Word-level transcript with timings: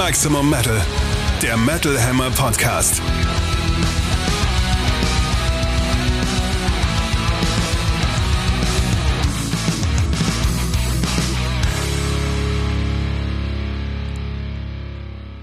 Maximum 0.00 0.48
Metal, 0.48 0.80
der 1.42 1.58
Metal 1.58 2.02
Hammer 2.02 2.30
Podcast. 2.30 3.02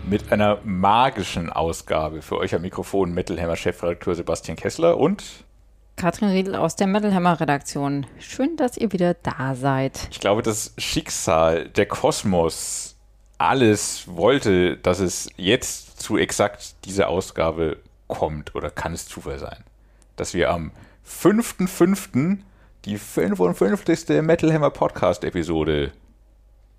Mit 0.09 0.31
einer 0.31 0.57
magischen 0.63 1.51
Ausgabe 1.51 2.23
für 2.23 2.39
euch 2.39 2.55
am 2.55 2.63
Mikrofon 2.63 3.13
Metal 3.13 3.39
Hammer 3.39 3.55
Chefredakteur 3.55 4.15
Sebastian 4.15 4.57
Kessler 4.57 4.97
und 4.97 5.23
Katrin 5.97 6.29
Riedel 6.29 6.55
aus 6.55 6.75
der 6.75 6.87
Metal 6.87 7.13
Hammer 7.13 7.39
Redaktion. 7.39 8.07
Schön, 8.17 8.57
dass 8.57 8.75
ihr 8.75 8.91
wieder 8.91 9.13
da 9.13 9.53
seid. 9.53 10.07
Ich 10.09 10.19
glaube, 10.19 10.41
das 10.41 10.73
Schicksal, 10.79 11.69
der 11.69 11.85
Kosmos, 11.85 12.96
alles 13.37 14.03
wollte, 14.07 14.77
dass 14.77 14.99
es 14.99 15.29
jetzt 15.37 16.01
zu 16.01 16.17
exakt 16.17 16.75
dieser 16.85 17.09
Ausgabe 17.09 17.77
kommt 18.07 18.55
oder 18.55 18.69
kann 18.69 18.93
es 18.93 19.07
Zufall 19.07 19.39
sein, 19.39 19.63
dass 20.15 20.33
wir 20.33 20.49
am 20.49 20.71
5.5. 21.07 22.39
die 22.85 22.97
55. 22.97 24.21
Metal 24.21 24.53
Hammer 24.53 24.69
Podcast 24.71 25.23
Episode 25.23 25.91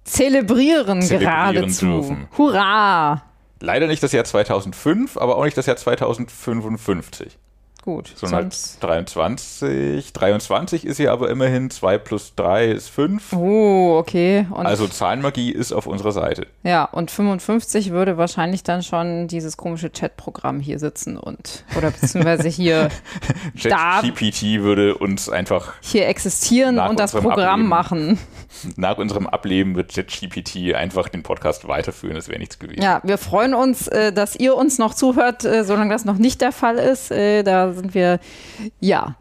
zelebrieren, 0.04 1.02
Zelebrieren 1.02 1.52
geradezu. 1.52 1.86
dürfen. 1.86 2.28
Hurra! 2.36 3.22
leider 3.60 3.86
nicht 3.86 4.02
das 4.02 4.12
Jahr 4.12 4.24
2005, 4.24 5.16
aber 5.16 5.36
auch 5.36 5.44
nicht 5.44 5.56
das 5.56 5.66
Jahr 5.66 5.76
2055. 5.76 7.38
Gut, 7.88 8.12
sondern 8.14 8.50
sonst. 8.50 8.82
halt 8.82 8.90
23. 9.06 10.12
23 10.12 10.84
ist 10.84 10.98
ja 10.98 11.10
aber 11.10 11.30
immerhin 11.30 11.70
2 11.70 11.96
plus 11.96 12.34
3 12.36 12.66
ist 12.66 12.90
5. 12.90 13.32
Oh, 13.32 13.96
okay. 13.98 14.46
Und, 14.50 14.66
Also 14.66 14.86
Zahlenmagie 14.86 15.50
ist 15.52 15.72
auf 15.72 15.86
unserer 15.86 16.12
Seite. 16.12 16.46
ja, 16.64 16.84
und 16.84 17.10
55 17.10 17.90
würde 17.90 18.18
wahrscheinlich 18.18 18.62
dann 18.62 18.82
schon 18.82 19.26
dieses 19.26 19.56
komische 19.56 19.88
Chatprogramm 19.88 20.60
hier 20.60 20.78
sitzen 20.78 21.16
und, 21.16 21.64
oder 21.78 21.90
beziehungsweise 21.90 22.48
hier, 22.50 22.90
ChatGPT 23.58 24.60
würde 24.62 24.94
uns 24.96 25.30
einfach, 25.30 25.72
hier 25.80 26.08
existieren 26.08 26.78
und 26.78 27.00
das 27.00 27.12
Programm 27.12 27.38
Ableben. 27.38 27.68
machen. 27.68 28.18
nach 28.76 28.98
unserem 28.98 29.26
Ableben 29.26 29.76
wird 29.76 29.94
ChatGPT 29.94 30.74
einfach 30.74 31.08
den 31.08 31.22
Podcast 31.22 31.66
weiterführen, 31.68 32.16
es 32.16 32.28
wäre 32.28 32.38
nichts 32.38 32.58
gewesen. 32.58 32.82
Ja, 32.82 33.00
wir 33.02 33.16
freuen 33.16 33.54
uns, 33.54 33.88
äh, 33.88 34.12
dass 34.12 34.36
ihr 34.36 34.56
uns 34.56 34.76
noch 34.78 34.92
zuhört, 34.92 35.44
äh, 35.46 35.64
solange 35.64 35.90
das 35.92 36.04
noch 36.04 36.18
nicht 36.18 36.42
der 36.42 36.52
Fall 36.52 36.76
ist. 36.76 37.10
Äh, 37.10 37.42
Da 37.42 37.77
sind 37.78 37.94
wir, 37.94 38.20
ja, 38.80 39.16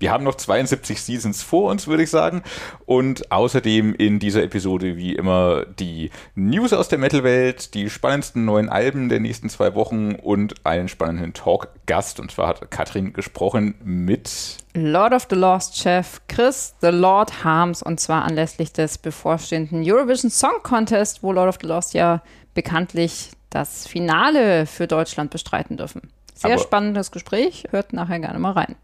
Wir 0.00 0.12
haben 0.12 0.24
noch 0.24 0.34
72 0.34 1.02
Seasons 1.02 1.42
vor 1.42 1.70
uns, 1.70 1.86
würde 1.86 2.02
ich 2.02 2.10
sagen. 2.10 2.42
Und 2.86 3.30
außerdem 3.30 3.94
in 3.94 4.18
dieser 4.18 4.42
Episode 4.42 4.96
wie 4.96 5.14
immer 5.14 5.66
die 5.66 6.10
News 6.34 6.72
aus 6.72 6.88
der 6.88 6.98
Metal-Welt, 6.98 7.74
die 7.74 7.90
spannendsten 7.90 8.46
neuen 8.46 8.70
Alben 8.70 9.10
der 9.10 9.20
nächsten 9.20 9.50
zwei 9.50 9.74
Wochen 9.74 10.14
und 10.14 10.64
einen 10.64 10.88
spannenden 10.88 11.34
Talk-Gast. 11.34 12.18
Und 12.18 12.32
zwar 12.32 12.48
hat 12.48 12.70
Katrin 12.70 13.12
gesprochen 13.12 13.74
mit 13.84 14.56
Lord 14.72 15.12
of 15.12 15.26
the 15.28 15.36
Lost 15.36 15.76
Chef 15.76 16.22
Chris 16.28 16.74
the 16.80 16.88
Lord 16.88 17.44
Harms 17.44 17.82
und 17.82 18.00
zwar 18.00 18.24
anlässlich 18.24 18.72
des 18.72 18.96
bevorstehenden 18.96 19.82
Eurovision 19.84 20.30
Song 20.30 20.62
Contest, 20.62 21.22
wo 21.22 21.30
Lord 21.30 21.50
of 21.50 21.58
the 21.60 21.66
Lost 21.66 21.92
ja 21.92 22.22
bekanntlich 22.54 23.32
das 23.50 23.86
Finale 23.86 24.64
für 24.64 24.86
Deutschland 24.86 25.30
bestreiten 25.30 25.76
dürfen. 25.76 26.02
Sehr 26.40 26.52
Aber- 26.54 26.62
spannendes 26.62 27.10
Gespräch, 27.10 27.64
hört 27.70 27.92
nachher 27.92 28.18
gerne 28.18 28.38
mal 28.38 28.52
rein. 28.52 28.76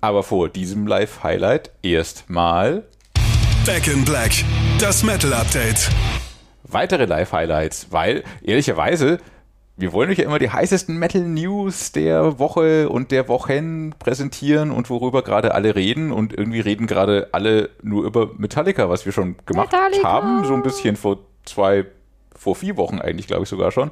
Aber 0.00 0.22
vor 0.22 0.48
diesem 0.48 0.86
Live-Highlight 0.86 1.70
erstmal 1.82 2.84
Back 3.66 3.88
in 3.88 4.06
Black, 4.06 4.32
das 4.80 5.02
Metal 5.02 5.32
Update. 5.34 5.90
weitere 6.62 7.04
Live-Highlights, 7.04 7.88
weil 7.90 8.24
ehrlicherweise, 8.42 9.18
wir 9.76 9.92
wollen 9.92 10.08
euch 10.10 10.16
ja 10.18 10.24
immer 10.24 10.38
die 10.38 10.48
heißesten 10.50 10.96
Metal-News 10.98 11.92
der 11.92 12.38
Woche 12.38 12.88
und 12.88 13.10
der 13.10 13.28
Wochen 13.28 13.90
präsentieren 13.98 14.70
und 14.70 14.88
worüber 14.88 15.22
gerade 15.22 15.52
alle 15.54 15.74
reden. 15.74 16.10
Und 16.10 16.32
irgendwie 16.32 16.60
reden 16.60 16.86
gerade 16.86 17.28
alle 17.32 17.68
nur 17.82 18.04
über 18.06 18.30
Metallica, 18.38 18.88
was 18.88 19.04
wir 19.04 19.12
schon 19.12 19.36
gemacht 19.44 19.72
Metallica! 19.72 20.02
haben. 20.10 20.44
So 20.46 20.54
ein 20.54 20.62
bisschen 20.62 20.96
vor 20.96 21.18
zwei, 21.44 21.84
vor 22.34 22.54
vier 22.56 22.76
Wochen 22.78 22.98
eigentlich, 22.98 23.26
glaube 23.26 23.42
ich 23.42 23.48
sogar 23.50 23.72
schon. 23.72 23.90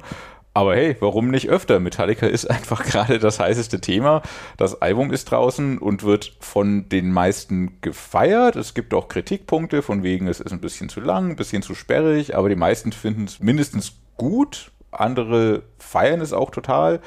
Aber 0.55 0.75
hey, 0.75 0.95
warum 0.99 1.31
nicht 1.31 1.49
öfter? 1.49 1.79
Metallica 1.79 2.27
ist 2.27 2.45
einfach 2.49 2.83
gerade 2.83 3.17
das 3.17 3.39
heißeste 3.39 3.81
Thema. 3.81 4.21
Das 4.57 4.81
Album 4.81 5.11
ist 5.11 5.25
draußen 5.25 5.79
und 5.79 6.03
wird 6.03 6.35
von 6.39 6.89
den 6.89 7.11
meisten 7.11 7.81
gefeiert. 7.81 8.55
Es 8.55 8.73
gibt 8.73 8.93
auch 8.93 9.07
Kritikpunkte, 9.07 9.81
von 9.81 10.03
wegen, 10.03 10.27
es 10.27 10.39
ist 10.39 10.51
ein 10.51 10.61
bisschen 10.61 10.89
zu 10.89 10.99
lang, 10.99 11.31
ein 11.31 11.35
bisschen 11.35 11.63
zu 11.63 11.73
sperrig, 11.73 12.35
aber 12.35 12.49
die 12.49 12.55
meisten 12.55 12.91
finden 12.91 13.25
es 13.25 13.39
mindestens 13.39 13.93
gut. 14.17 14.71
Andere 14.91 15.63
feiern 15.79 16.21
es 16.21 16.33
auch 16.33 16.51
total. 16.51 17.01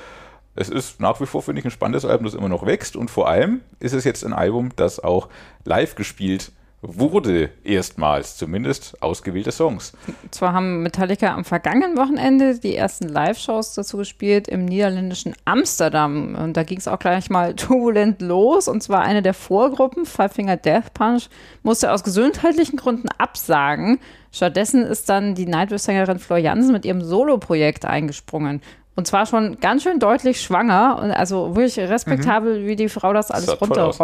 Es 0.57 0.69
ist 0.69 1.01
nach 1.01 1.21
wie 1.21 1.27
vor, 1.27 1.43
finde 1.43 1.61
ich, 1.61 1.65
ein 1.67 1.71
spannendes 1.71 2.05
Album, 2.05 2.25
das 2.25 2.35
immer 2.35 2.49
noch 2.49 2.67
wächst. 2.67 2.97
Und 2.97 3.11
vor 3.11 3.29
allem 3.29 3.61
ist 3.79 3.93
es 3.93 4.05
jetzt 4.05 4.25
ein 4.25 4.33
Album, 4.33 4.71
das 4.75 4.99
auch 4.99 5.29
live 5.65 5.95
gespielt 5.95 6.51
wurde, 6.83 7.51
erstmals, 7.65 8.37
zumindest 8.37 9.03
ausgewählte 9.03 9.51
Songs. 9.51 9.93
Zwar 10.31 10.53
haben 10.53 10.83
Metallica 10.83 11.35
am 11.35 11.45
vergangenen 11.45 11.97
Wochenende 11.97 12.59
die 12.59 12.77
ersten 12.77 13.09
Live-Shows 13.09 13.75
dazu 13.75 13.97
gespielt 13.97 14.47
im 14.47 14.65
niederländischen 14.67 15.35
Amsterdam. 15.45 16.35
Und 16.35 16.57
da 16.57 16.63
ging 16.63 16.79
es 16.79 16.87
auch 16.87 16.99
gleich 16.99 17.31
mal 17.31 17.55
turbulent 17.57 18.21
los. 18.21 18.69
Und 18.69 18.83
zwar 18.83 19.03
eine 19.03 19.23
der 19.23 19.35
Vorgruppen, 19.35 20.05
Five 20.05 20.33
Finger 20.33 20.57
Death 20.57 20.93
Punch, 20.95 21.29
musste 21.63 21.93
aus 21.93 22.05
gesundheitlichen 22.05 22.77
Gründen 22.77 23.09
absagen. 23.19 23.99
Stattdessen 24.31 24.83
ist 24.85 25.09
dann 25.09 25.35
die 25.35 25.47
Nightwish-Sängerin 25.47 26.19
Flor 26.19 26.39
Jansen 26.39 26.73
mit 26.73 26.85
ihrem 26.85 27.03
Solo-Projekt 27.03 27.87
eingesprungen. 27.87 28.61
Und 28.95 29.07
zwar 29.07 29.27
schon 29.27 29.61
ganz 29.61 29.83
schön 29.83 29.99
deutlich 29.99 30.41
schwanger. 30.41 31.01
Und 31.03 31.11
also 31.11 31.57
wirklich 31.57 31.79
respektabel, 31.79 32.67
wie 32.67 32.77
die 32.77 32.89
Frau 32.89 33.13
das 33.13 33.31
alles 33.31 33.47
toll 33.47 33.79
aus. 33.79 33.99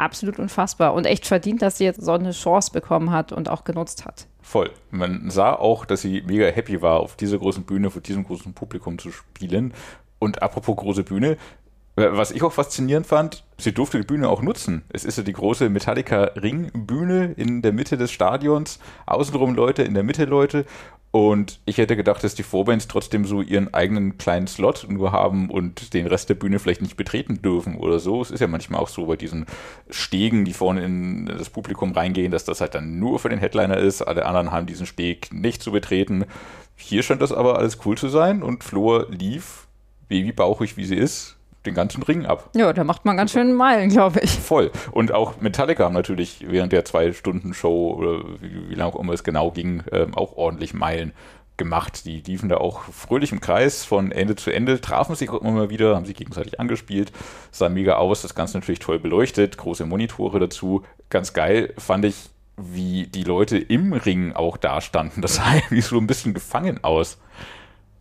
Absolut 0.00 0.38
unfassbar. 0.38 0.94
Und 0.94 1.04
echt 1.04 1.26
verdient, 1.26 1.60
dass 1.60 1.76
sie 1.76 1.84
jetzt 1.84 2.02
so 2.02 2.12
eine 2.12 2.30
Chance 2.30 2.72
bekommen 2.72 3.10
hat 3.10 3.32
und 3.32 3.50
auch 3.50 3.64
genutzt 3.64 4.06
hat. 4.06 4.26
Voll. 4.40 4.70
Man 4.90 5.30
sah 5.30 5.52
auch, 5.52 5.84
dass 5.84 6.00
sie 6.00 6.22
mega 6.22 6.46
happy 6.46 6.80
war, 6.80 7.00
auf 7.00 7.16
dieser 7.16 7.36
großen 7.36 7.64
Bühne 7.64 7.90
vor 7.90 8.00
diesem 8.00 8.24
großen 8.24 8.54
Publikum 8.54 8.98
zu 8.98 9.12
spielen. 9.12 9.74
Und 10.18 10.42
apropos 10.42 10.76
große 10.76 11.02
Bühne, 11.02 11.36
was 12.00 12.30
ich 12.30 12.42
auch 12.42 12.52
faszinierend 12.52 13.06
fand, 13.06 13.44
sie 13.58 13.72
durfte 13.72 13.98
die 13.98 14.06
Bühne 14.06 14.28
auch 14.28 14.42
nutzen. 14.42 14.82
Es 14.88 15.04
ist 15.04 15.18
ja 15.18 15.24
die 15.24 15.32
große 15.32 15.68
Metallica-Ringbühne 15.68 17.32
in 17.36 17.62
der 17.62 17.72
Mitte 17.72 17.96
des 17.96 18.10
Stadions. 18.10 18.78
Außenrum 19.06 19.54
Leute, 19.54 19.82
in 19.82 19.94
der 19.94 20.02
Mitte 20.02 20.24
Leute. 20.24 20.64
Und 21.12 21.58
ich 21.66 21.78
hätte 21.78 21.96
gedacht, 21.96 22.22
dass 22.22 22.36
die 22.36 22.44
Vorbands 22.44 22.86
trotzdem 22.86 23.24
so 23.24 23.42
ihren 23.42 23.74
eigenen 23.74 24.16
kleinen 24.16 24.46
Slot 24.46 24.86
nur 24.88 25.10
haben 25.10 25.50
und 25.50 25.92
den 25.92 26.06
Rest 26.06 26.28
der 26.28 26.36
Bühne 26.36 26.60
vielleicht 26.60 26.82
nicht 26.82 26.96
betreten 26.96 27.42
dürfen 27.42 27.76
oder 27.76 27.98
so. 27.98 28.22
Es 28.22 28.30
ist 28.30 28.38
ja 28.38 28.46
manchmal 28.46 28.80
auch 28.80 28.88
so 28.88 29.06
bei 29.06 29.16
diesen 29.16 29.46
Stegen, 29.90 30.44
die 30.44 30.52
vorne 30.52 30.84
in 30.84 31.26
das 31.26 31.50
Publikum 31.50 31.90
reingehen, 31.90 32.30
dass 32.30 32.44
das 32.44 32.60
halt 32.60 32.76
dann 32.76 33.00
nur 33.00 33.18
für 33.18 33.28
den 33.28 33.40
Headliner 33.40 33.76
ist. 33.76 34.02
Alle 34.02 34.24
anderen 34.24 34.52
haben 34.52 34.66
diesen 34.66 34.86
Steg 34.86 35.32
nicht 35.32 35.62
zu 35.62 35.72
betreten. 35.72 36.26
Hier 36.76 37.02
scheint 37.02 37.22
das 37.22 37.32
aber 37.32 37.58
alles 37.58 37.78
cool 37.84 37.98
zu 37.98 38.08
sein 38.08 38.40
und 38.44 38.62
Flor 38.62 39.06
lief, 39.10 39.66
babybauchig 40.08 40.76
wie 40.76 40.84
sie 40.84 40.96
ist, 40.96 41.39
den 41.66 41.74
ganzen 41.74 42.02
Ring 42.02 42.26
ab. 42.26 42.50
Ja, 42.54 42.72
da 42.72 42.84
macht 42.84 43.04
man 43.04 43.16
ganz 43.16 43.32
schön 43.32 43.52
Meilen, 43.52 43.90
glaube 43.90 44.20
ich. 44.20 44.30
Voll. 44.30 44.70
Und 44.92 45.12
auch 45.12 45.40
Metallica 45.40 45.84
haben 45.84 45.94
natürlich 45.94 46.44
während 46.48 46.72
der 46.72 46.84
Zwei-Stunden-Show 46.84 47.94
oder 47.98 48.24
wie, 48.40 48.70
wie 48.70 48.74
lange 48.74 48.94
auch 48.94 49.00
immer 49.00 49.12
es 49.12 49.24
genau 49.24 49.50
ging, 49.50 49.82
ähm, 49.92 50.14
auch 50.14 50.36
ordentlich 50.36 50.72
Meilen 50.72 51.12
gemacht. 51.60 52.06
Die 52.06 52.22
liefen 52.22 52.48
da 52.48 52.56
auch 52.56 52.84
fröhlich 52.84 53.32
im 53.32 53.40
Kreis 53.40 53.84
von 53.84 54.10
Ende 54.10 54.34
zu 54.34 54.50
Ende, 54.50 54.80
trafen 54.80 55.14
sich 55.14 55.28
immer 55.28 55.52
mal 55.52 55.70
wieder, 55.70 55.94
haben 55.94 56.06
sich 56.06 56.16
gegenseitig 56.16 56.58
angespielt, 56.58 57.12
sah 57.50 57.68
mega 57.68 57.96
aus, 57.96 58.22
das 58.22 58.34
Ganze 58.34 58.56
natürlich 58.56 58.80
toll 58.80 58.98
beleuchtet, 58.98 59.58
große 59.58 59.84
Monitore 59.84 60.40
dazu. 60.40 60.82
Ganz 61.10 61.34
geil 61.34 61.74
fand 61.76 62.06
ich, 62.06 62.30
wie 62.56 63.06
die 63.06 63.24
Leute 63.24 63.58
im 63.58 63.92
Ring 63.92 64.32
auch 64.32 64.56
da 64.56 64.80
standen. 64.80 65.20
Das 65.20 65.36
sah 65.36 65.54
irgendwie 65.54 65.82
so 65.82 65.98
ein 65.98 66.06
bisschen 66.06 66.32
gefangen 66.32 66.82
aus. 66.82 67.18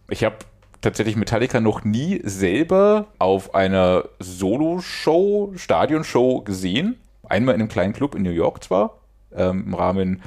Ich 0.10 0.24
habe 0.24 0.38
tatsächlich 0.82 1.16
Metallica 1.16 1.60
noch 1.60 1.84
nie 1.84 2.22
selber 2.24 3.08
auf 3.20 3.54
einer 3.56 4.06
Solo-Show, 4.20 5.54
Stadionshow 5.56 6.42
gesehen. 6.42 6.98
Einmal 7.28 7.56
in 7.56 7.62
einem 7.62 7.70
kleinen 7.70 7.94
Club 7.94 8.16
in 8.16 8.24
New 8.24 8.32
York 8.32 8.64
zwar, 8.64 8.98
ähm, 9.36 9.66
im 9.68 9.74
Rahmen 9.74 10.22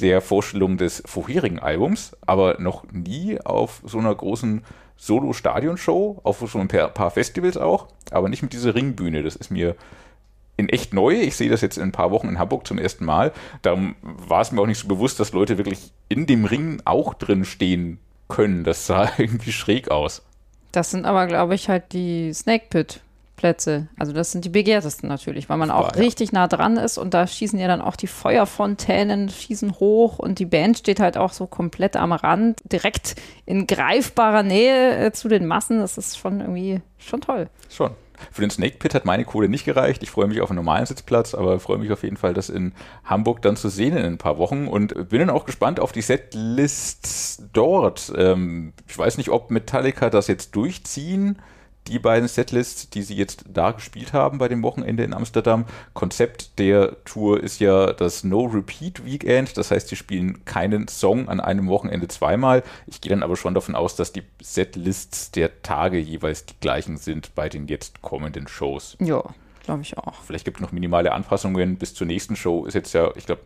der 0.00 0.20
Vorstellung 0.20 0.78
des 0.78 1.02
vorherigen 1.04 1.58
Albums, 1.58 2.16
aber 2.26 2.56
noch 2.58 2.84
nie 2.90 3.38
auf 3.40 3.82
so 3.84 3.98
einer 3.98 4.14
großen 4.14 4.64
Solo-Stadionshow, 4.96 6.20
auf 6.22 6.38
so 6.50 6.58
ein 6.58 6.68
paar, 6.68 7.10
Festivals 7.10 7.56
auch, 7.56 7.88
aber 8.10 8.28
nicht 8.28 8.42
mit 8.42 8.52
dieser 8.52 8.74
Ringbühne. 8.74 9.22
Das 9.22 9.36
ist 9.36 9.50
mir 9.50 9.76
in 10.56 10.68
echt 10.68 10.92
neu. 10.92 11.14
Ich 11.14 11.36
sehe 11.36 11.50
das 11.50 11.60
jetzt 11.60 11.78
in 11.78 11.84
ein 11.84 11.92
paar 11.92 12.10
Wochen 12.10 12.28
in 12.28 12.38
Hamburg 12.38 12.66
zum 12.66 12.78
ersten 12.78 13.04
Mal. 13.04 13.32
Darum 13.62 13.94
war 14.02 14.40
es 14.40 14.52
mir 14.52 14.60
auch 14.60 14.66
nicht 14.66 14.80
so 14.80 14.88
bewusst, 14.88 15.20
dass 15.20 15.32
Leute 15.32 15.58
wirklich 15.58 15.92
in 16.08 16.26
dem 16.26 16.44
Ring 16.44 16.82
auch 16.84 17.14
drin 17.14 17.44
stehen 17.44 17.98
können. 18.30 18.64
Das 18.64 18.86
sah 18.86 19.10
irgendwie 19.18 19.52
schräg 19.52 19.90
aus. 19.90 20.22
Das 20.72 20.90
sind 20.90 21.04
aber, 21.04 21.26
glaube 21.26 21.54
ich, 21.54 21.68
halt 21.68 21.92
die 21.92 22.32
Snake 22.32 22.66
Pit 22.70 23.00
Plätze. 23.40 23.88
Also 23.98 24.12
das 24.12 24.32
sind 24.32 24.44
die 24.44 24.50
begehrtesten 24.50 25.08
natürlich, 25.08 25.48
weil 25.48 25.56
man 25.56 25.70
auch 25.70 25.94
ja. 25.94 26.00
richtig 26.00 26.30
nah 26.30 26.46
dran 26.46 26.76
ist 26.76 26.98
und 26.98 27.14
da 27.14 27.26
schießen 27.26 27.58
ja 27.58 27.68
dann 27.68 27.80
auch 27.80 27.96
die 27.96 28.06
Feuerfontänen, 28.06 29.30
schießen 29.30 29.80
hoch 29.80 30.18
und 30.18 30.38
die 30.38 30.44
Band 30.44 30.76
steht 30.76 31.00
halt 31.00 31.16
auch 31.16 31.32
so 31.32 31.46
komplett 31.46 31.96
am 31.96 32.12
Rand, 32.12 32.60
direkt 32.70 33.16
in 33.46 33.66
greifbarer 33.66 34.42
Nähe 34.42 35.06
äh, 35.06 35.12
zu 35.12 35.28
den 35.28 35.46
Massen. 35.46 35.78
Das 35.78 35.96
ist 35.96 36.18
schon 36.18 36.40
irgendwie 36.40 36.82
schon 36.98 37.22
toll. 37.22 37.48
Schon. 37.70 37.92
Für 38.30 38.42
den 38.42 38.50
Snake 38.50 38.76
Pit 38.78 38.94
hat 38.94 39.04
meine 39.04 39.24
Kohle 39.24 39.48
nicht 39.48 39.64
gereicht. 39.64 40.02
Ich 40.02 40.10
freue 40.10 40.26
mich 40.26 40.40
auf 40.40 40.50
einen 40.50 40.56
normalen 40.56 40.86
Sitzplatz, 40.86 41.34
aber 41.34 41.60
freue 41.60 41.78
mich 41.78 41.92
auf 41.92 42.02
jeden 42.02 42.16
Fall, 42.16 42.34
das 42.34 42.48
in 42.48 42.72
Hamburg 43.04 43.42
dann 43.42 43.56
zu 43.56 43.68
sehen 43.68 43.96
in 43.96 44.04
ein 44.04 44.18
paar 44.18 44.38
Wochen 44.38 44.66
und 44.66 45.08
bin 45.08 45.20
dann 45.20 45.30
auch 45.30 45.46
gespannt 45.46 45.80
auf 45.80 45.92
die 45.92 46.02
Setlists 46.02 47.42
dort. 47.52 48.12
Ähm, 48.16 48.72
ich 48.88 48.96
weiß 48.96 49.18
nicht, 49.18 49.30
ob 49.30 49.50
Metallica 49.50 50.10
das 50.10 50.26
jetzt 50.26 50.54
durchziehen. 50.56 51.38
Die 51.90 51.98
beiden 51.98 52.28
Setlists, 52.28 52.88
die 52.88 53.02
sie 53.02 53.16
jetzt 53.16 53.44
da 53.52 53.72
gespielt 53.72 54.12
haben 54.12 54.38
bei 54.38 54.46
dem 54.46 54.62
Wochenende 54.62 55.02
in 55.02 55.12
Amsterdam. 55.12 55.64
Konzept 55.92 56.56
der 56.60 57.02
Tour 57.04 57.42
ist 57.42 57.58
ja 57.58 57.92
das 57.92 58.22
No-Repeat-Weekend. 58.22 59.56
Das 59.56 59.72
heißt, 59.72 59.88
sie 59.88 59.96
spielen 59.96 60.44
keinen 60.44 60.86
Song 60.86 61.28
an 61.28 61.40
einem 61.40 61.66
Wochenende 61.66 62.06
zweimal. 62.06 62.62
Ich 62.86 63.00
gehe 63.00 63.10
dann 63.10 63.24
aber 63.24 63.36
schon 63.36 63.54
davon 63.54 63.74
aus, 63.74 63.96
dass 63.96 64.12
die 64.12 64.22
Setlists 64.40 65.32
der 65.32 65.62
Tage 65.62 65.98
jeweils 65.98 66.46
die 66.46 66.54
gleichen 66.60 66.96
sind 66.96 67.34
bei 67.34 67.48
den 67.48 67.66
jetzt 67.66 68.02
kommenden 68.02 68.46
Shows. 68.46 68.96
Ja, 69.00 69.24
glaube 69.64 69.82
ich 69.82 69.98
auch. 69.98 70.22
Vielleicht 70.24 70.44
gibt 70.44 70.58
es 70.58 70.62
noch 70.62 70.70
minimale 70.70 71.10
Anpassungen. 71.10 71.76
Bis 71.76 71.94
zur 71.94 72.06
nächsten 72.06 72.36
Show 72.36 72.66
ist 72.66 72.74
jetzt 72.74 72.92
ja, 72.92 73.10
ich 73.16 73.26
glaube, 73.26 73.42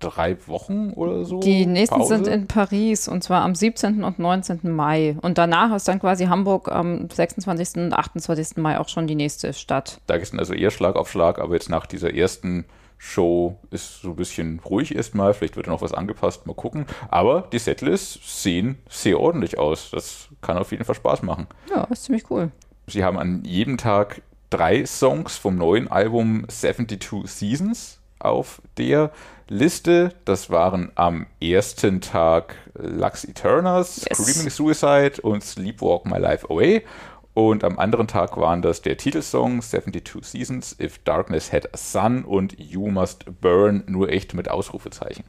drei 0.00 0.36
Wochen 0.46 0.92
oder 0.94 1.24
so. 1.24 1.40
Die 1.40 1.66
nächsten 1.66 1.98
Pause. 1.98 2.16
sind 2.16 2.26
in 2.26 2.46
Paris 2.46 3.08
und 3.08 3.22
zwar 3.22 3.42
am 3.42 3.54
17. 3.54 4.02
und 4.02 4.18
19. 4.18 4.60
Mai. 4.64 5.16
Und 5.20 5.38
danach 5.38 5.74
ist 5.74 5.86
dann 5.86 6.00
quasi 6.00 6.26
Hamburg 6.26 6.70
am 6.70 7.08
26. 7.08 7.76
und 7.76 7.92
28. 7.92 8.56
Mai 8.56 8.78
auch 8.78 8.88
schon 8.88 9.06
die 9.06 9.14
nächste 9.14 9.52
Stadt. 9.52 10.00
Da 10.06 10.14
ist 10.14 10.32
dann 10.32 10.40
also 10.40 10.54
eher 10.54 10.70
Schlag 10.70 10.96
auf 10.96 11.10
Schlag, 11.10 11.38
aber 11.38 11.54
jetzt 11.54 11.68
nach 11.68 11.86
dieser 11.86 12.14
ersten 12.14 12.64
Show 12.98 13.56
ist 13.70 14.02
so 14.02 14.10
ein 14.10 14.16
bisschen 14.16 14.60
ruhig 14.60 14.94
erstmal. 14.94 15.32
Vielleicht 15.32 15.56
wird 15.56 15.66
da 15.66 15.70
noch 15.70 15.80
was 15.80 15.94
angepasst, 15.94 16.46
mal 16.46 16.54
gucken. 16.54 16.84
Aber 17.08 17.48
die 17.50 17.58
Setlists 17.58 18.42
sehen 18.42 18.78
sehr 18.88 19.18
ordentlich 19.18 19.58
aus. 19.58 19.90
Das 19.90 20.28
kann 20.42 20.58
auf 20.58 20.70
jeden 20.70 20.84
Fall 20.84 20.94
Spaß 20.94 21.22
machen. 21.22 21.46
Ja, 21.70 21.84
ist 21.84 22.04
ziemlich 22.04 22.30
cool. 22.30 22.50
Sie 22.86 23.02
haben 23.02 23.18
an 23.18 23.42
jedem 23.44 23.78
Tag 23.78 24.20
drei 24.50 24.84
Songs 24.84 25.38
vom 25.38 25.56
neuen 25.56 25.88
Album 25.88 26.44
72 26.48 27.30
Seasons 27.30 27.99
auf 28.20 28.62
der 28.78 29.10
Liste. 29.48 30.14
Das 30.24 30.50
waren 30.50 30.92
am 30.94 31.26
ersten 31.40 32.00
Tag 32.00 32.54
Lux 32.74 33.24
Eternas, 33.24 34.06
Yes. 34.08 34.18
Screaming 34.18 34.50
Suicide 34.50 35.22
und 35.22 35.42
Sleepwalk 35.42 36.06
My 36.06 36.18
Life 36.18 36.48
Away. 36.48 36.84
Und 37.32 37.62
am 37.64 37.78
anderen 37.78 38.08
Tag 38.08 38.36
waren 38.36 38.60
das 38.60 38.82
der 38.82 38.96
Titelsong 38.96 39.62
72 39.62 40.24
Seasons, 40.24 40.76
If 40.80 40.98
Darkness 41.04 41.52
Had 41.52 41.72
a 41.72 41.76
Sun 41.76 42.24
und 42.24 42.58
You 42.58 42.88
Must 42.88 43.24
Burn, 43.40 43.84
nur 43.86 44.08
echt 44.08 44.34
mit 44.34 44.50
Ausrufezeichen. 44.50 45.24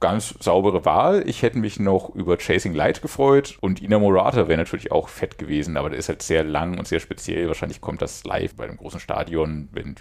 Ganz 0.00 0.34
saubere 0.38 0.84
Wahl. 0.84 1.28
Ich 1.28 1.42
hätte 1.42 1.58
mich 1.58 1.80
noch 1.80 2.14
über 2.14 2.36
Chasing 2.36 2.72
Light 2.72 3.02
gefreut 3.02 3.58
und 3.60 3.82
Ina 3.82 3.98
Morata 3.98 4.46
wäre 4.46 4.58
natürlich 4.58 4.92
auch 4.92 5.08
fett 5.08 5.38
gewesen, 5.38 5.76
aber 5.76 5.90
der 5.90 5.98
ist 5.98 6.08
halt 6.08 6.22
sehr 6.22 6.44
lang 6.44 6.78
und 6.78 6.86
sehr 6.86 7.00
speziell. 7.00 7.48
Wahrscheinlich 7.48 7.80
kommt 7.80 8.00
das 8.00 8.22
live 8.24 8.54
bei 8.54 8.64
einem 8.64 8.76
großen 8.76 9.00
Stadion, 9.00 9.68
wenn 9.72 9.96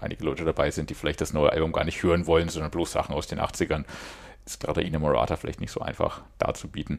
einige 0.00 0.24
Leute 0.24 0.44
dabei 0.44 0.70
sind, 0.70 0.90
die 0.90 0.94
vielleicht 0.94 1.20
das 1.20 1.32
neue 1.32 1.50
Album 1.52 1.72
gar 1.72 1.84
nicht 1.84 2.02
hören 2.02 2.26
wollen, 2.26 2.48
sondern 2.48 2.70
bloß 2.70 2.92
Sachen 2.92 3.14
aus 3.14 3.26
den 3.26 3.40
80ern. 3.40 3.84
Ist 4.46 4.60
gerade 4.60 4.82
Ina 4.82 4.98
Morata 4.98 5.36
vielleicht 5.36 5.60
nicht 5.60 5.70
so 5.72 5.80
einfach 5.80 6.22
darzubieten. 6.38 6.98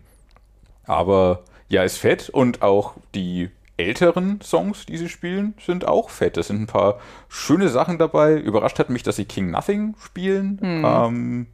Aber 0.85 1.43
ja, 1.67 1.83
ist 1.83 1.97
fett 1.97 2.29
und 2.29 2.61
auch 2.61 2.95
die 3.13 3.49
älteren 3.77 4.39
Songs, 4.41 4.85
die 4.85 4.97
sie 4.97 5.09
spielen, 5.09 5.53
sind 5.63 5.85
auch 5.87 6.09
fett. 6.09 6.37
Es 6.37 6.47
sind 6.47 6.61
ein 6.61 6.67
paar 6.67 6.99
schöne 7.27 7.69
Sachen 7.69 7.97
dabei. 7.97 8.35
Überrascht 8.35 8.79
hat 8.79 8.89
mich, 8.89 9.03
dass 9.03 9.17
sie 9.17 9.25
King 9.25 9.51
Nothing 9.51 9.95
spielen. 9.99 10.59
Ähm, 10.63 11.47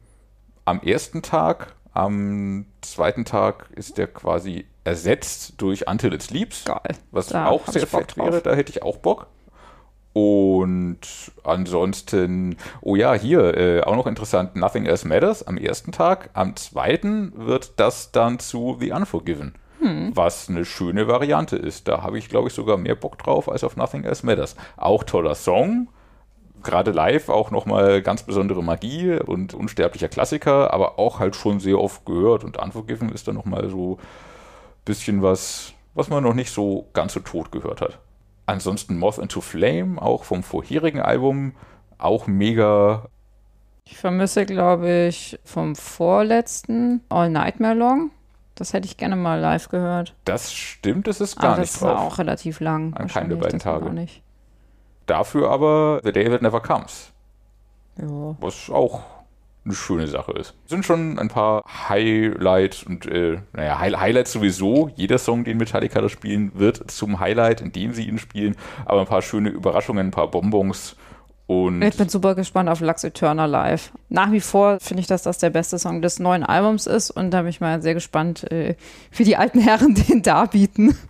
am 0.64 0.80
ersten 0.82 1.22
Tag, 1.22 1.74
am 1.92 2.66
zweiten 2.80 3.24
Tag 3.24 3.68
ist 3.74 3.98
der 3.98 4.06
quasi 4.06 4.66
ersetzt 4.84 5.54
durch 5.58 5.88
Until 5.88 6.12
It 6.14 6.22
Sleeps, 6.22 6.64
Geil. 6.64 6.96
was 7.10 7.28
Da 7.28 7.46
auch 7.48 7.66
sehr 7.66 7.86
fett 7.86 8.16
drauf. 8.16 8.26
wäre. 8.26 8.40
Da 8.42 8.54
hätte 8.54 8.70
ich 8.70 8.82
auch 8.82 8.98
Bock. 8.98 9.26
Und 10.12 11.00
ansonsten, 11.42 12.56
oh 12.82 12.96
ja, 12.96 13.14
hier 13.14 13.56
äh, 13.56 13.80
auch 13.82 13.96
noch 13.96 14.06
interessant, 14.06 14.56
Nothing 14.56 14.84
Else 14.84 15.08
Matters 15.08 15.46
am 15.46 15.56
ersten 15.56 15.90
Tag. 15.92 16.30
Am 16.34 16.54
zweiten 16.56 17.32
wird 17.34 17.72
das 17.80 18.12
dann 18.12 18.38
zu 18.38 18.76
The 18.78 18.92
Unforgiven, 18.92 19.54
Hm. 19.80 20.12
was 20.14 20.48
eine 20.48 20.64
schöne 20.64 21.08
Variante 21.08 21.56
ist. 21.56 21.88
Da 21.88 22.02
habe 22.02 22.18
ich, 22.18 22.28
glaube 22.28 22.48
ich, 22.48 22.54
sogar 22.54 22.76
mehr 22.76 22.94
Bock 22.94 23.18
drauf 23.18 23.50
als 23.50 23.64
auf 23.64 23.76
Nothing 23.76 24.04
Else 24.04 24.26
Matters. 24.26 24.54
Auch 24.76 25.02
toller 25.02 25.34
Song, 25.34 25.88
gerade 26.62 26.90
live 26.90 27.30
auch 27.30 27.50
nochmal 27.50 28.02
ganz 28.02 28.22
besondere 28.22 28.62
Magie 28.62 29.18
und 29.18 29.54
unsterblicher 29.54 30.08
Klassiker, 30.08 30.72
aber 30.74 30.98
auch 30.98 31.20
halt 31.20 31.36
schon 31.36 31.58
sehr 31.58 31.80
oft 31.80 32.04
gehört. 32.04 32.44
Und 32.44 32.58
Unforgiven 32.58 33.08
ist 33.08 33.28
dann 33.28 33.34
nochmal 33.34 33.70
so 33.70 33.94
ein 33.94 34.84
bisschen 34.84 35.22
was, 35.22 35.72
was 35.94 36.10
man 36.10 36.22
noch 36.22 36.34
nicht 36.34 36.50
so 36.52 36.88
ganz 36.92 37.14
so 37.14 37.20
tot 37.20 37.50
gehört 37.50 37.80
hat. 37.80 37.98
Ansonsten 38.52 38.98
Moth 38.98 39.18
into 39.18 39.40
Flame, 39.40 40.00
auch 40.00 40.24
vom 40.24 40.42
vorherigen 40.42 41.00
Album, 41.00 41.54
auch 41.98 42.26
mega. 42.26 43.06
Ich 43.84 43.96
vermisse, 43.96 44.44
glaube 44.46 45.06
ich, 45.08 45.38
vom 45.44 45.74
vorletzten 45.74 47.00
All 47.08 47.30
Nightmare 47.30 47.74
Long. 47.74 48.10
Das 48.54 48.74
hätte 48.74 48.86
ich 48.86 48.98
gerne 48.98 49.16
mal 49.16 49.40
live 49.40 49.70
gehört. 49.70 50.14
Das 50.26 50.52
stimmt, 50.52 51.08
es 51.08 51.20
ist 51.22 51.36
gar 51.40 51.52
Aber 51.52 51.60
nicht 51.62 51.72
das 51.74 51.80
war 51.82 51.94
drauf. 51.94 52.12
auch 52.12 52.18
relativ 52.18 52.60
lang. 52.60 52.92
An 52.94 53.04
wahrscheinlich. 53.04 53.40
beiden 53.40 53.58
Tage. 53.58 54.06
Dafür 55.06 55.50
aber 55.50 56.00
The 56.04 56.12
Day 56.12 56.28
That 56.28 56.42
Never 56.42 56.60
Comes, 56.60 57.10
Ja. 57.98 58.36
was 58.38 58.68
auch 58.70 59.00
eine 59.64 59.74
schöne 59.74 60.06
Sache 60.06 60.32
ist. 60.32 60.54
Sind 60.66 60.84
schon 60.84 61.18
ein 61.18 61.28
paar 61.28 61.62
Highlights 61.88 62.82
und, 62.82 63.06
äh, 63.06 63.38
naja, 63.52 63.78
High 63.78 63.94
Highlights 63.94 64.32
sowieso. 64.32 64.90
Jeder 64.96 65.18
Song, 65.18 65.44
den 65.44 65.58
Metallica 65.58 66.00
da 66.00 66.08
spielen, 66.08 66.52
wird 66.54 66.90
zum 66.90 67.20
Highlight, 67.20 67.60
in 67.60 67.72
dem 67.72 67.92
sie 67.92 68.08
ihn 68.08 68.18
spielen. 68.18 68.56
Aber 68.84 69.00
ein 69.00 69.06
paar 69.06 69.22
schöne 69.22 69.50
Überraschungen, 69.50 70.08
ein 70.08 70.10
paar 70.10 70.30
Bonbons 70.30 70.96
und 71.46 71.82
Ich 71.82 71.96
bin 71.96 72.08
super 72.08 72.34
gespannt 72.34 72.68
auf 72.68 72.80
Lux 72.80 73.04
Eterna 73.04 73.46
live. 73.46 73.92
Nach 74.08 74.32
wie 74.32 74.40
vor 74.40 74.78
finde 74.80 75.00
ich, 75.00 75.06
dass 75.06 75.22
das 75.22 75.38
der 75.38 75.50
beste 75.50 75.78
Song 75.78 76.00
des 76.00 76.18
neuen 76.18 76.44
Albums 76.44 76.86
ist 76.86 77.10
und 77.10 77.30
da 77.30 77.42
bin 77.42 77.50
ich 77.50 77.60
mal 77.60 77.82
sehr 77.82 77.94
gespannt, 77.94 78.50
äh, 78.50 78.76
wie 79.12 79.24
die 79.24 79.36
alten 79.36 79.60
Herren 79.60 79.94
den 80.08 80.22
darbieten. 80.22 80.96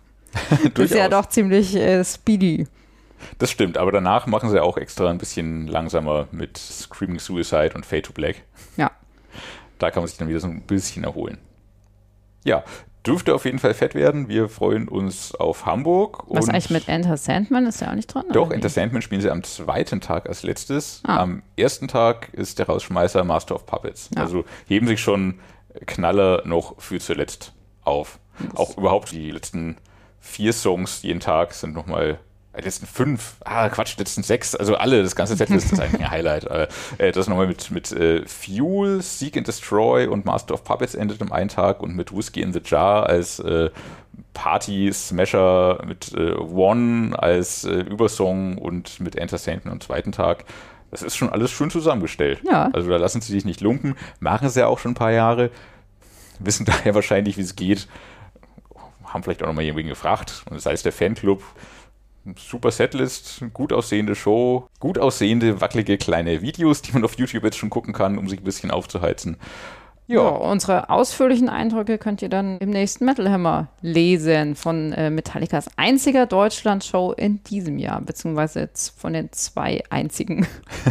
Das 0.72 0.86
ist 0.86 0.94
ja 0.94 1.10
doch 1.10 1.26
ziemlich 1.26 1.76
äh, 1.76 2.02
speedy. 2.02 2.66
Das 3.38 3.50
stimmt, 3.50 3.78
aber 3.78 3.92
danach 3.92 4.26
machen 4.26 4.50
sie 4.50 4.62
auch 4.62 4.76
extra 4.76 5.10
ein 5.10 5.18
bisschen 5.18 5.66
langsamer 5.66 6.28
mit 6.30 6.58
Screaming 6.58 7.18
Suicide 7.18 7.72
und 7.74 7.86
Fade 7.86 8.02
to 8.02 8.12
Black. 8.12 8.42
Ja. 8.76 8.90
Da 9.78 9.90
kann 9.90 10.02
man 10.02 10.08
sich 10.08 10.18
dann 10.18 10.28
wieder 10.28 10.40
so 10.40 10.48
ein 10.48 10.62
bisschen 10.62 11.04
erholen. 11.04 11.38
Ja, 12.44 12.64
dürfte 13.06 13.34
auf 13.34 13.44
jeden 13.44 13.58
Fall 13.58 13.74
fett 13.74 13.94
werden. 13.94 14.28
Wir 14.28 14.48
freuen 14.48 14.88
uns 14.88 15.34
auf 15.34 15.66
Hamburg. 15.66 16.24
Was 16.28 16.48
eigentlich 16.48 16.70
mit 16.70 16.88
Enter 16.88 17.16
Sandman 17.16 17.66
ist 17.66 17.80
ja 17.80 17.90
auch 17.90 17.94
nicht 17.94 18.12
dran. 18.12 18.24
Doch? 18.32 18.50
Enter 18.50 18.68
Sandman 18.68 19.02
spielen 19.02 19.20
sie 19.20 19.30
am 19.30 19.42
zweiten 19.42 20.00
Tag 20.00 20.28
als 20.28 20.42
letztes. 20.42 21.02
Ah. 21.04 21.18
Am 21.18 21.42
ersten 21.56 21.88
Tag 21.88 22.32
ist 22.32 22.58
der 22.58 22.66
Rausschmeißer 22.66 23.24
Master 23.24 23.54
of 23.54 23.66
Puppets. 23.66 24.10
Ja. 24.14 24.22
Also 24.22 24.44
heben 24.66 24.86
sich 24.86 25.00
schon 25.00 25.40
Knaller 25.86 26.42
noch 26.46 26.80
für 26.80 27.00
zuletzt 27.00 27.54
auf. 27.82 28.18
Auch 28.54 28.76
überhaupt 28.76 29.12
die 29.12 29.30
letzten 29.30 29.76
vier 30.20 30.52
Songs 30.52 31.02
jeden 31.02 31.20
Tag 31.20 31.54
sind 31.54 31.74
nochmal 31.74 32.18
die 32.60 32.64
letzten 32.64 32.86
fünf, 32.86 33.36
ah 33.44 33.68
Quatsch, 33.70 33.94
die 33.96 34.00
letzten 34.00 34.22
sechs, 34.22 34.54
also 34.54 34.76
alle, 34.76 35.02
das 35.02 35.16
ganze 35.16 35.36
Setlist 35.36 35.72
ist 35.72 35.80
eigentlich 35.80 36.02
ein 36.02 36.10
Highlight. 36.10 36.50
Aber, 36.50 36.68
äh, 36.98 37.10
das 37.10 37.26
nochmal 37.26 37.46
mit, 37.46 37.70
mit 37.70 37.92
äh, 37.92 38.26
Fuel, 38.26 39.00
Seek 39.00 39.36
and 39.38 39.48
Destroy 39.48 40.06
und 40.06 40.26
Master 40.26 40.54
of 40.54 40.64
Puppets 40.64 40.94
endet 40.94 41.22
am 41.22 41.32
einen 41.32 41.48
Tag 41.48 41.80
und 41.80 41.96
mit 41.96 42.14
Whiskey 42.14 42.42
in 42.42 42.52
the 42.52 42.60
Jar 42.62 43.06
als 43.06 43.38
äh, 43.38 43.70
Party-Smasher, 44.34 45.82
mit 45.86 46.12
äh, 46.14 46.34
One 46.34 47.18
als 47.18 47.64
äh, 47.64 47.80
Übersong 47.80 48.58
und 48.58 49.00
mit 49.00 49.16
Enter 49.16 49.38
Sandman 49.38 49.72
am 49.72 49.80
zweiten 49.80 50.12
Tag. 50.12 50.44
Das 50.90 51.02
ist 51.02 51.16
schon 51.16 51.30
alles 51.30 51.50
schön 51.50 51.70
zusammengestellt. 51.70 52.40
Ja. 52.44 52.68
Also 52.72 52.90
da 52.90 52.98
lassen 52.98 53.22
sie 53.22 53.32
sich 53.32 53.46
nicht 53.46 53.62
lumpen, 53.62 53.96
machen 54.20 54.50
sie 54.50 54.60
ja 54.60 54.66
auch 54.66 54.78
schon 54.78 54.92
ein 54.92 54.96
paar 54.96 55.12
Jahre, 55.12 55.50
wissen 56.38 56.64
daher 56.66 56.94
wahrscheinlich, 56.94 57.38
wie 57.38 57.42
es 57.42 57.56
geht, 57.56 57.88
haben 59.04 59.22
vielleicht 59.22 59.42
auch 59.42 59.46
nochmal 59.46 59.64
jemanden 59.64 59.88
gefragt 59.88 60.44
und 60.50 60.60
sei 60.60 60.72
es 60.72 60.82
der 60.82 60.92
Fanclub. 60.92 61.42
Super 62.36 62.70
Setlist, 62.70 63.44
gut 63.52 63.72
aussehende 63.72 64.14
Show, 64.14 64.68
gut 64.78 64.98
aussehende, 64.98 65.60
wackelige 65.60 65.98
kleine 65.98 66.42
Videos, 66.42 66.82
die 66.82 66.92
man 66.92 67.04
auf 67.04 67.18
YouTube 67.18 67.44
jetzt 67.44 67.58
schon 67.58 67.70
gucken 67.70 67.92
kann, 67.92 68.18
um 68.18 68.28
sich 68.28 68.40
ein 68.40 68.44
bisschen 68.44 68.70
aufzuheizen. 68.70 69.36
Ja, 70.06 70.16
Ja, 70.16 70.28
unsere 70.28 70.90
ausführlichen 70.90 71.48
Eindrücke 71.48 71.96
könnt 71.98 72.22
ihr 72.22 72.28
dann 72.28 72.58
im 72.58 72.70
nächsten 72.70 73.04
Metal 73.04 73.30
Hammer 73.30 73.68
lesen 73.80 74.56
von 74.56 74.92
äh, 74.92 75.10
Metallicas 75.10 75.68
einziger 75.76 76.26
Deutschland-Show 76.26 77.12
in 77.12 77.42
diesem 77.44 77.78
Jahr, 77.78 78.00
beziehungsweise 78.00 78.68
von 78.96 79.12
den 79.12 79.32
zwei 79.32 79.82
einzigen. 79.90 80.46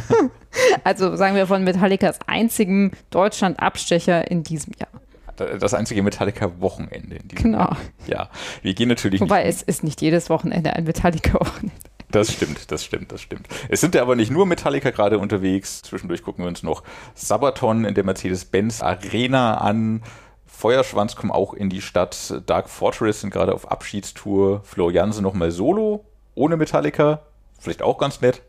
also 0.83 1.15
sagen 1.15 1.35
wir 1.35 1.47
von 1.47 1.63
Metallicas 1.63 2.19
einzigem 2.25 2.91
Deutschland-Abstecher 3.09 4.29
in 4.29 4.43
diesem 4.43 4.73
Jahr. 4.79 5.00
Das 5.37 5.73
einzige 5.73 6.03
Metallica-Wochenende. 6.03 7.19
Genau. 7.29 7.59
Jahr. 7.59 7.77
Ja, 8.07 8.29
wir 8.61 8.73
gehen 8.73 8.89
natürlich 8.89 9.21
Wobei 9.21 9.43
nicht. 9.43 9.55
es 9.55 9.61
ist 9.61 9.83
nicht 9.83 10.01
jedes 10.01 10.29
Wochenende 10.29 10.73
ein 10.73 10.83
Metallica-Wochenende. 10.83 11.75
Das 12.09 12.33
stimmt, 12.33 12.71
das 12.71 12.83
stimmt, 12.83 13.11
das 13.11 13.21
stimmt. 13.21 13.47
Es 13.69 13.79
sind 13.79 13.95
ja 13.95 14.01
aber 14.01 14.15
nicht 14.17 14.31
nur 14.31 14.45
Metallica 14.45 14.89
gerade 14.89 15.17
unterwegs. 15.17 15.81
Zwischendurch 15.81 16.23
gucken 16.23 16.43
wir 16.43 16.49
uns 16.49 16.61
noch 16.61 16.83
Sabaton 17.15 17.85
in 17.85 17.93
der 17.93 18.03
Mercedes-Benz 18.03 18.81
Arena 18.81 19.59
an. 19.59 20.03
Feuerschwanz 20.45 21.15
kommen 21.15 21.31
auch 21.31 21.53
in 21.53 21.69
die 21.69 21.81
Stadt. 21.81 22.41
Dark 22.45 22.69
Fortress 22.69 23.21
sind 23.21 23.31
gerade 23.31 23.53
auf 23.53 23.71
Abschiedstour. 23.71 24.61
Flo 24.63 24.89
Jansen 24.89 25.23
nochmal 25.23 25.51
solo, 25.51 26.05
ohne 26.35 26.57
Metallica. 26.57 27.21
Vielleicht 27.59 27.81
auch 27.81 27.97
ganz 27.97 28.19
nett. 28.21 28.41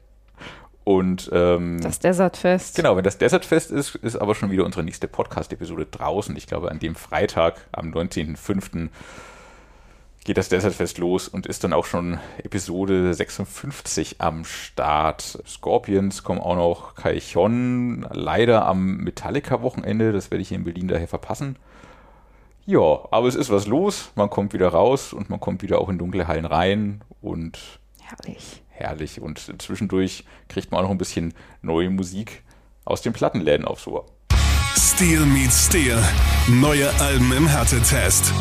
Und 0.85 1.31
ähm, 1.33 1.81
das 1.81 2.01
Desertfest. 2.01 2.75
Genau, 2.75 2.97
wenn 2.97 3.05
das 3.05 3.19
Desertfest 3.19 3.71
ist, 3.71 3.95
ist 3.97 4.17
aber 4.17 4.35
schon 4.35 4.51
wieder 4.51 4.65
unsere 4.65 4.83
nächste 4.83 5.07
Podcast-Episode 5.07 5.87
draußen. 5.87 6.37
Ich 6.37 6.47
glaube, 6.47 6.71
an 6.71 6.81
dem 6.81 6.97
Freitag, 6.97 7.69
am 7.71 7.93
19.05 7.93 8.89
geht 10.25 10.37
das 10.37 10.49
Desertfest 10.49 10.99
los 10.99 11.29
und 11.29 11.47
ist 11.47 11.65
dann 11.65 11.73
auch 11.73 11.85
schon 11.85 12.19
Episode 12.43 13.13
56 13.13 14.17
am 14.21 14.45
Start. 14.45 15.43
Scorpions 15.47 16.23
kommen 16.23 16.41
auch 16.41 16.57
noch, 16.57 16.95
Kaichon, 16.95 18.07
leider 18.11 18.67
am 18.67 18.99
Metallica-Wochenende, 18.99 20.13
das 20.13 20.31
werde 20.31 20.43
ich 20.43 20.49
hier 20.49 20.59
in 20.59 20.65
Berlin 20.65 20.89
daher 20.89 21.09
verpassen. 21.09 21.57
Ja, 22.67 23.09
aber 23.11 23.27
es 23.27 23.35
ist 23.35 23.51
was 23.51 23.67
los, 23.67 24.13
man 24.15 24.31
kommt 24.31 24.53
wieder 24.53 24.69
raus 24.69 25.13
und 25.13 25.29
man 25.29 25.41
kommt 25.41 25.63
wieder 25.63 25.81
auch 25.81 25.89
in 25.89 25.99
dunkle 25.99 26.29
Hallen 26.29 26.45
rein 26.45 27.01
und 27.21 27.59
herrlich. 28.01 28.63
Herrlich 28.83 29.21
und 29.21 29.39
zwischendurch 29.61 30.25
kriegt 30.49 30.71
man 30.71 30.81
auch 30.81 30.85
noch 30.85 30.91
ein 30.91 30.99
bisschen 30.99 31.35
neue 31.63 31.89
Musik 31.89 32.43
aus 32.85 33.01
den 33.01 33.13
Plattenläden 33.13 33.65
aufs 33.65 33.87
Ohr. 33.87 34.07
Steel 34.77 35.25
meets 35.25 35.67
Steel. 35.67 35.99
Neue 36.49 36.91
Alben 37.01 37.33
im 37.33 37.47
Härtetest 37.47 38.33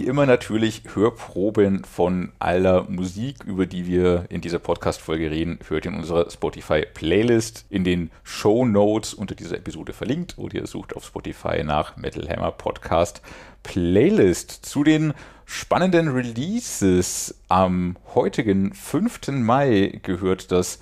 wie 0.00 0.06
immer 0.06 0.24
natürlich 0.24 0.82
Hörproben 0.94 1.84
von 1.84 2.32
aller 2.38 2.84
Musik, 2.84 3.44
über 3.44 3.66
die 3.66 3.86
wir 3.86 4.24
in 4.28 4.40
dieser 4.40 4.60
Podcast-Folge 4.60 5.30
reden, 5.30 5.58
hört 5.68 5.84
ihr 5.84 5.90
in 5.90 5.98
unserer 5.98 6.30
Spotify-Playlist 6.30 7.66
in 7.68 7.82
den 7.84 8.10
Show 8.22 8.64
Notes 8.64 9.12
unter 9.14 9.34
dieser 9.34 9.56
Episode 9.56 9.92
verlinkt 9.92 10.38
oder 10.38 10.54
ihr 10.54 10.66
sucht 10.66 10.94
auf 10.94 11.04
Spotify 11.04 11.64
nach 11.64 11.96
Metal 11.96 12.28
Hammer 12.28 12.52
Podcast 12.52 13.20
Playlist. 13.62 14.50
Zu 14.50 14.84
den 14.84 15.14
spannenden 15.44 16.08
Releases 16.08 17.34
am 17.48 17.96
heutigen 18.14 18.72
5. 18.74 19.28
Mai 19.28 20.00
gehört 20.02 20.52
das 20.52 20.80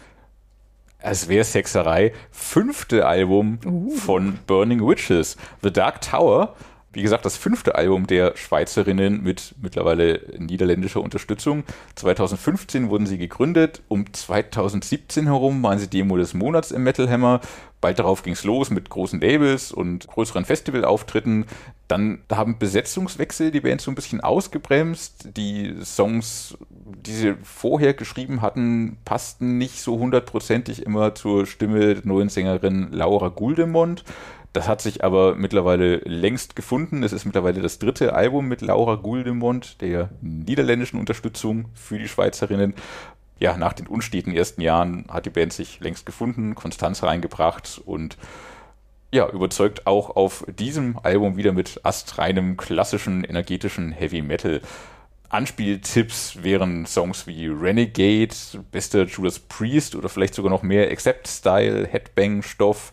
es 1.00 1.28
wäre 1.28 1.44
Sexerei, 1.44 2.12
fünfte 2.32 3.06
Album 3.06 3.60
uh. 3.64 3.90
von 3.90 4.40
Burning 4.48 4.86
Witches, 4.86 5.36
The 5.62 5.72
Dark 5.72 6.00
Tower 6.00 6.56
wie 6.92 7.02
gesagt, 7.02 7.26
das 7.26 7.36
fünfte 7.36 7.74
Album 7.74 8.06
der 8.06 8.34
Schweizerinnen 8.36 9.22
mit 9.22 9.54
mittlerweile 9.60 10.22
niederländischer 10.38 11.02
Unterstützung. 11.02 11.64
2015 11.96 12.88
wurden 12.88 13.06
sie 13.06 13.18
gegründet. 13.18 13.82
Um 13.88 14.10
2017 14.10 15.26
herum 15.26 15.62
waren 15.62 15.78
sie 15.78 15.88
Demo 15.88 16.16
des 16.16 16.32
Monats 16.32 16.70
im 16.70 16.84
Metal 16.84 17.08
Hammer. 17.10 17.40
Bald 17.80 17.98
darauf 17.98 18.22
ging 18.22 18.32
es 18.32 18.42
los 18.42 18.70
mit 18.70 18.90
großen 18.90 19.20
Labels 19.20 19.70
und 19.70 20.08
größeren 20.08 20.44
Festivalauftritten. 20.44 21.44
Dann 21.86 22.22
haben 22.32 22.58
Besetzungswechsel 22.58 23.50
die 23.50 23.60
Band 23.60 23.80
so 23.80 23.90
ein 23.90 23.94
bisschen 23.94 24.20
ausgebremst. 24.20 25.28
Die 25.36 25.74
Songs, 25.84 26.58
die 26.70 27.12
sie 27.12 27.34
vorher 27.44 27.94
geschrieben 27.94 28.42
hatten, 28.42 28.96
passten 29.04 29.58
nicht 29.58 29.80
so 29.80 29.98
hundertprozentig 29.98 30.84
immer 30.84 31.14
zur 31.14 31.46
Stimme 31.46 31.94
der 31.94 32.06
neuen 32.06 32.30
Sängerin 32.30 32.88
Laura 32.90 33.28
Guldemont. 33.28 34.04
Das 34.52 34.66
hat 34.66 34.80
sich 34.80 35.04
aber 35.04 35.34
mittlerweile 35.34 35.96
längst 35.98 36.56
gefunden. 36.56 37.02
Es 37.02 37.12
ist 37.12 37.24
mittlerweile 37.24 37.60
das 37.60 37.78
dritte 37.78 38.14
Album 38.14 38.48
mit 38.48 38.60
Laura 38.62 38.94
Guldemont, 38.94 39.80
der 39.80 40.10
niederländischen 40.20 40.98
Unterstützung 40.98 41.66
für 41.74 41.98
die 41.98 42.08
Schweizerinnen. 42.08 42.74
Ja, 43.40 43.56
nach 43.56 43.72
den 43.72 43.86
unsteten 43.86 44.32
ersten 44.32 44.62
Jahren 44.62 45.04
hat 45.08 45.26
die 45.26 45.30
Band 45.30 45.52
sich 45.52 45.80
längst 45.80 46.06
gefunden, 46.06 46.54
Konstanz 46.54 47.02
reingebracht 47.02 47.80
und 47.84 48.16
ja, 49.10 49.28
überzeugt 49.28 49.86
auch 49.86 50.16
auf 50.16 50.44
diesem 50.48 50.98
Album 51.02 51.36
wieder 51.36 51.52
mit 51.52 51.80
astreinem, 51.82 52.56
klassischen, 52.56 53.24
energetischen 53.24 53.92
Heavy 53.92 54.22
Metal. 54.22 54.60
Anspieltipps 55.30 56.42
wären 56.42 56.86
Songs 56.86 57.26
wie 57.26 57.46
Renegade, 57.46 58.34
bester 58.70 59.04
Judas 59.04 59.38
Priest 59.38 59.94
oder 59.94 60.08
vielleicht 60.08 60.34
sogar 60.34 60.50
noch 60.50 60.62
mehr 60.62 60.90
Accept-Style, 60.90 61.86
Headbang-Stoff 61.86 62.92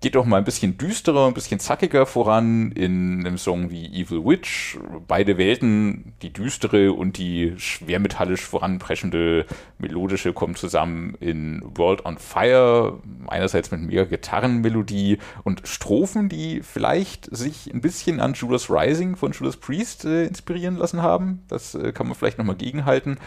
geht 0.00 0.16
auch 0.16 0.24
mal 0.24 0.38
ein 0.38 0.44
bisschen 0.44 0.78
düsterer, 0.78 1.26
ein 1.26 1.34
bisschen 1.34 1.60
zackiger 1.60 2.06
voran 2.06 2.72
in 2.72 3.20
einem 3.20 3.36
Song 3.36 3.70
wie 3.70 3.86
Evil 3.86 4.24
Witch. 4.24 4.78
Beide 5.06 5.36
Welten, 5.36 6.14
die 6.22 6.32
düstere 6.32 6.92
und 6.92 7.18
die 7.18 7.54
schwermetallisch 7.58 8.42
voranpreschende 8.42 9.44
melodische, 9.78 10.32
kommen 10.32 10.54
zusammen 10.54 11.16
in 11.20 11.62
World 11.76 12.06
on 12.06 12.16
Fire. 12.16 12.98
Einerseits 13.26 13.70
mit 13.70 13.82
mega 13.82 14.04
Gitarrenmelodie 14.04 15.18
und 15.44 15.68
Strophen, 15.68 16.30
die 16.30 16.62
vielleicht 16.62 17.28
sich 17.36 17.70
ein 17.72 17.82
bisschen 17.82 18.20
an 18.20 18.32
Judas 18.32 18.70
Rising 18.70 19.16
von 19.16 19.32
Judas 19.32 19.58
Priest 19.58 20.06
äh, 20.06 20.24
inspirieren 20.24 20.76
lassen 20.76 21.02
haben. 21.02 21.42
Das 21.48 21.74
äh, 21.74 21.92
kann 21.92 22.06
man 22.06 22.16
vielleicht 22.16 22.38
nochmal 22.38 22.56
gegenhalten. 22.56 23.18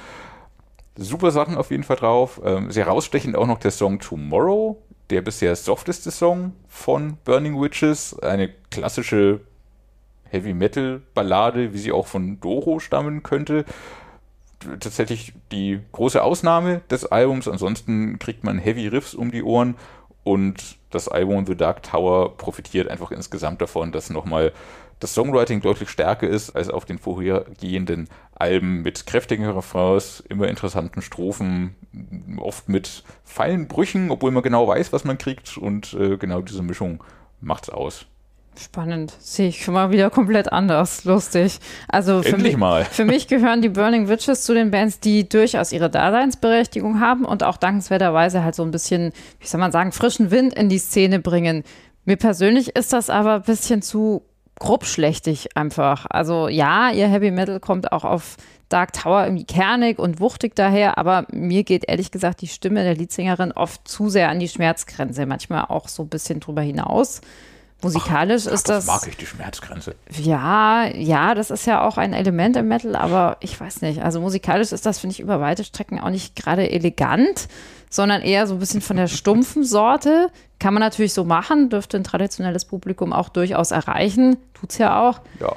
Super 0.96 1.30
Sachen 1.30 1.56
auf 1.56 1.70
jeden 1.70 1.84
Fall 1.84 1.98
drauf. 1.98 2.42
Ähm, 2.44 2.72
sehr 2.72 2.88
rausstechend 2.88 3.36
auch 3.36 3.48
noch 3.48 3.60
der 3.60 3.72
Song 3.72 4.00
Tomorrow 4.00 4.82
der 5.14 5.22
bisher 5.22 5.56
softeste 5.56 6.10
Song 6.10 6.54
von 6.68 7.18
Burning 7.24 7.62
Witches. 7.62 8.18
Eine 8.20 8.50
klassische 8.72 9.42
Heavy 10.24 10.56
Metal 10.56 11.02
Ballade, 11.14 11.72
wie 11.72 11.78
sie 11.78 11.92
auch 11.92 12.08
von 12.08 12.40
Doro 12.40 12.80
stammen 12.80 13.22
könnte. 13.22 13.64
Tatsächlich 14.80 15.34
die 15.52 15.80
große 15.92 16.24
Ausnahme 16.24 16.82
des 16.90 17.06
Albums. 17.06 17.48
Ansonsten 17.48 18.18
kriegt 18.18 18.44
man 18.44 18.58
Heavy 18.58 18.88
Riffs 18.88 19.14
um 19.14 19.30
die 19.30 19.44
Ohren 19.44 19.76
und 20.24 20.78
das 20.90 21.08
Album 21.08 21.46
The 21.46 21.56
Dark 21.56 21.84
Tower 21.84 22.36
profitiert 22.36 22.88
einfach 22.88 23.12
insgesamt 23.12 23.62
davon, 23.62 23.92
dass 23.92 24.10
nochmal 24.10 24.52
das 25.04 25.14
Songwriting 25.14 25.62
deutlich 25.62 25.90
stärker 25.90 26.28
ist 26.28 26.56
als 26.56 26.70
auf 26.70 26.86
den 26.86 26.98
vorhergehenden 26.98 28.08
Alben 28.34 28.82
mit 28.82 29.06
kräftigen 29.06 29.46
Refrains, 29.46 30.24
immer 30.30 30.48
interessanten 30.48 31.02
Strophen, 31.02 31.76
oft 32.38 32.70
mit 32.70 33.04
feinen 33.24 33.68
Brüchen, 33.68 34.10
obwohl 34.12 34.32
man 34.32 34.44
genau 34.44 34.68
weiß, 34.68 34.94
was 34.94 35.04
man 35.04 35.18
kriegt 35.18 35.58
und 35.58 35.94
äh, 35.94 36.18
genau 36.18 36.42
diese 36.42 36.64
Mischung 36.64 37.04
macht's 37.42 37.70
aus. 37.70 38.06
Spannend. 38.58 39.14
Sehe 39.20 39.50
ich 39.50 39.64
schon 39.64 39.74
mal 39.74 39.92
wieder 39.92 40.10
komplett 40.10 40.52
anders. 40.52 41.06
Lustig. 41.06 41.60
Also 41.88 42.22
für 42.22 42.30
Endlich 42.30 42.54
mich, 42.54 42.58
mal. 42.58 42.86
für 42.86 43.04
mich 43.04 43.28
gehören 43.28 43.62
die 43.62 43.70
Burning 43.70 44.08
Witches 44.08 44.44
zu 44.44 44.54
den 44.54 44.70
Bands, 44.70 45.00
die 45.00 45.28
durchaus 45.28 45.72
ihre 45.72 45.90
Daseinsberechtigung 45.90 47.00
haben 47.00 47.26
und 47.26 47.44
auch 47.44 47.58
dankenswerterweise 47.58 48.44
halt 48.44 48.54
so 48.54 48.64
ein 48.64 48.72
bisschen, 48.72 49.12
wie 49.40 49.48
soll 49.48 49.60
man 49.60 49.72
sagen, 49.72 49.92
frischen 49.92 50.30
Wind 50.30 50.54
in 50.54 50.70
die 50.70 50.78
Szene 50.78 51.20
bringen. 51.20 51.64
Mir 52.06 52.18
persönlich 52.18 52.76
ist 52.76 52.94
das 52.94 53.10
aber 53.10 53.36
ein 53.36 53.42
bisschen 53.42 53.82
zu 53.82 54.24
grobschlächtig 54.60 55.58
einfach. 55.58 56.06
Also 56.10 56.48
ja, 56.48 56.92
ihr 56.92 57.08
Heavy 57.08 57.32
Metal 57.32 57.60
kommt 57.60 57.92
auch 57.92 58.04
auf 58.04 58.38
Dark 58.70 58.94
Tower 58.94 59.26
irgendwie 59.26 59.46
kernig 59.46 60.00
und 60.00 60.20
wuchtig 60.20 60.56
daher, 60.56 60.98
aber 60.98 61.28
mir 61.32 61.64
geht 61.64 61.88
ehrlich 61.88 62.10
gesagt 62.10 62.42
die 62.42 62.48
Stimme 62.48 62.84
der 62.84 62.96
Leadsängerin 62.96 63.52
oft 63.52 63.88
zu 63.88 64.10
sehr 64.10 64.30
an 64.30 64.40
die 64.40 64.48
Schmerzgrenze, 64.48 65.26
manchmal 65.26 65.66
auch 65.66 65.88
so 65.88 66.04
ein 66.04 66.10
bisschen 66.10 66.40
drüber 66.40 66.62
hinaus. 66.62 67.22
Musikalisch 67.84 68.48
Ach, 68.48 68.54
ist 68.54 68.70
das. 68.70 68.86
mag 68.86 69.06
ich 69.08 69.18
die 69.18 69.26
Schmerzgrenze. 69.26 69.96
Ja, 70.10 70.86
ja, 70.86 71.36
das 71.36 71.52
ist 71.52 71.66
ja 71.66 71.86
auch 71.86 71.98
ein 71.98 72.14
Element 72.14 72.56
im 72.56 72.68
Metal, 72.68 72.96
aber 72.96 73.38
ich 73.42 73.60
weiß 73.60 73.82
nicht. 73.82 74.02
Also 74.02 74.22
musikalisch 74.22 74.72
ist 74.72 74.86
das, 74.86 75.00
finde 75.00 75.14
ich, 75.14 75.20
über 75.20 75.40
weite 75.42 75.64
Strecken 75.64 76.00
auch 76.00 76.10
nicht 76.10 76.36
gerade 76.36 76.70
elegant, 76.72 77.48
sondern 77.90 78.22
eher 78.22 78.48
so 78.48 78.56
ein 78.56 78.60
bisschen 78.60 78.82
von 78.82 78.98
der 78.98 79.08
stumpfen 79.10 79.64
Sorte. 79.64 80.30
Kann 80.60 80.74
man 80.74 80.82
natürlich 80.82 81.14
so 81.14 81.26
machen, 81.26 81.70
dürfte 81.70 81.98
ein 81.98 82.04
traditionelles 82.04 82.66
Publikum 82.66 83.12
auch 83.12 83.30
durchaus 83.30 83.72
erreichen. 83.72 84.38
Tut's 84.54 84.78
ja 84.78 85.02
auch. 85.02 85.20
Ja. 85.40 85.54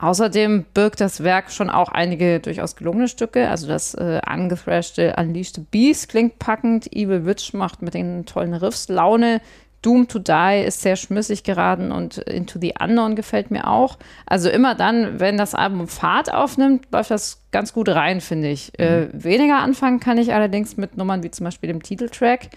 Außerdem 0.00 0.64
birgt 0.72 1.00
das 1.02 1.22
Werk 1.22 1.52
schon 1.52 1.68
auch 1.68 1.90
einige 1.90 2.40
durchaus 2.40 2.74
gelungene 2.74 3.06
Stücke. 3.06 3.48
Also 3.50 3.68
das 3.68 3.94
äh, 3.94 4.20
angethrashte 4.24 5.14
Unleashed 5.18 5.70
Beast 5.70 6.08
klingt 6.08 6.38
packend. 6.38 6.90
Evil 6.90 7.26
Witch 7.26 7.52
macht 7.52 7.82
mit 7.82 7.92
den 7.92 8.24
tollen 8.24 8.54
Riffs 8.54 8.88
Laune. 8.88 9.42
Doom 9.82 10.08
to 10.08 10.18
Die 10.18 10.62
ist 10.66 10.82
sehr 10.82 10.96
schmissig 10.96 11.42
geraten 11.42 11.90
und 11.90 12.18
Into 12.18 12.58
the 12.60 12.74
Unknown 12.78 13.16
gefällt 13.16 13.50
mir 13.50 13.66
auch. 13.66 13.98
Also 14.26 14.50
immer 14.50 14.74
dann, 14.74 15.20
wenn 15.20 15.38
das 15.38 15.54
Album 15.54 15.88
Fahrt 15.88 16.32
aufnimmt, 16.32 16.86
läuft 16.92 17.10
das 17.10 17.42
ganz 17.50 17.72
gut 17.72 17.88
rein, 17.88 18.20
finde 18.20 18.48
ich. 18.48 18.78
Äh, 18.78 19.06
mhm. 19.06 19.10
Äh, 19.10 19.24
weniger 19.24 19.58
anfangen 19.58 20.00
kann 20.00 20.18
ich 20.18 20.34
allerdings 20.34 20.76
mit 20.76 20.96
Nummern 20.96 21.22
wie 21.22 21.30
zum 21.30 21.44
Beispiel 21.44 21.68
dem 21.68 21.82
Titeltrack. 21.82 22.50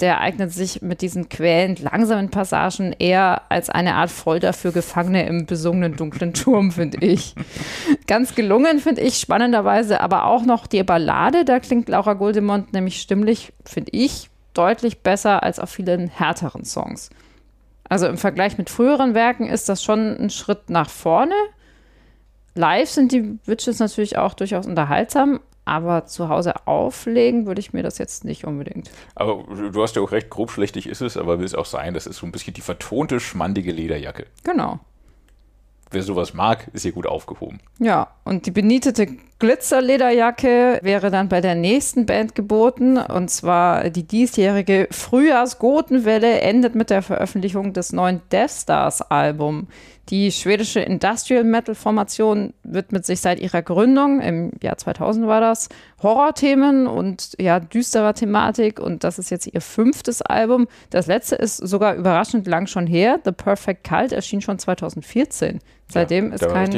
Der 0.00 0.20
eignet 0.20 0.50
sich 0.50 0.82
mit 0.82 1.00
diesen 1.00 1.28
quälend 1.28 1.80
langsamen 1.80 2.30
Passagen 2.30 2.92
eher 2.98 3.42
als 3.50 3.70
eine 3.70 3.94
Art 3.94 4.10
Folter 4.10 4.52
für 4.52 4.72
Gefangene 4.72 5.26
im 5.26 5.46
besungenen 5.46 5.94
dunklen 5.94 6.32
Turm, 6.32 6.72
finde 6.72 7.06
ich. 7.06 7.34
Ganz 8.06 8.34
gelungen, 8.34 8.80
finde 8.80 9.02
ich, 9.02 9.18
spannenderweise 9.18 10.00
aber 10.00 10.24
auch 10.24 10.44
noch 10.44 10.66
die 10.66 10.82
Ballade. 10.82 11.44
Da 11.44 11.60
klingt 11.60 11.88
Laura 11.88 12.14
Goldemont 12.14 12.72
nämlich 12.72 13.00
stimmlich, 13.00 13.52
finde 13.64 13.92
ich, 13.92 14.31
deutlich 14.54 15.00
besser 15.02 15.42
als 15.42 15.58
auf 15.58 15.70
vielen 15.70 16.08
härteren 16.08 16.64
Songs. 16.64 17.10
Also 17.88 18.06
im 18.06 18.16
Vergleich 18.16 18.58
mit 18.58 18.70
früheren 18.70 19.14
Werken 19.14 19.48
ist 19.48 19.68
das 19.68 19.82
schon 19.82 20.16
ein 20.16 20.30
Schritt 20.30 20.70
nach 20.70 20.88
vorne. 20.88 21.34
Live 22.54 22.90
sind 22.90 23.12
die 23.12 23.38
Witches 23.46 23.78
natürlich 23.78 24.18
auch 24.18 24.34
durchaus 24.34 24.66
unterhaltsam, 24.66 25.40
aber 25.64 26.06
zu 26.06 26.28
Hause 26.28 26.66
auflegen 26.66 27.46
würde 27.46 27.60
ich 27.60 27.72
mir 27.72 27.82
das 27.82 27.98
jetzt 27.98 28.24
nicht 28.24 28.44
unbedingt. 28.44 28.90
Aber 29.14 29.44
du 29.70 29.82
hast 29.82 29.96
ja 29.96 30.02
auch 30.02 30.12
recht, 30.12 30.30
grobschlächtig 30.30 30.88
ist 30.88 31.00
es, 31.00 31.16
aber 31.16 31.38
will 31.38 31.46
es 31.46 31.54
auch 31.54 31.66
sein, 31.66 31.94
das 31.94 32.06
ist 32.06 32.16
so 32.16 32.26
ein 32.26 32.32
bisschen 32.32 32.54
die 32.54 32.60
vertonte, 32.60 33.20
schmandige 33.20 33.72
Lederjacke. 33.72 34.26
Genau. 34.44 34.80
Wer 35.90 36.02
sowas 36.02 36.32
mag, 36.32 36.68
ist 36.72 36.82
hier 36.82 36.92
gut 36.92 37.06
aufgehoben. 37.06 37.60
Ja, 37.78 38.08
und 38.24 38.46
die 38.46 38.50
benietete 38.50 39.08
Glitzerlederjacke 39.42 40.78
wäre 40.82 41.10
dann 41.10 41.28
bei 41.28 41.40
der 41.40 41.56
nächsten 41.56 42.06
Band 42.06 42.36
geboten. 42.36 42.96
Und 42.96 43.28
zwar 43.28 43.90
die 43.90 44.04
diesjährige 44.04 44.86
Frühjahrsgotenwelle 44.92 46.42
endet 46.42 46.76
mit 46.76 46.90
der 46.90 47.02
Veröffentlichung 47.02 47.72
des 47.72 47.92
neuen 47.92 48.20
Death 48.30 48.52
Stars 48.52 49.02
Album. 49.02 49.66
Die 50.10 50.30
schwedische 50.30 50.78
Industrial 50.78 51.42
Metal 51.42 51.74
Formation 51.74 52.54
widmet 52.62 53.04
sich 53.04 53.20
seit 53.20 53.40
ihrer 53.40 53.62
Gründung, 53.62 54.20
im 54.20 54.52
Jahr 54.62 54.78
2000 54.78 55.26
war 55.26 55.40
das, 55.40 55.68
Horrorthemen 56.00 56.86
und 56.86 57.32
ja, 57.40 57.58
düsterer 57.58 58.14
Thematik. 58.14 58.78
Und 58.78 59.02
das 59.02 59.18
ist 59.18 59.30
jetzt 59.30 59.48
ihr 59.52 59.60
fünftes 59.60 60.22
Album. 60.22 60.68
Das 60.90 61.08
letzte 61.08 61.34
ist 61.34 61.56
sogar 61.56 61.96
überraschend 61.96 62.46
lang 62.46 62.68
schon 62.68 62.86
her. 62.86 63.18
The 63.24 63.32
Perfect 63.32 63.82
Cult 63.82 64.12
erschien 64.12 64.40
schon 64.40 64.60
2014. 64.60 65.58
Seitdem 65.88 66.28
ja, 66.28 66.34
ist 66.34 66.48
kein 66.48 66.70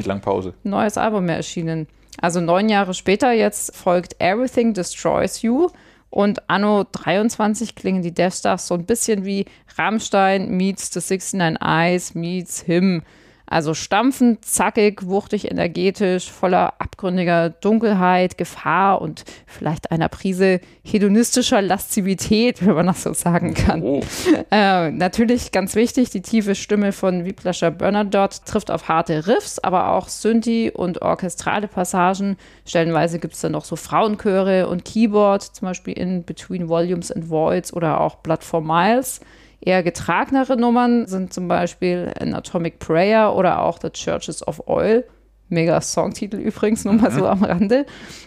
neues 0.62 0.96
Album 0.96 1.26
mehr 1.26 1.36
erschienen. 1.36 1.88
Also 2.20 2.40
neun 2.40 2.68
Jahre 2.68 2.94
später 2.94 3.32
jetzt 3.32 3.74
folgt 3.74 4.16
Everything 4.20 4.74
Destroys 4.74 5.42
You. 5.42 5.70
Und 6.10 6.48
anno 6.48 6.84
23 6.92 7.74
klingen 7.74 8.02
die 8.02 8.14
Death 8.14 8.34
Stars 8.34 8.68
so 8.68 8.74
ein 8.74 8.86
bisschen 8.86 9.24
wie 9.24 9.46
Rammstein 9.76 10.48
meets 10.56 10.92
The 10.92 11.00
69 11.00 11.60
Eyes 11.60 12.14
meets 12.14 12.60
Him. 12.60 13.02
Also 13.46 13.74
stampfend, 13.74 14.44
zackig, 14.44 15.06
wuchtig, 15.06 15.50
energetisch, 15.50 16.30
voller 16.30 16.74
abgründiger 16.80 17.50
Dunkelheit, 17.50 18.38
Gefahr 18.38 19.02
und 19.02 19.24
vielleicht 19.46 19.90
einer 19.90 20.08
Prise 20.08 20.60
hedonistischer 20.82 21.60
Laszivität, 21.60 22.64
wenn 22.66 22.74
man 22.74 22.86
das 22.86 23.02
so 23.02 23.12
sagen 23.12 23.52
kann. 23.54 23.82
Oh. 23.82 24.02
Äh, 24.50 24.90
natürlich 24.90 25.52
ganz 25.52 25.74
wichtig, 25.74 26.10
die 26.10 26.22
tiefe 26.22 26.54
Stimme 26.54 26.92
von 26.92 27.26
Whiplasher 27.26 27.70
Bernadotte 27.70 28.38
trifft 28.46 28.70
auf 28.70 28.88
harte 28.88 29.26
Riffs, 29.26 29.58
aber 29.58 29.90
auch 29.90 30.08
Synthi 30.08 30.70
und 30.74 31.02
orchestrale 31.02 31.68
Passagen. 31.68 32.36
Stellenweise 32.64 33.18
gibt 33.18 33.34
es 33.34 33.40
dann 33.40 33.52
noch 33.52 33.64
so 33.64 33.76
Frauenchöre 33.76 34.68
und 34.68 34.84
Keyboard, 34.84 35.42
zum 35.42 35.68
Beispiel 35.68 35.94
in 35.94 36.24
Between 36.24 36.68
Volumes 36.68 37.12
and 37.12 37.28
Voids 37.28 37.72
oder 37.72 38.00
auch 38.00 38.16
Blood 38.16 38.42
for 38.42 38.62
Miles. 38.62 39.20
Eher 39.64 39.82
getragenere 39.82 40.58
Nummern 40.58 41.06
sind 41.06 41.32
zum 41.32 41.48
Beispiel 41.48 42.12
An 42.20 42.34
Atomic 42.34 42.80
Prayer 42.80 43.34
oder 43.34 43.62
auch 43.62 43.78
The 43.80 43.88
Churches 43.88 44.46
of 44.46 44.68
Oil. 44.68 45.04
Mega 45.48 45.80
Songtitel 45.80 46.36
übrigens, 46.36 46.84
nur 46.84 46.92
mal 46.94 47.10
so 47.10 47.20
mhm. 47.20 47.26
am 47.26 47.44
Rande. 47.44 47.86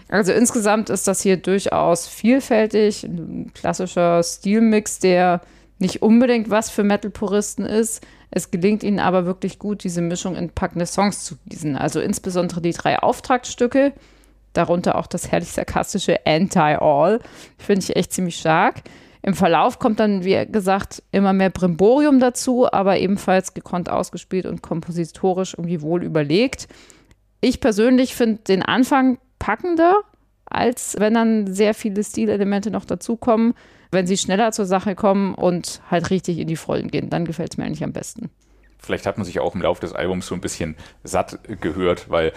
Also 0.09 0.31
insgesamt 0.31 0.89
ist 0.89 1.07
das 1.07 1.21
hier 1.21 1.37
durchaus 1.37 2.07
vielfältig, 2.07 3.03
ein 3.03 3.51
klassischer 3.53 4.23
Stilmix, 4.23 4.97
der 4.97 5.41
nicht 5.77 6.01
unbedingt 6.01 6.49
was 6.49 6.71
für 6.71 6.83
Metal-Puristen 6.83 7.65
ist. 7.65 8.03
Es 8.31 8.49
gelingt 8.49 8.81
ihnen 8.81 8.99
aber 8.99 9.27
wirklich 9.27 9.59
gut, 9.59 9.83
diese 9.83 10.01
Mischung 10.01 10.35
in 10.35 10.49
packende 10.49 10.87
Songs 10.87 11.23
zu 11.23 11.35
gießen. 11.45 11.75
Also 11.75 11.99
insbesondere 11.99 12.61
die 12.61 12.73
drei 12.73 12.97
Auftragsstücke, 12.97 13.93
darunter 14.53 14.95
auch 14.95 15.05
das 15.05 15.31
herrlich 15.31 15.51
sarkastische 15.51 16.25
Anti-All, 16.25 17.19
finde 17.59 17.81
ich 17.81 17.95
echt 17.95 18.13
ziemlich 18.13 18.39
stark. 18.39 18.81
Im 19.27 19.33
Verlauf 19.33 19.77
kommt 19.77 19.99
dann, 19.99 20.23
wie 20.23 20.45
gesagt, 20.49 21.03
immer 21.11 21.33
mehr 21.33 21.49
Brimborium 21.49 22.21
dazu, 22.21 22.71
aber 22.71 22.97
ebenfalls 22.97 23.53
gekonnt 23.53 23.89
ausgespielt 23.89 24.45
und 24.45 24.61
kompositorisch 24.61 25.53
irgendwie 25.55 25.81
wohl 25.81 26.01
überlegt. 26.01 26.69
Ich 27.41 27.59
persönlich 27.59 28.15
finde 28.15 28.43
den 28.43 28.63
Anfang 28.63 29.17
packender, 29.37 29.99
als 30.45 30.95
wenn 30.97 31.13
dann 31.13 31.53
sehr 31.53 31.73
viele 31.73 32.05
Stilelemente 32.05 32.71
noch 32.71 32.85
dazukommen. 32.85 33.53
Wenn 33.91 34.07
sie 34.07 34.15
schneller 34.15 34.53
zur 34.53 34.65
Sache 34.65 34.95
kommen 34.95 35.35
und 35.35 35.81
halt 35.91 36.09
richtig 36.09 36.37
in 36.37 36.47
die 36.47 36.55
Vollen 36.55 36.87
gehen, 36.87 37.09
dann 37.09 37.25
gefällt 37.25 37.51
es 37.51 37.57
mir 37.57 37.65
eigentlich 37.65 37.83
am 37.83 37.91
besten. 37.91 38.29
Vielleicht 38.77 39.05
hat 39.05 39.17
man 39.17 39.25
sich 39.25 39.41
auch 39.41 39.55
im 39.55 39.61
Laufe 39.61 39.81
des 39.81 39.91
Albums 39.91 40.27
so 40.27 40.35
ein 40.35 40.41
bisschen 40.41 40.77
satt 41.03 41.37
gehört, 41.59 42.09
weil 42.09 42.31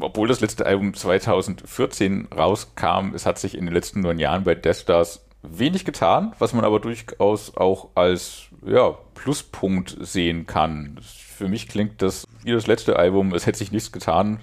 obwohl 0.00 0.26
das 0.26 0.40
letzte 0.40 0.66
Album 0.66 0.92
2014 0.92 2.30
rauskam, 2.36 3.14
es 3.14 3.26
hat 3.26 3.38
sich 3.38 3.56
in 3.56 3.66
den 3.66 3.74
letzten 3.74 4.00
neun 4.00 4.18
Jahren 4.18 4.42
bei 4.42 4.56
Death 4.56 4.78
Stars 4.78 5.29
wenig 5.42 5.84
getan, 5.84 6.34
was 6.38 6.52
man 6.52 6.64
aber 6.64 6.80
durchaus 6.80 7.56
auch 7.56 7.88
als 7.94 8.44
ja, 8.64 8.94
Pluspunkt 9.14 9.96
sehen 10.00 10.46
kann. 10.46 10.98
Für 11.02 11.48
mich 11.48 11.68
klingt 11.68 12.02
das 12.02 12.26
wie 12.42 12.52
das 12.52 12.66
letzte 12.66 12.96
Album, 12.96 13.32
es 13.34 13.46
hätte 13.46 13.58
sich 13.58 13.72
nichts 13.72 13.92
getan. 13.92 14.40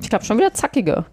Ich 0.00 0.08
glaube 0.08 0.24
schon 0.24 0.38
wieder 0.38 0.52
zackiger. 0.54 1.06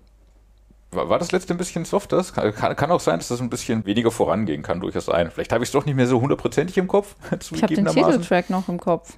War, 0.91 1.10
war, 1.10 1.19
das 1.19 1.32
letzte 1.32 1.54
ein 1.54 1.58
bisschen 1.58 1.86
softer? 1.86 2.23
Kann, 2.23 2.75
kann, 2.75 2.91
auch 2.91 2.99
sein, 2.99 3.19
dass 3.19 3.28
das 3.28 3.41
ein 3.41 3.49
bisschen 3.49 3.86
weniger 3.86 4.12
vorangehen 4.12 4.63
kann, 4.63 4.80
durchaus 4.80 5.10
ein. 5.10 5.32
Vielleicht 5.32 5.51
habe 5.51 5.63
ich 5.63 5.69
es 5.69 5.73
doch 5.73 5.86
nicht 5.86 5.95
mehr 5.95 6.08
so 6.08 6.21
hundertprozentig 6.21 6.78
im 6.78 6.88
Kopf. 6.88 7.15
Ich 7.51 7.63
habe 7.63 7.73
den 7.73 7.86
Titeltrack 7.86 8.49
noch 8.49 8.69
im 8.69 8.80
Kopf. 8.80 9.17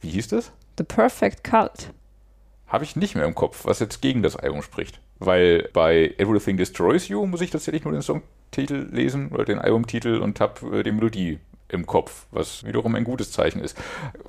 Wie 0.00 0.10
hieß 0.10 0.28
das? 0.28 0.52
The 0.78 0.84
Perfect 0.84 1.44
Cult. 1.44 1.92
Habe 2.66 2.84
ich 2.84 2.96
nicht 2.96 3.14
mehr 3.14 3.24
im 3.24 3.34
Kopf, 3.34 3.64
was 3.64 3.78
jetzt 3.78 4.02
gegen 4.02 4.22
das 4.22 4.36
Album 4.36 4.62
spricht. 4.62 5.00
Weil 5.18 5.68
bei 5.72 6.14
Everything 6.18 6.56
Destroys 6.56 7.08
You 7.08 7.24
muss 7.26 7.40
ich 7.40 7.50
tatsächlich 7.50 7.84
nur 7.84 7.92
den 7.92 8.02
Songtitel 8.56 8.88
lesen 8.90 9.28
oder 9.28 9.44
den 9.44 9.58
Albumtitel 9.58 10.18
und 10.18 10.40
habe 10.40 10.78
äh, 10.78 10.82
die 10.82 10.92
Melodie 10.92 11.38
im 11.68 11.84
Kopf, 11.84 12.26
was 12.30 12.64
wiederum 12.64 12.94
ein 12.94 13.04
gutes 13.04 13.32
Zeichen 13.32 13.60
ist. 13.60 13.76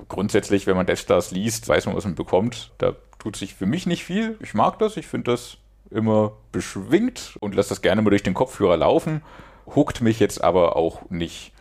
Grundsätzlich, 0.08 0.66
wenn 0.66 0.76
man 0.76 0.86
Death 0.86 0.98
Stars 0.98 1.30
liest, 1.30 1.68
weiß 1.68 1.86
man, 1.86 1.96
was 1.96 2.04
man 2.04 2.14
bekommt. 2.14 2.72
Da 2.78 2.94
tut 3.18 3.36
sich 3.36 3.54
für 3.54 3.66
mich 3.66 3.86
nicht 3.86 4.04
viel. 4.04 4.36
Ich 4.42 4.54
mag 4.54 4.78
das, 4.80 4.96
ich 4.96 5.06
finde 5.06 5.30
das 5.30 5.58
immer 5.90 6.32
beschwingt 6.52 7.36
und 7.40 7.54
lasse 7.54 7.70
das 7.70 7.80
gerne 7.80 8.02
mal 8.02 8.10
durch 8.10 8.24
den 8.24 8.34
Kopfhörer 8.34 8.76
laufen. 8.76 9.22
Huckt 9.74 10.00
mich 10.00 10.18
jetzt 10.18 10.42
aber 10.42 10.76
auch 10.76 11.08
nicht 11.10 11.52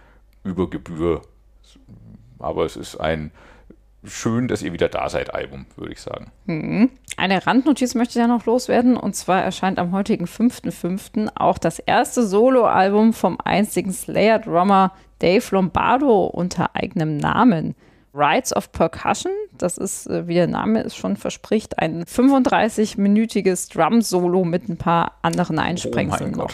über 0.44 0.70
Gebühr. 0.70 1.22
Aber 2.40 2.66
es 2.66 2.76
ist 2.76 2.98
ein 2.98 3.32
schön, 4.04 4.48
dass 4.48 4.62
ihr 4.62 4.74
wieder 4.74 4.90
da 4.90 5.10
seid, 5.10 5.34
Album, 5.34 5.66
würde 5.76 5.94
ich 5.94 6.02
sagen. 6.02 6.32
Mhm. 6.46 6.90
Eine 7.18 7.46
Randnotiz 7.46 7.96
möchte 7.96 8.18
ich 8.18 8.22
ja 8.22 8.28
noch 8.28 8.46
loswerden. 8.46 8.98
Und 8.98 9.16
zwar 9.16 9.42
erscheint 9.42 9.80
am 9.80 9.92
heutigen 9.92 10.26
5.5. 10.26 11.30
auch 11.36 11.58
das 11.58 11.80
erste 11.80 12.26
Soloalbum 12.26 13.14
vom 13.14 13.38
einstigen 13.44 13.92
Slayer-Drummer 13.92 14.94
Dave 15.20 15.44
Lombardo 15.52 16.26
unter 16.26 16.76
eigenem 16.76 17.18
Namen. 17.18 17.76
Rides 18.14 18.56
of 18.56 18.72
Percussion, 18.72 19.32
das 19.58 19.78
ist, 19.78 20.08
äh, 20.08 20.28
wie 20.28 20.34
der 20.34 20.48
Name 20.48 20.82
es 20.82 20.96
schon 20.96 21.18
verspricht, 21.18 21.78
ein 21.78 22.04
35-minütiges 22.04 23.72
Drum-Solo 23.72 24.44
mit 24.44 24.68
ein 24.70 24.78
paar 24.78 25.20
anderen 25.22 25.60
Einsprengseln 25.60 26.34
oh 26.34 26.44
noch. 26.44 26.54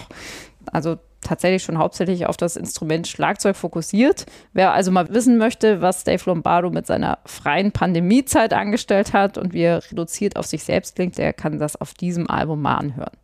Also 0.65 0.97
tatsächlich 1.23 1.63
schon 1.63 1.77
hauptsächlich 1.77 2.25
auf 2.27 2.37
das 2.37 2.55
Instrument 2.55 3.07
Schlagzeug 3.07 3.55
fokussiert. 3.55 4.25
Wer 4.53 4.73
also 4.73 4.91
mal 4.91 5.09
wissen 5.09 5.37
möchte, 5.37 5.81
was 5.81 6.03
Dave 6.03 6.23
Lombardo 6.25 6.69
mit 6.69 6.85
seiner 6.85 7.19
freien 7.25 7.71
Pandemiezeit 7.71 8.53
angestellt 8.53 9.13
hat 9.13 9.37
und 9.37 9.53
wie 9.53 9.61
er 9.61 9.81
reduziert 9.91 10.35
auf 10.35 10.45
sich 10.45 10.63
selbst 10.63 10.95
klingt, 10.95 11.17
der 11.17 11.33
kann 11.33 11.59
das 11.59 11.79
auf 11.79 11.93
diesem 11.93 12.29
Album 12.29 12.61
mal 12.61 12.75
anhören. 12.75 13.22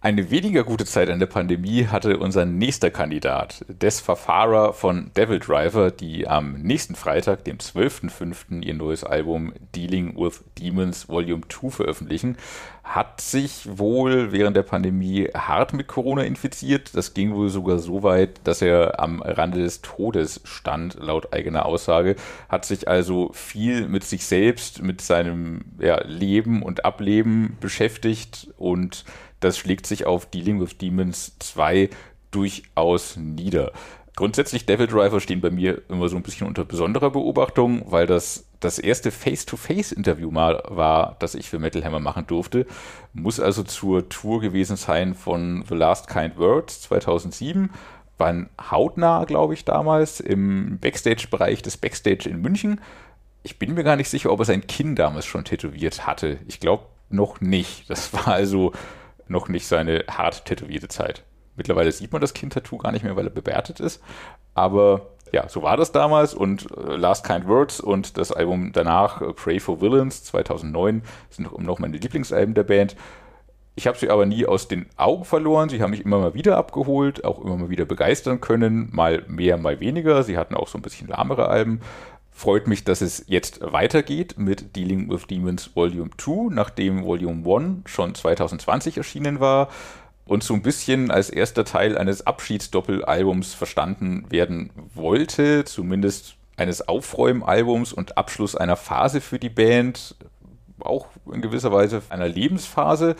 Eine 0.00 0.30
weniger 0.30 0.62
gute 0.62 0.84
Zeit 0.84 1.10
an 1.10 1.18
der 1.18 1.26
Pandemie 1.26 1.86
hatte 1.86 2.18
unser 2.18 2.44
nächster 2.44 2.88
Kandidat, 2.88 3.64
Des 3.66 3.98
Fafara 3.98 4.72
von 4.72 5.10
Devil 5.16 5.40
Driver, 5.40 5.90
die 5.90 6.28
am 6.28 6.52
nächsten 6.52 6.94
Freitag, 6.94 7.42
dem 7.42 7.58
12.05., 7.58 8.62
ihr 8.62 8.74
neues 8.74 9.02
Album 9.02 9.52
Dealing 9.74 10.16
with 10.16 10.44
Demons 10.56 11.08
Volume 11.08 11.42
2 11.48 11.70
veröffentlichen. 11.70 12.36
Hat 12.84 13.20
sich 13.20 13.68
wohl 13.76 14.30
während 14.30 14.56
der 14.56 14.62
Pandemie 14.62 15.30
hart 15.34 15.72
mit 15.72 15.88
Corona 15.88 16.22
infiziert. 16.22 16.96
Das 16.96 17.12
ging 17.12 17.34
wohl 17.34 17.48
sogar 17.48 17.78
so 17.78 18.04
weit, 18.04 18.40
dass 18.44 18.62
er 18.62 19.00
am 19.00 19.20
Rande 19.20 19.58
des 19.58 19.82
Todes 19.82 20.40
stand, 20.44 20.94
laut 20.94 21.32
eigener 21.34 21.66
Aussage. 21.66 22.14
Hat 22.48 22.64
sich 22.64 22.86
also 22.86 23.30
viel 23.34 23.88
mit 23.88 24.04
sich 24.04 24.24
selbst, 24.24 24.80
mit 24.80 25.00
seinem 25.00 25.62
ja, 25.80 26.00
Leben 26.04 26.62
und 26.62 26.84
Ableben 26.84 27.56
beschäftigt 27.60 28.48
und 28.56 29.04
das 29.40 29.58
schlägt 29.58 29.86
sich 29.86 30.06
auf 30.06 30.26
Dealing 30.26 30.60
with 30.60 30.78
Demons 30.78 31.36
2 31.38 31.90
durchaus 32.30 33.16
nieder. 33.16 33.72
Grundsätzlich 34.18 34.66
Devil 34.66 34.88
Driver 34.88 35.20
stehen 35.20 35.40
bei 35.40 35.50
mir 35.50 35.82
immer 35.88 36.08
so 36.08 36.16
ein 36.16 36.24
bisschen 36.24 36.48
unter 36.48 36.64
besonderer 36.64 37.10
Beobachtung, 37.10 37.84
weil 37.86 38.06
das 38.06 38.46
das 38.58 38.80
erste 38.80 39.12
Face-to-Face-Interview 39.12 40.32
mal 40.32 40.60
war, 40.66 41.14
das 41.20 41.36
ich 41.36 41.48
für 41.48 41.60
Metal 41.60 41.84
Hammer 41.84 42.00
machen 42.00 42.26
durfte. 42.26 42.66
Muss 43.12 43.38
also 43.38 43.62
zur 43.62 44.08
Tour 44.08 44.40
gewesen 44.40 44.76
sein 44.76 45.14
von 45.14 45.64
The 45.68 45.76
Last 45.76 46.08
Kind 46.08 46.36
Words 46.36 46.80
2007. 46.80 47.70
Waren 48.18 48.50
hautnah, 48.70 49.24
glaube 49.24 49.54
ich, 49.54 49.64
damals 49.64 50.18
im 50.18 50.80
Backstage-Bereich 50.80 51.62
des 51.62 51.76
Backstage 51.76 52.28
in 52.28 52.40
München. 52.42 52.80
Ich 53.44 53.60
bin 53.60 53.74
mir 53.74 53.84
gar 53.84 53.94
nicht 53.94 54.10
sicher, 54.10 54.32
ob 54.32 54.40
er 54.40 54.46
sein 54.46 54.66
Kinn 54.66 54.96
damals 54.96 55.26
schon 55.26 55.44
tätowiert 55.44 56.08
hatte. 56.08 56.38
Ich 56.48 56.58
glaube 56.58 56.86
noch 57.08 57.40
nicht. 57.40 57.88
Das 57.88 58.12
war 58.12 58.26
also 58.26 58.72
noch 59.28 59.48
nicht 59.48 59.66
seine 59.66 60.04
hart 60.08 60.44
tätowierte 60.44 60.88
Zeit. 60.88 61.24
Mittlerweile 61.56 61.90
sieht 61.92 62.12
man 62.12 62.20
das 62.20 62.34
Kind-Tattoo 62.34 62.78
gar 62.78 62.92
nicht 62.92 63.04
mehr, 63.04 63.16
weil 63.16 63.26
er 63.26 63.30
bewertet 63.32 63.80
ist. 63.80 64.02
Aber 64.54 65.08
Ja, 65.32 65.48
so 65.48 65.62
war 65.62 65.76
das 65.76 65.92
damals 65.92 66.34
und 66.34 66.68
äh, 66.76 66.96
Last 66.96 67.26
Kind 67.26 67.46
Words 67.46 67.80
und 67.80 68.16
das 68.16 68.32
Album 68.32 68.72
danach, 68.72 69.20
äh, 69.20 69.32
Pray 69.34 69.60
for 69.60 69.80
Villains 69.80 70.24
2009, 70.24 71.02
sind 71.28 71.58
noch 71.58 71.78
meine 71.78 71.98
Lieblingsalben 71.98 72.54
der 72.54 72.62
Band. 72.64 72.96
Ich 73.74 73.86
habe 73.86 73.98
sie 73.98 74.10
aber 74.10 74.26
nie 74.26 74.46
aus 74.46 74.66
den 74.66 74.86
Augen 74.96 75.24
verloren. 75.24 75.68
Sie 75.68 75.82
haben 75.82 75.90
mich 75.90 76.04
immer 76.04 76.18
mal 76.18 76.34
wieder 76.34 76.56
abgeholt, 76.56 77.24
auch 77.24 77.44
immer 77.44 77.56
mal 77.56 77.68
wieder 77.70 77.84
begeistern 77.84 78.40
können. 78.40 78.88
Mal 78.92 79.22
mehr, 79.28 79.56
mal 79.56 79.78
weniger. 79.80 80.22
Sie 80.24 80.36
hatten 80.36 80.54
auch 80.54 80.66
so 80.66 80.78
ein 80.78 80.82
bisschen 80.82 81.06
lahmere 81.08 81.48
Alben. 81.48 81.80
Freut 82.38 82.68
mich, 82.68 82.84
dass 82.84 83.00
es 83.00 83.24
jetzt 83.26 83.58
weitergeht 83.62 84.38
mit 84.38 84.76
Dealing 84.76 85.10
with 85.10 85.26
Demons 85.26 85.74
Volume 85.74 86.10
2, 86.16 86.54
nachdem 86.54 87.02
Volume 87.04 87.42
1 87.44 87.90
schon 87.90 88.14
2020 88.14 88.96
erschienen 88.96 89.40
war 89.40 89.70
und 90.24 90.44
so 90.44 90.54
ein 90.54 90.62
bisschen 90.62 91.10
als 91.10 91.30
erster 91.30 91.64
Teil 91.64 91.98
eines 91.98 92.28
Abschiedsdoppelalbums 92.28 93.54
verstanden 93.54 94.24
werden 94.30 94.70
wollte, 94.94 95.64
zumindest 95.64 96.36
eines 96.56 96.86
Aufräumalbums 96.86 97.92
und 97.92 98.16
Abschluss 98.16 98.54
einer 98.54 98.76
Phase 98.76 99.20
für 99.20 99.40
die 99.40 99.50
Band, 99.50 100.14
auch 100.78 101.08
in 101.32 101.42
gewisser 101.42 101.72
Weise 101.72 102.02
einer 102.08 102.28
Lebensphase. 102.28 103.16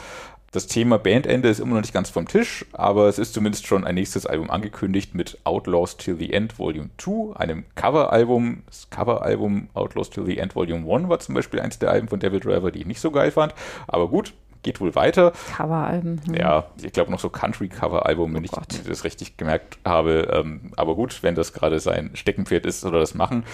Das 0.51 0.67
Thema 0.67 0.99
Bandende 0.99 1.51
ist 1.51 1.61
immer 1.61 1.75
noch 1.75 1.83
nicht 1.83 1.93
ganz 1.93 2.09
vom 2.09 2.27
Tisch, 2.27 2.65
aber 2.73 3.07
es 3.07 3.19
ist 3.19 3.35
zumindest 3.35 3.67
schon 3.67 3.85
ein 3.85 3.97
nächstes 3.97 4.25
Album 4.25 4.51
angekündigt 4.51 5.15
mit 5.15 5.37
Outlaws 5.45 5.99
Till 5.99 6.17
the 6.17 6.33
End 6.33 6.59
Volume 6.59 6.89
2, 6.97 7.37
einem 7.37 7.65
Coveralbum. 7.75 8.63
Das 8.65 8.89
Coveralbum 8.89 9.69
Outlaws 9.75 10.09
Till 10.09 10.25
the 10.25 10.39
End 10.39 10.57
Volume 10.57 10.91
1 10.91 11.11
war 11.11 11.19
zum 11.19 11.35
Beispiel 11.35 11.61
eins 11.61 11.79
der 11.79 11.91
Alben 11.91 12.09
von 12.09 12.19
Devil 12.19 12.41
Driver, 12.41 12.71
die 12.71 12.81
ich 12.81 12.87
nicht 12.87 13.01
so 13.01 13.11
geil 13.11 13.31
fand. 13.31 13.55
Aber 13.89 14.09
gut, 14.09 14.33
geht 14.63 14.81
wohl 14.81 14.95
weiter. 14.95 15.33
Coveralben. 15.55 16.23
Hm. 16.25 16.35
Ja, 16.35 16.65
ich 16.83 16.93
glaube 16.93 17.11
noch 17.11 17.21
so 17.21 17.29
Country-Cover-Album, 17.29 18.33
wenn 18.33 18.43
oh 18.43 18.61
ich 18.71 18.85
das 18.87 19.05
richtig 19.05 19.37
gemerkt 19.37 19.77
habe. 19.85 20.31
Ähm, 20.33 20.73
aber 20.77 20.95
gut, 20.95 21.23
wenn 21.23 21.35
das 21.35 21.53
gerade 21.53 21.79
sein 21.79 22.13
Steckenpferd 22.15 22.65
ist, 22.65 22.81
soll 22.81 22.95
er 22.95 23.01
das 23.01 23.15
machen 23.15 23.45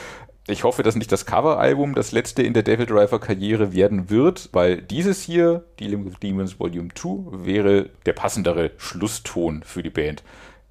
ich 0.46 0.64
hoffe, 0.64 0.82
dass 0.82 0.94
nicht 0.94 1.10
das 1.10 1.24
Coveralbum 1.24 1.94
das 1.94 2.12
letzte 2.12 2.42
in 2.42 2.52
der 2.52 2.62
Devil 2.62 2.84
Driver 2.86 3.18
Karriere 3.18 3.72
werden 3.72 4.10
wird, 4.10 4.50
weil 4.52 4.82
dieses 4.82 5.22
hier, 5.22 5.64
Dealing 5.80 6.04
with 6.04 6.20
Demons 6.22 6.60
Volume 6.60 6.88
2, 6.94 7.46
wäre 7.46 7.88
der 8.04 8.12
passendere 8.12 8.72
Schlusston 8.76 9.62
für 9.62 9.82
die 9.82 9.90
Band. 9.90 10.22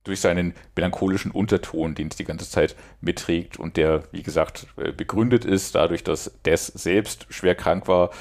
Durch 0.03 0.19
seinen 0.19 0.53
melancholischen 0.75 1.31
Unterton, 1.31 1.95
den 1.95 2.09
es 2.09 2.17
die 2.17 2.25
ganze 2.25 2.47
Zeit 2.47 2.75
mitträgt 3.01 3.57
und 3.57 3.77
der, 3.77 4.03
wie 4.11 4.21
gesagt, 4.21 4.67
äh, 4.77 4.91
begründet 4.91 5.45
ist, 5.45 5.73
dadurch, 5.75 6.03
dass 6.03 6.31
Des 6.45 6.67
selbst 6.67 7.25
schwer 7.29 7.55
krank 7.55 7.87
war, 7.87 8.11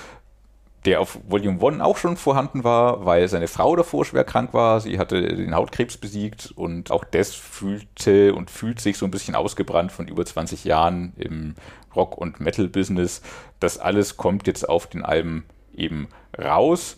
der 0.85 1.01
auf 1.01 1.19
Volume 1.29 1.65
1 1.65 1.81
auch 1.81 1.97
schon 1.97 2.17
vorhanden 2.17 2.65
war, 2.65 3.05
weil 3.05 3.29
seine 3.29 3.47
Frau 3.47 3.77
davor 3.77 4.05
schwer 4.05 4.25
krank 4.25 4.53
war. 4.53 4.81
Sie 4.81 4.99
hatte 4.99 5.23
den 5.23 5.55
Hautkrebs 5.55 5.97
besiegt 5.97 6.53
und 6.57 6.91
auch 6.91 7.05
das 7.05 7.35
fühlte 7.35 8.35
und 8.35 8.51
fühlt 8.51 8.81
sich 8.81 8.99
so 8.99 9.05
ein 9.05 9.13
bisschen 9.13 9.35
ausgebrannt 9.35 9.93
von 9.93 10.09
über 10.09 10.25
20 10.27 10.65
Jahren 10.65 11.13
im 11.17 11.55
Rock- 11.95 12.19
und 12.19 12.41
Metal-Business. 12.41 13.23
Das 13.61 13.79
alles 13.79 14.17
kommt 14.17 14.47
jetzt 14.47 14.69
auf 14.69 14.89
den 14.89 15.05
Alben 15.05 15.45
eben 15.75 16.09
raus 16.37 16.97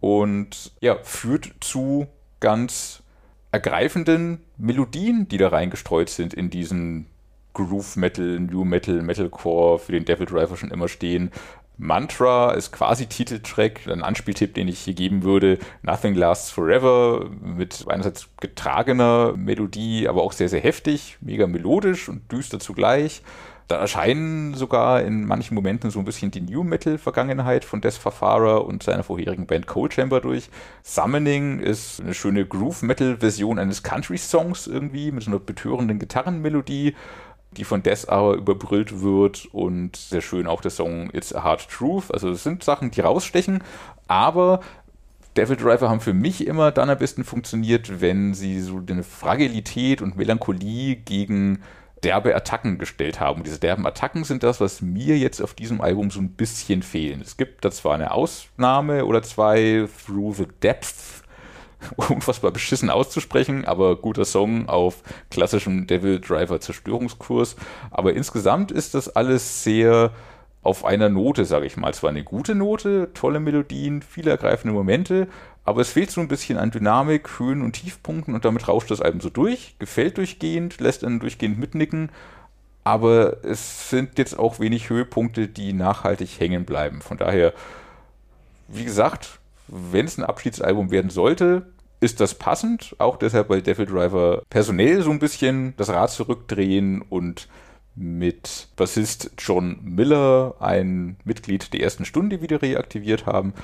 und 0.00 0.72
ja, 0.80 0.96
führt 1.02 1.50
zu 1.60 2.06
ganz 2.38 3.02
ergreifenden 3.50 4.44
Melodien, 4.58 5.28
die 5.28 5.38
da 5.38 5.48
reingestreut 5.48 6.08
sind 6.08 6.34
in 6.34 6.50
diesen 6.50 7.06
Groove 7.54 7.96
Metal, 7.96 8.40
New 8.40 8.64
Metal, 8.64 9.00
Metalcore, 9.00 9.78
für 9.78 9.92
den 9.92 10.04
Devil 10.04 10.26
Driver 10.26 10.56
schon 10.56 10.70
immer 10.70 10.88
stehen. 10.88 11.30
Mantra 11.76 12.52
ist 12.52 12.72
quasi 12.72 13.06
Titeltrack, 13.06 13.88
ein 13.88 14.02
Anspieltipp, 14.02 14.54
den 14.54 14.68
ich 14.68 14.80
hier 14.80 14.94
geben 14.94 15.22
würde. 15.24 15.58
Nothing 15.82 16.14
Lasts 16.14 16.50
Forever 16.50 17.28
mit 17.42 17.84
einerseits 17.88 18.28
getragener 18.40 19.34
Melodie, 19.36 20.08
aber 20.08 20.22
auch 20.22 20.32
sehr, 20.32 20.48
sehr 20.48 20.60
heftig, 20.60 21.18
mega 21.20 21.46
melodisch 21.46 22.08
und 22.08 22.30
düster 22.30 22.60
zugleich. 22.60 23.22
Da 23.66 23.76
erscheinen 23.76 24.52
sogar 24.52 25.00
in 25.02 25.24
manchen 25.24 25.54
Momenten 25.54 25.90
so 25.90 25.98
ein 25.98 26.04
bisschen 26.04 26.30
die 26.30 26.42
New 26.42 26.64
Metal-Vergangenheit 26.64 27.64
von 27.64 27.80
Des 27.80 27.96
Fafara 27.96 28.56
und 28.56 28.82
seiner 28.82 29.02
vorherigen 29.04 29.46
Band 29.46 29.66
Cold 29.66 29.94
Chamber 29.94 30.20
durch. 30.20 30.50
Summoning 30.82 31.60
ist 31.60 32.00
eine 32.00 32.12
schöne 32.12 32.44
Groove-Metal-Version 32.44 33.58
eines 33.58 33.82
Country-Songs 33.82 34.66
irgendwie 34.66 35.12
mit 35.12 35.22
so 35.22 35.30
einer 35.30 35.40
betörenden 35.40 35.98
Gitarrenmelodie 35.98 36.94
die 37.54 37.64
von 37.64 37.82
Death 37.82 38.08
aber 38.08 38.34
überbrüllt 38.34 39.00
wird 39.00 39.46
und 39.52 39.96
sehr 39.96 40.20
schön 40.20 40.46
auch 40.46 40.60
der 40.60 40.70
Song 40.70 41.10
It's 41.12 41.34
a 41.34 41.42
Hard 41.42 41.68
Truth. 41.68 42.12
Also 42.12 42.30
es 42.30 42.42
sind 42.42 42.62
Sachen, 42.62 42.90
die 42.90 43.00
rausstechen, 43.00 43.62
aber 44.08 44.60
Devil 45.36 45.56
Driver 45.56 45.88
haben 45.88 46.00
für 46.00 46.14
mich 46.14 46.46
immer 46.46 46.70
dann 46.70 46.90
am 46.90 46.98
besten 46.98 47.24
funktioniert, 47.24 48.00
wenn 48.00 48.34
sie 48.34 48.60
so 48.60 48.80
eine 48.88 49.02
Fragilität 49.02 50.00
und 50.00 50.16
Melancholie 50.16 50.96
gegen 50.96 51.60
derbe 52.04 52.36
Attacken 52.36 52.78
gestellt 52.78 53.18
haben. 53.18 53.38
Und 53.38 53.46
diese 53.46 53.58
derben 53.58 53.86
Attacken 53.86 54.24
sind 54.24 54.42
das, 54.42 54.60
was 54.60 54.82
mir 54.82 55.18
jetzt 55.18 55.40
auf 55.40 55.54
diesem 55.54 55.80
Album 55.80 56.10
so 56.10 56.20
ein 56.20 56.30
bisschen 56.30 56.82
fehlen. 56.82 57.20
Es 57.20 57.36
gibt 57.36 57.64
da 57.64 57.70
zwar 57.70 57.94
eine 57.94 58.12
Ausnahme 58.12 59.06
oder 59.06 59.22
zwei, 59.22 59.88
Through 60.06 60.36
the 60.36 60.46
Depth, 60.62 61.23
unfassbar 61.96 62.50
beschissen 62.50 62.90
auszusprechen, 62.90 63.64
aber 63.64 63.96
guter 63.96 64.24
Song 64.24 64.68
auf 64.68 65.02
klassischem 65.30 65.86
Devil 65.86 66.20
Driver 66.20 66.60
Zerstörungskurs. 66.60 67.56
Aber 67.90 68.14
insgesamt 68.14 68.70
ist 68.72 68.94
das 68.94 69.08
alles 69.08 69.62
sehr 69.64 70.12
auf 70.62 70.84
einer 70.84 71.10
Note, 71.10 71.44
sage 71.44 71.66
ich 71.66 71.76
mal. 71.76 71.92
Zwar 71.94 72.10
eine 72.10 72.24
gute 72.24 72.54
Note, 72.54 73.10
tolle 73.14 73.38
Melodien, 73.38 74.02
viele 74.02 74.30
ergreifende 74.30 74.74
Momente, 74.74 75.28
aber 75.64 75.82
es 75.82 75.92
fehlt 75.92 76.10
so 76.10 76.20
ein 76.20 76.28
bisschen 76.28 76.58
an 76.58 76.70
Dynamik, 76.70 77.38
Höhen 77.38 77.62
und 77.62 77.72
Tiefpunkten 77.72 78.34
und 78.34 78.44
damit 78.44 78.66
rauscht 78.66 78.90
das 78.90 79.00
Album 79.00 79.20
so 79.20 79.30
durch, 79.30 79.76
gefällt 79.78 80.18
durchgehend, 80.18 80.80
lässt 80.80 81.04
einen 81.04 81.20
durchgehend 81.20 81.58
mitnicken, 81.58 82.10
aber 82.82 83.44
es 83.44 83.88
sind 83.88 84.18
jetzt 84.18 84.38
auch 84.38 84.60
wenig 84.60 84.90
Höhepunkte, 84.90 85.48
die 85.48 85.72
nachhaltig 85.72 86.38
hängen 86.38 86.64
bleiben. 86.64 87.00
Von 87.00 87.16
daher, 87.16 87.54
wie 88.68 88.84
gesagt, 88.84 89.38
wenn 89.68 90.04
es 90.04 90.18
ein 90.18 90.24
Abschiedsalbum 90.24 90.90
werden 90.90 91.10
sollte, 91.10 91.66
ist 92.04 92.20
das 92.20 92.34
passend. 92.34 92.94
Auch 92.98 93.16
deshalb, 93.16 93.48
weil 93.48 93.62
Devil 93.62 93.86
Driver 93.86 94.42
personell 94.50 95.02
so 95.02 95.10
ein 95.10 95.18
bisschen 95.18 95.74
das 95.78 95.88
Rad 95.88 96.10
zurückdrehen 96.10 97.00
und 97.00 97.48
mit 97.96 98.68
Bassist 98.76 99.30
John 99.38 99.78
Miller, 99.82 100.54
ein 100.60 101.16
Mitglied 101.24 101.72
der 101.72 101.80
ersten 101.80 102.04
Stunde, 102.04 102.42
wieder 102.42 102.60
reaktiviert 102.60 103.24
haben. 103.24 103.54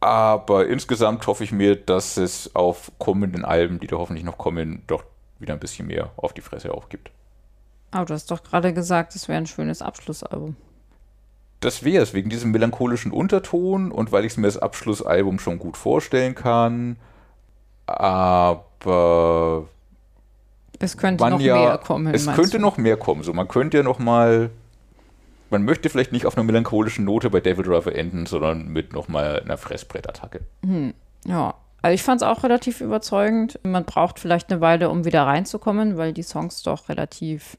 Aber 0.00 0.66
insgesamt 0.66 1.26
hoffe 1.26 1.44
ich 1.44 1.52
mir, 1.52 1.76
dass 1.76 2.16
es 2.16 2.54
auf 2.54 2.92
kommenden 2.98 3.44
Alben, 3.44 3.80
die 3.80 3.86
da 3.86 3.96
hoffentlich 3.96 4.24
noch 4.24 4.38
kommen, 4.38 4.82
doch 4.86 5.04
wieder 5.38 5.52
ein 5.52 5.60
bisschen 5.60 5.88
mehr 5.88 6.12
auf 6.16 6.32
die 6.32 6.40
Fresse 6.40 6.72
aufgibt. 6.72 7.10
Aber 7.90 8.06
du 8.06 8.14
hast 8.14 8.30
doch 8.30 8.42
gerade 8.42 8.72
gesagt, 8.72 9.14
es 9.14 9.28
wäre 9.28 9.38
ein 9.38 9.46
schönes 9.46 9.82
Abschlussalbum. 9.82 10.56
Das 11.60 11.82
wäre 11.82 12.02
es, 12.02 12.14
wegen 12.14 12.30
diesem 12.30 12.50
melancholischen 12.50 13.12
Unterton 13.12 13.90
und 13.90 14.12
weil 14.12 14.24
ich 14.24 14.36
mir 14.36 14.46
das 14.46 14.58
Abschlussalbum 14.58 15.38
schon 15.38 15.58
gut 15.58 15.76
vorstellen 15.76 16.34
kann 16.34 16.96
aber 17.86 19.68
es 20.78 20.96
könnte 20.96 21.28
noch 21.28 21.40
ja, 21.40 21.54
mehr 21.56 21.78
kommen. 21.78 22.14
Es 22.14 22.26
könnte 22.26 22.58
du? 22.58 22.58
noch 22.58 22.76
mehr 22.76 22.96
kommen. 22.96 23.22
So, 23.22 23.32
man 23.32 23.48
könnte 23.48 23.78
ja 23.78 23.82
noch 23.82 23.98
mal, 23.98 24.50
man 25.50 25.64
möchte 25.64 25.88
vielleicht 25.88 26.12
nicht 26.12 26.26
auf 26.26 26.36
einer 26.36 26.44
melancholischen 26.44 27.04
Note 27.04 27.30
bei 27.30 27.40
Devil 27.40 27.64
Driver 27.64 27.94
enden, 27.94 28.26
sondern 28.26 28.68
mit 28.68 28.92
noch 28.92 29.08
mal 29.08 29.40
einer 29.40 29.56
Fressbrettattacke. 29.56 30.40
Hm, 30.62 30.94
ja, 31.26 31.54
also 31.82 31.94
ich 31.94 32.02
fand 32.02 32.20
es 32.20 32.26
auch 32.26 32.42
relativ 32.42 32.80
überzeugend. 32.80 33.58
Man 33.62 33.84
braucht 33.84 34.18
vielleicht 34.18 34.50
eine 34.50 34.60
Weile, 34.60 34.90
um 34.90 35.04
wieder 35.04 35.22
reinzukommen, 35.22 35.96
weil 35.96 36.12
die 36.12 36.22
Songs 36.22 36.62
doch 36.62 36.88
relativ 36.88 37.56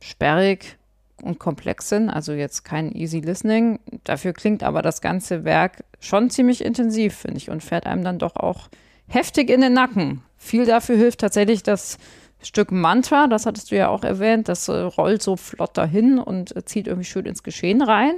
sperrig 0.00 0.76
und 1.22 1.38
komplex 1.38 1.88
sind. 1.88 2.10
Also 2.10 2.32
jetzt 2.32 2.64
kein 2.64 2.92
easy 2.92 3.20
listening. 3.20 3.78
Dafür 4.04 4.32
klingt 4.32 4.62
aber 4.62 4.82
das 4.82 5.00
ganze 5.00 5.44
Werk 5.44 5.84
schon 6.00 6.30
ziemlich 6.30 6.64
intensiv, 6.64 7.16
finde 7.16 7.38
ich, 7.38 7.50
und 7.50 7.62
fährt 7.62 7.86
einem 7.86 8.04
dann 8.04 8.18
doch 8.18 8.36
auch 8.36 8.68
heftig 9.08 9.50
in 9.50 9.60
den 9.60 9.72
Nacken. 9.72 10.22
Viel 10.36 10.66
dafür 10.66 10.96
hilft 10.96 11.20
tatsächlich 11.20 11.62
das 11.62 11.98
Stück 12.40 12.70
Mantra, 12.70 13.26
das 13.26 13.46
hattest 13.46 13.70
du 13.70 13.76
ja 13.76 13.88
auch 13.88 14.04
erwähnt, 14.04 14.48
das 14.48 14.68
äh, 14.68 14.72
rollt 14.72 15.22
so 15.22 15.36
flott 15.36 15.76
dahin 15.76 16.18
und 16.18 16.54
äh, 16.54 16.64
zieht 16.64 16.86
irgendwie 16.86 17.08
schön 17.08 17.26
ins 17.26 17.42
Geschehen 17.42 17.82
rein. 17.82 18.14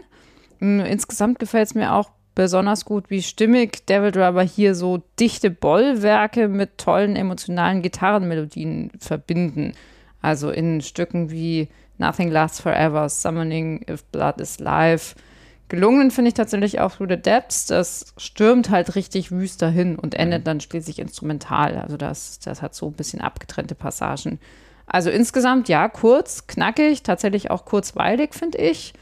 Mm, 0.59 0.81
insgesamt 0.81 1.38
gefällt 1.38 1.68
es 1.68 1.74
mir 1.74 1.94
auch 1.94 2.11
besonders 2.35 2.85
gut, 2.85 3.09
wie 3.09 3.22
stimmig 3.22 3.87
Devil 3.87 4.12
Driver 4.12 4.42
hier 4.42 4.74
so 4.74 5.03
dichte 5.18 5.50
Bollwerke 5.50 6.48
mit 6.48 6.76
tollen 6.79 7.16
emotionalen 7.16 7.83
Gitarrenmelodien 7.83 8.92
verbinden. 8.98 9.72
Also 10.20 10.50
in 10.50 10.83
Stücken 10.83 11.31
wie 11.31 11.68
Nothing 11.98 12.31
Lasts 12.31 12.61
Forever, 12.61 13.09
Summoning 13.09 13.85
If 13.88 14.05
Blood 14.05 14.40
is 14.40 14.61
Life, 14.61 15.14
Gelungen 15.70 16.11
finde 16.11 16.28
ich 16.28 16.35
tatsächlich 16.35 16.80
auch 16.80 16.96
Through 16.96 17.11
the 17.11 17.16
Depths. 17.16 17.66
Das 17.66 18.12
stürmt 18.18 18.70
halt 18.70 18.96
richtig 18.96 19.30
wüst 19.30 19.62
dahin 19.62 19.96
und 19.96 20.14
endet 20.14 20.40
mhm. 20.40 20.44
dann 20.44 20.61
schließlich 20.61 20.98
instrumental. 20.98 21.78
Also 21.78 21.96
das, 21.96 22.40
das 22.40 22.61
hat 22.61 22.74
so 22.74 22.88
ein 22.88 22.92
bisschen 22.92 23.20
abgetrennte 23.20 23.74
Passagen. 23.74 24.40
Also 24.87 25.09
insgesamt 25.11 25.68
ja, 25.68 25.88
kurz, 25.88 26.48
knackig, 26.48 27.04
tatsächlich 27.04 27.50
auch 27.50 27.64
kurzweilig, 27.64 28.35
finde 28.35 28.59
ich. 28.59 28.92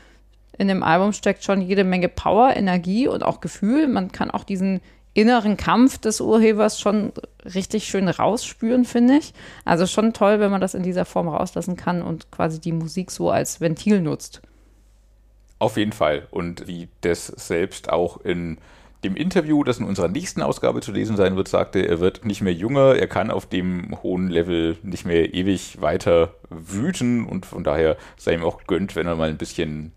In 0.59 0.69
dem 0.69 0.83
Album 0.83 1.13
steckt 1.13 1.43
schon 1.43 1.63
jede 1.63 1.85
Menge 1.85 2.09
Power, 2.09 2.55
Energie 2.55 3.09
und 3.09 3.25
auch 3.25 3.41
Gefühl. 3.41 3.89
Man 3.89 4.13
kann 4.13 4.31
auch 4.31 4.45
diesen 4.45 4.81
inneren 5.15 5.57
Kampf 5.57 5.97
des 5.97 6.21
Urhebers 6.21 6.79
schon 6.79 7.13
richtig 7.55 7.85
schön 7.85 8.09
rausspüren, 8.09 8.85
finde 8.85 9.17
ich. 9.17 9.33
Also 9.65 9.87
schon 9.87 10.13
toll, 10.13 10.39
wenn 10.39 10.51
man 10.51 10.61
das 10.61 10.75
in 10.75 10.83
dieser 10.83 11.07
Form 11.07 11.29
rauslassen 11.29 11.77
kann 11.77 12.03
und 12.03 12.31
quasi 12.31 12.61
die 12.61 12.73
Musik 12.73 13.11
so 13.11 13.31
als 13.31 13.63
Ventil 13.63 14.03
nutzt. 14.03 14.43
Auf 15.59 15.77
jeden 15.77 15.93
Fall. 15.93 16.29
Und 16.31 16.67
wie 16.67 16.89
das 17.01 17.27
selbst 17.27 17.91
auch 17.91 18.21
in 18.21 18.59
dem 19.05 19.17
Interview, 19.17 19.63
das 19.63 19.79
in 19.79 19.87
unserer 19.87 20.09
nächsten 20.09 20.43
Ausgabe 20.43 20.81
zu 20.81 20.93
lesen 20.93 21.17
sein 21.17 21.37
wird, 21.37 21.49
sagte, 21.49 21.87
er 21.87 22.01
wird 22.01 22.25
nicht 22.25 22.41
mehr 22.41 22.53
jünger, 22.53 22.97
er 22.97 23.07
kann 23.07 23.31
auf 23.31 23.47
dem 23.47 23.97
hohen 24.03 24.29
Level 24.29 24.77
nicht 24.83 25.05
mehr 25.05 25.35
ewig 25.35 25.81
weiter 25.81 26.35
wüten 26.51 27.25
und 27.25 27.47
von 27.47 27.63
daher 27.63 27.97
sei 28.17 28.35
ihm 28.35 28.43
auch 28.43 28.65
gönnt, 28.67 28.97
wenn 28.97 29.07
er 29.07 29.15
mal 29.15 29.29
ein 29.29 29.39
bisschen 29.39 29.93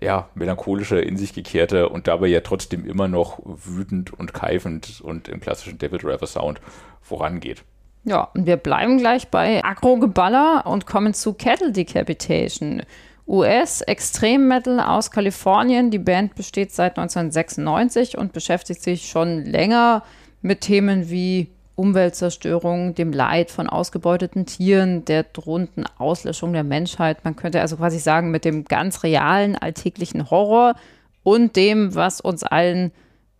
ja, 0.00 0.28
melancholischer, 0.34 1.02
in 1.02 1.18
sich 1.18 1.34
gekehrter 1.34 1.90
und 1.90 2.08
dabei 2.08 2.28
ja 2.28 2.40
trotzdem 2.40 2.86
immer 2.86 3.08
noch 3.08 3.40
wütend 3.44 4.12
und 4.18 4.32
keifend 4.32 5.02
und 5.02 5.28
im 5.28 5.40
klassischen 5.40 5.78
David 5.78 6.04
Rather 6.04 6.26
Sound 6.26 6.60
vorangeht. 7.02 7.64
Ja, 8.04 8.30
und 8.34 8.46
wir 8.46 8.56
bleiben 8.56 8.98
gleich 8.98 9.28
bei 9.28 9.62
Agro-Geballer 9.62 10.66
und 10.66 10.86
kommen 10.86 11.14
zu 11.14 11.34
Cattle 11.34 11.70
Decapitation. 11.70 12.82
US-Extrem-Metal 13.32 14.78
aus 14.78 15.10
Kalifornien. 15.10 15.90
Die 15.90 15.98
Band 15.98 16.34
besteht 16.34 16.70
seit 16.70 16.98
1996 16.98 18.18
und 18.18 18.34
beschäftigt 18.34 18.82
sich 18.82 19.08
schon 19.08 19.46
länger 19.46 20.02
mit 20.42 20.60
Themen 20.60 21.08
wie 21.08 21.48
Umweltzerstörung, 21.74 22.94
dem 22.94 23.10
Leid 23.10 23.50
von 23.50 23.70
ausgebeuteten 23.70 24.44
Tieren, 24.44 25.06
der 25.06 25.22
drohenden 25.22 25.86
Auslöschung 25.96 26.52
der 26.52 26.64
Menschheit. 26.64 27.24
Man 27.24 27.34
könnte 27.34 27.62
also 27.62 27.78
quasi 27.78 27.98
sagen, 27.98 28.30
mit 28.30 28.44
dem 28.44 28.66
ganz 28.66 29.02
realen 29.02 29.56
alltäglichen 29.56 30.30
Horror 30.30 30.74
und 31.22 31.56
dem, 31.56 31.94
was 31.94 32.20
uns 32.20 32.42
allen 32.42 32.92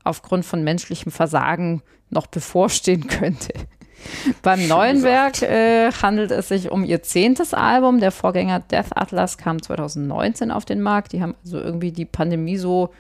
aufgrund 0.04 0.46
von 0.46 0.64
menschlichem 0.64 1.12
Versagen 1.12 1.82
noch 2.08 2.26
bevorstehen 2.26 3.06
könnte. 3.08 3.52
Beim 4.42 4.66
neuen 4.68 5.02
Werk 5.02 5.42
äh, 5.42 5.90
handelt 5.92 6.30
es 6.30 6.48
sich 6.48 6.70
um 6.70 6.84
ihr 6.84 7.02
zehntes 7.02 7.54
Album. 7.54 8.00
Der 8.00 8.10
Vorgänger 8.10 8.60
Death 8.60 8.96
Atlas 8.96 9.38
kam 9.38 9.62
2019 9.62 10.50
auf 10.50 10.64
den 10.64 10.80
Markt. 10.80 11.12
Die 11.12 11.22
haben 11.22 11.34
also 11.44 11.58
irgendwie 11.58 11.92
die 11.92 12.04
Pandemie 12.04 12.56
so 12.56 12.90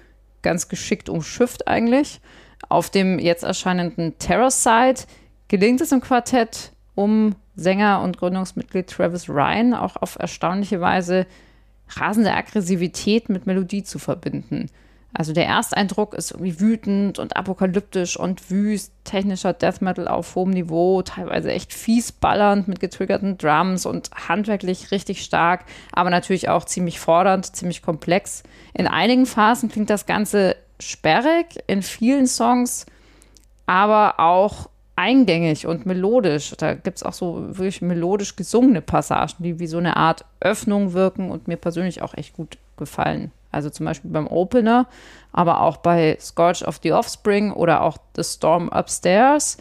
ganz 0.42 0.68
geschickt 0.68 1.08
umschifft 1.08 1.68
eigentlich. 1.68 2.20
Auf 2.68 2.90
dem 2.90 3.18
jetzt 3.18 3.44
erscheinenden 3.44 4.18
Terror-Side 4.18 5.02
gelingt 5.48 5.80
es 5.80 5.92
im 5.92 6.00
Quartett 6.00 6.72
um 6.94 7.34
Sänger 7.54 8.00
und 8.02 8.18
Gründungsmitglied 8.18 8.88
Travis 8.88 9.28
Ryan 9.28 9.74
auch 9.74 9.96
auf 9.96 10.16
erstaunliche 10.18 10.80
Weise 10.80 11.26
rasende 11.88 12.32
Aggressivität 12.32 13.28
mit 13.28 13.46
Melodie 13.46 13.82
zu 13.82 13.98
verbinden. 13.98 14.70
Also 15.14 15.32
der 15.34 15.46
Ersteindruck 15.46 16.14
ist 16.14 16.30
irgendwie 16.30 16.58
wütend 16.58 17.18
und 17.18 17.36
apokalyptisch 17.36 18.16
und 18.16 18.50
wüst, 18.50 18.92
technischer 19.04 19.52
Death 19.52 19.82
Metal 19.82 20.08
auf 20.08 20.34
hohem 20.34 20.50
Niveau, 20.50 21.02
teilweise 21.02 21.52
echt 21.52 21.74
fies 21.74 22.12
ballernd 22.12 22.66
mit 22.66 22.80
getriggerten 22.80 23.36
Drums 23.36 23.84
und 23.84 24.10
handwerklich 24.28 24.90
richtig 24.90 25.22
stark, 25.22 25.64
aber 25.92 26.08
natürlich 26.08 26.48
auch 26.48 26.64
ziemlich 26.64 26.98
fordernd, 26.98 27.54
ziemlich 27.54 27.82
komplex. 27.82 28.42
In 28.72 28.86
einigen 28.86 29.26
Phasen 29.26 29.68
klingt 29.68 29.90
das 29.90 30.06
Ganze 30.06 30.56
sperrig, 30.80 31.62
in 31.66 31.82
vielen 31.82 32.26
Songs 32.26 32.86
aber 33.66 34.18
auch 34.18 34.68
eingängig 34.96 35.66
und 35.66 35.86
melodisch. 35.86 36.54
Da 36.56 36.74
gibt 36.74 36.98
es 36.98 37.02
auch 37.02 37.12
so 37.12 37.58
wirklich 37.58 37.82
melodisch 37.82 38.36
gesungene 38.36 38.80
Passagen, 38.80 39.42
die 39.42 39.58
wie 39.58 39.66
so 39.66 39.78
eine 39.78 39.96
Art 39.96 40.24
Öffnung 40.40 40.92
wirken 40.92 41.30
und 41.30 41.48
mir 41.48 41.56
persönlich 41.56 42.02
auch 42.02 42.14
echt 42.14 42.34
gut 42.34 42.58
gefallen. 42.76 43.30
Also 43.52 43.70
zum 43.70 43.86
Beispiel 43.86 44.10
beim 44.10 44.26
Opener, 44.26 44.86
aber 45.32 45.60
auch 45.60 45.76
bei 45.78 46.16
Scorch 46.20 46.66
of 46.66 46.80
the 46.82 46.92
Offspring 46.92 47.52
oder 47.52 47.82
auch 47.82 47.98
The 48.16 48.24
Storm 48.24 48.68
Upstairs. 48.68 49.58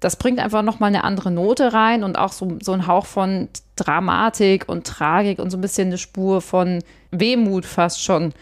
Das 0.00 0.16
bringt 0.16 0.40
einfach 0.40 0.62
nochmal 0.62 0.88
eine 0.88 1.04
andere 1.04 1.30
Note 1.30 1.72
rein 1.72 2.04
und 2.04 2.18
auch 2.18 2.32
so, 2.32 2.58
so 2.60 2.72
ein 2.72 2.86
Hauch 2.86 3.06
von 3.06 3.48
Dramatik 3.76 4.68
und 4.68 4.86
Tragik 4.86 5.38
und 5.38 5.50
so 5.50 5.56
ein 5.56 5.62
bisschen 5.62 5.88
eine 5.88 5.98
Spur 5.98 6.40
von 6.40 6.82
Wehmut 7.10 7.64
fast 7.64 8.02
schon. 8.02 8.32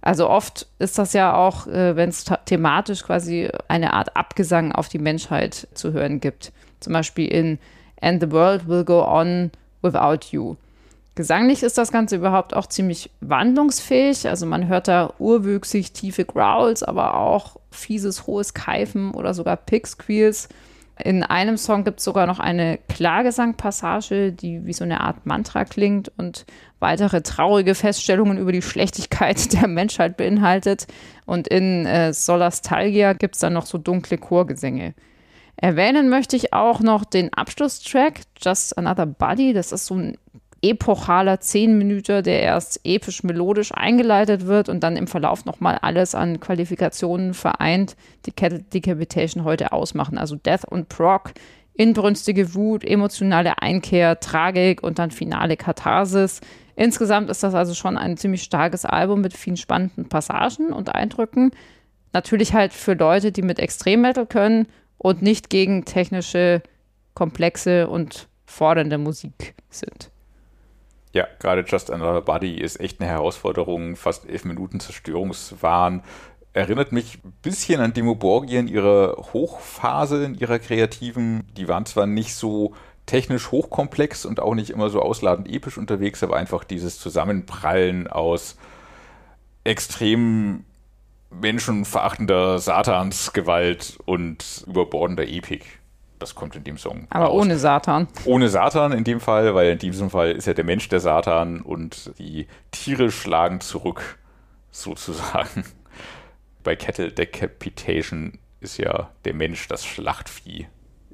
Also 0.00 0.28
oft 0.28 0.66
ist 0.78 0.98
das 0.98 1.12
ja 1.12 1.34
auch, 1.34 1.66
äh, 1.66 1.96
wenn 1.96 2.08
es 2.08 2.24
thematisch 2.44 3.04
quasi 3.04 3.48
eine 3.68 3.92
Art 3.92 4.16
Abgesang 4.16 4.72
auf 4.72 4.88
die 4.88 4.98
Menschheit 4.98 5.68
zu 5.74 5.92
hören 5.92 6.20
gibt. 6.20 6.52
Zum 6.80 6.92
Beispiel 6.92 7.28
in 7.28 7.58
And 8.00 8.20
the 8.20 8.32
World 8.32 8.66
Will 8.66 8.84
Go 8.84 9.04
On 9.04 9.52
Without 9.80 10.26
You. 10.30 10.56
Gesanglich 11.14 11.62
ist 11.62 11.76
das 11.76 11.92
Ganze 11.92 12.16
überhaupt 12.16 12.54
auch 12.54 12.66
ziemlich 12.66 13.10
wandlungsfähig. 13.20 14.28
Also 14.28 14.46
man 14.46 14.68
hört 14.68 14.88
da 14.88 15.12
urwüchsig 15.18 15.92
tiefe 15.92 16.24
Growls, 16.24 16.82
aber 16.82 17.16
auch 17.16 17.56
fieses, 17.70 18.26
hohes 18.26 18.54
Keifen 18.54 19.12
oder 19.12 19.34
sogar 19.34 19.56
Pig-Squeals. 19.58 20.48
In 20.98 21.22
einem 21.22 21.56
Song 21.56 21.84
gibt 21.84 21.98
es 21.98 22.04
sogar 22.04 22.26
noch 22.26 22.38
eine 22.38 22.78
Klagesangpassage, 22.88 24.32
die 24.32 24.64
wie 24.64 24.72
so 24.72 24.84
eine 24.84 25.00
Art 25.00 25.26
Mantra 25.26 25.64
klingt 25.64 26.12
und 26.16 26.46
weitere 26.80 27.22
traurige 27.22 27.74
Feststellungen 27.74 28.38
über 28.38 28.52
die 28.52 28.62
Schlechtigkeit 28.62 29.52
der 29.60 29.68
Menschheit 29.68 30.16
beinhaltet. 30.16 30.86
Und 31.26 31.48
in 31.48 31.84
äh, 31.84 32.14
Solastalgia 32.14 33.12
gibt 33.12 33.34
es 33.34 33.40
dann 33.40 33.52
noch 33.52 33.66
so 33.66 33.76
dunkle 33.78 34.16
Chorgesänge. 34.16 34.94
Erwähnen 35.56 36.08
möchte 36.08 36.36
ich 36.36 36.52
auch 36.52 36.80
noch 36.80 37.04
den 37.04 37.32
Abschlusstrack, 37.32 38.20
Just 38.40 38.76
Another 38.78 39.06
Body. 39.06 39.52
Das 39.52 39.72
ist 39.72 39.86
so 39.86 39.94
ein 39.94 40.18
epochaler 40.62 41.40
Zehn-Minüter, 41.40 42.22
der 42.22 42.40
erst 42.40 42.80
episch 42.84 43.24
melodisch 43.24 43.72
eingeleitet 43.72 44.46
wird 44.46 44.68
und 44.68 44.80
dann 44.80 44.96
im 44.96 45.08
Verlauf 45.08 45.44
nochmal 45.44 45.78
alles 45.82 46.14
an 46.14 46.38
Qualifikationen 46.38 47.34
vereint, 47.34 47.96
die 48.26 48.32
Cattle 48.32 48.62
Decapitation 48.62 49.44
heute 49.44 49.72
ausmachen. 49.72 50.18
Also 50.18 50.36
Death 50.36 50.64
und 50.64 50.88
Proc, 50.88 51.32
inbrünstige 51.74 52.54
Wut, 52.54 52.84
emotionale 52.84 53.60
Einkehr, 53.60 54.20
Tragik 54.20 54.82
und 54.82 55.00
dann 55.00 55.10
finale 55.10 55.56
Katharsis. 55.56 56.40
Insgesamt 56.76 57.28
ist 57.28 57.42
das 57.42 57.54
also 57.54 57.74
schon 57.74 57.98
ein 57.98 58.16
ziemlich 58.16 58.42
starkes 58.44 58.84
Album 58.84 59.20
mit 59.20 59.36
vielen 59.36 59.56
spannenden 59.56 60.08
Passagen 60.08 60.72
und 60.72 60.94
Eindrücken. 60.94 61.50
Natürlich 62.12 62.54
halt 62.54 62.72
für 62.72 62.94
Leute, 62.94 63.32
die 63.32 63.42
mit 63.42 63.58
Extremmetal 63.58 64.26
können 64.26 64.66
und 64.96 65.22
nicht 65.22 65.50
gegen 65.50 65.84
technische, 65.84 66.62
komplexe 67.14 67.88
und 67.88 68.28
fordernde 68.46 68.98
Musik 68.98 69.54
sind. 69.70 70.12
Ja, 71.12 71.26
gerade 71.38 71.64
Just 71.66 71.90
Another 71.90 72.22
Body 72.22 72.56
ist 72.56 72.80
echt 72.80 73.00
eine 73.00 73.10
Herausforderung. 73.10 73.96
Fast 73.96 74.28
elf 74.28 74.44
Minuten 74.44 74.80
Zerstörungswahn. 74.80 76.02
Erinnert 76.54 76.92
mich 76.92 77.18
ein 77.22 77.32
bisschen 77.42 77.80
an 77.80 77.92
Demo 77.92 78.14
Borgia 78.14 78.60
in 78.60 78.68
ihrer 78.68 79.16
Hochphase, 79.32 80.24
in 80.24 80.34
ihrer 80.34 80.58
kreativen. 80.58 81.44
Die 81.56 81.68
waren 81.68 81.86
zwar 81.86 82.06
nicht 82.06 82.34
so 82.34 82.74
technisch 83.04 83.50
hochkomplex 83.50 84.24
und 84.24 84.40
auch 84.40 84.54
nicht 84.54 84.70
immer 84.70 84.88
so 84.88 85.00
ausladend 85.00 85.48
episch 85.48 85.76
unterwegs, 85.76 86.22
aber 86.22 86.36
einfach 86.36 86.64
dieses 86.64 86.98
Zusammenprallen 86.98 88.06
aus 88.06 88.56
extrem 89.64 90.64
menschenverachtender 91.30 92.58
Satansgewalt 92.58 93.98
und 94.04 94.64
überbordender 94.66 95.26
Epik 95.26 95.81
das 96.22 96.34
kommt 96.34 96.56
in 96.56 96.64
dem 96.64 96.78
Song. 96.78 97.06
Aber 97.10 97.26
raus. 97.26 97.42
ohne 97.42 97.58
Satan. 97.58 98.08
Ohne 98.24 98.48
Satan 98.48 98.92
in 98.92 99.04
dem 99.04 99.20
Fall, 99.20 99.54
weil 99.54 99.72
in 99.72 99.78
diesem 99.78 100.08
Fall 100.08 100.32
ist 100.32 100.46
ja 100.46 100.54
der 100.54 100.64
Mensch 100.64 100.88
der 100.88 101.00
Satan 101.00 101.60
und 101.60 102.12
die 102.18 102.46
Tiere 102.70 103.10
schlagen 103.10 103.60
zurück, 103.60 104.18
sozusagen. 104.70 105.64
Bei 106.62 106.76
Cattle 106.76 107.12
Decapitation 107.12 108.38
ist 108.60 108.78
ja 108.78 109.10
der 109.24 109.34
Mensch 109.34 109.66
das 109.68 109.84
Schlachtvieh 109.84 110.66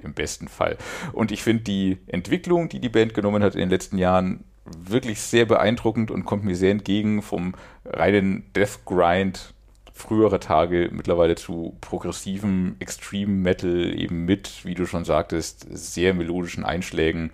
im 0.03 0.15
besten 0.15 0.47
Fall. 0.47 0.77
Und 1.13 1.33
ich 1.33 1.43
finde 1.43 1.65
die 1.65 1.99
Entwicklung, 2.07 2.69
die 2.69 2.79
die 2.79 2.91
Band 2.91 3.15
genommen 3.15 3.43
hat 3.43 3.55
in 3.55 3.61
den 3.61 3.71
letzten 3.71 3.99
Jahren, 3.99 4.45
wirklich 4.65 5.21
sehr 5.21 5.47
beeindruckend 5.47 6.11
und 6.11 6.25
kommt 6.25 6.45
mir 6.45 6.55
sehr 6.55 6.73
entgegen 6.73 7.23
vom 7.23 7.55
reinen 7.85 8.53
Death 8.55 8.85
Grind 8.85 9.55
frühere 9.99 10.39
Tage 10.39 10.91
mittlerweile 10.93 11.35
zu 11.35 11.77
progressivem 11.81 12.77
Extreme 12.79 13.33
Metal 13.33 13.93
eben 13.99 14.25
mit, 14.25 14.65
wie 14.65 14.75
du 14.75 14.87
schon 14.87 15.05
sagtest, 15.05 15.67
sehr 15.71 16.15
melodischen 16.15 16.65
Einschlägen. 16.65 17.31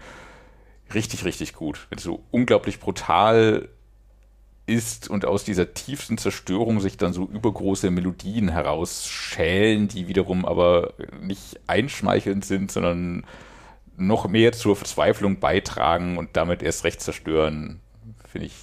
Richtig, 0.93 1.25
richtig 1.25 1.55
gut. 1.55 1.87
Wenn 1.91 1.99
es 1.99 2.05
so 2.05 2.25
unglaublich 2.31 2.81
brutal 2.81 3.69
ist 4.67 5.11
und 5.11 5.27
aus 5.27 5.45
dieser 5.45 5.75
tiefsten 5.75 6.17
Zerstörung 6.17 6.81
sich 6.81 6.97
dann 6.97 7.13
so 7.13 7.27
übergroße 7.27 7.91
Melodien 7.91 8.49
herausschälen, 8.49 9.89
die 9.89 10.09
wiederum 10.09 10.47
aber 10.47 10.95
nicht 11.21 11.61
einschmeichelnd 11.67 12.47
sind, 12.47 12.73
sondern 12.73 13.27
noch 13.99 14.27
mehr 14.27 14.53
zur 14.53 14.75
Verzweiflung 14.75 15.39
beitragen 15.39 16.17
und 16.17 16.31
damit 16.33 16.63
erst 16.63 16.85
recht 16.85 17.03
zerstören, 17.03 17.81
finde 18.27 18.47
ich 18.47 18.55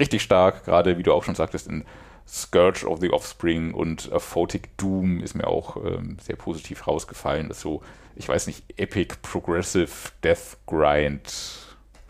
richtig 0.00 0.22
stark, 0.22 0.64
gerade 0.64 0.98
wie 0.98 1.04
du 1.04 1.12
auch 1.12 1.22
schon 1.22 1.36
sagtest, 1.36 1.68
in 1.68 1.84
Scourge 2.28 2.84
of 2.84 3.00
the 3.00 3.10
Offspring 3.10 3.72
und 3.72 4.12
A 4.12 4.18
Photic 4.18 4.76
Doom 4.76 5.20
ist 5.20 5.34
mir 5.34 5.46
auch 5.46 5.76
ähm, 5.76 6.16
sehr 6.20 6.36
positiv 6.36 6.86
rausgefallen. 6.86 7.48
Das 7.48 7.58
ist 7.58 7.62
so, 7.62 7.82
ich 8.16 8.28
weiß 8.28 8.48
nicht, 8.48 8.64
Epic 8.76 9.14
Progressive 9.22 9.90
Death 10.24 10.56
Grind 10.66 11.32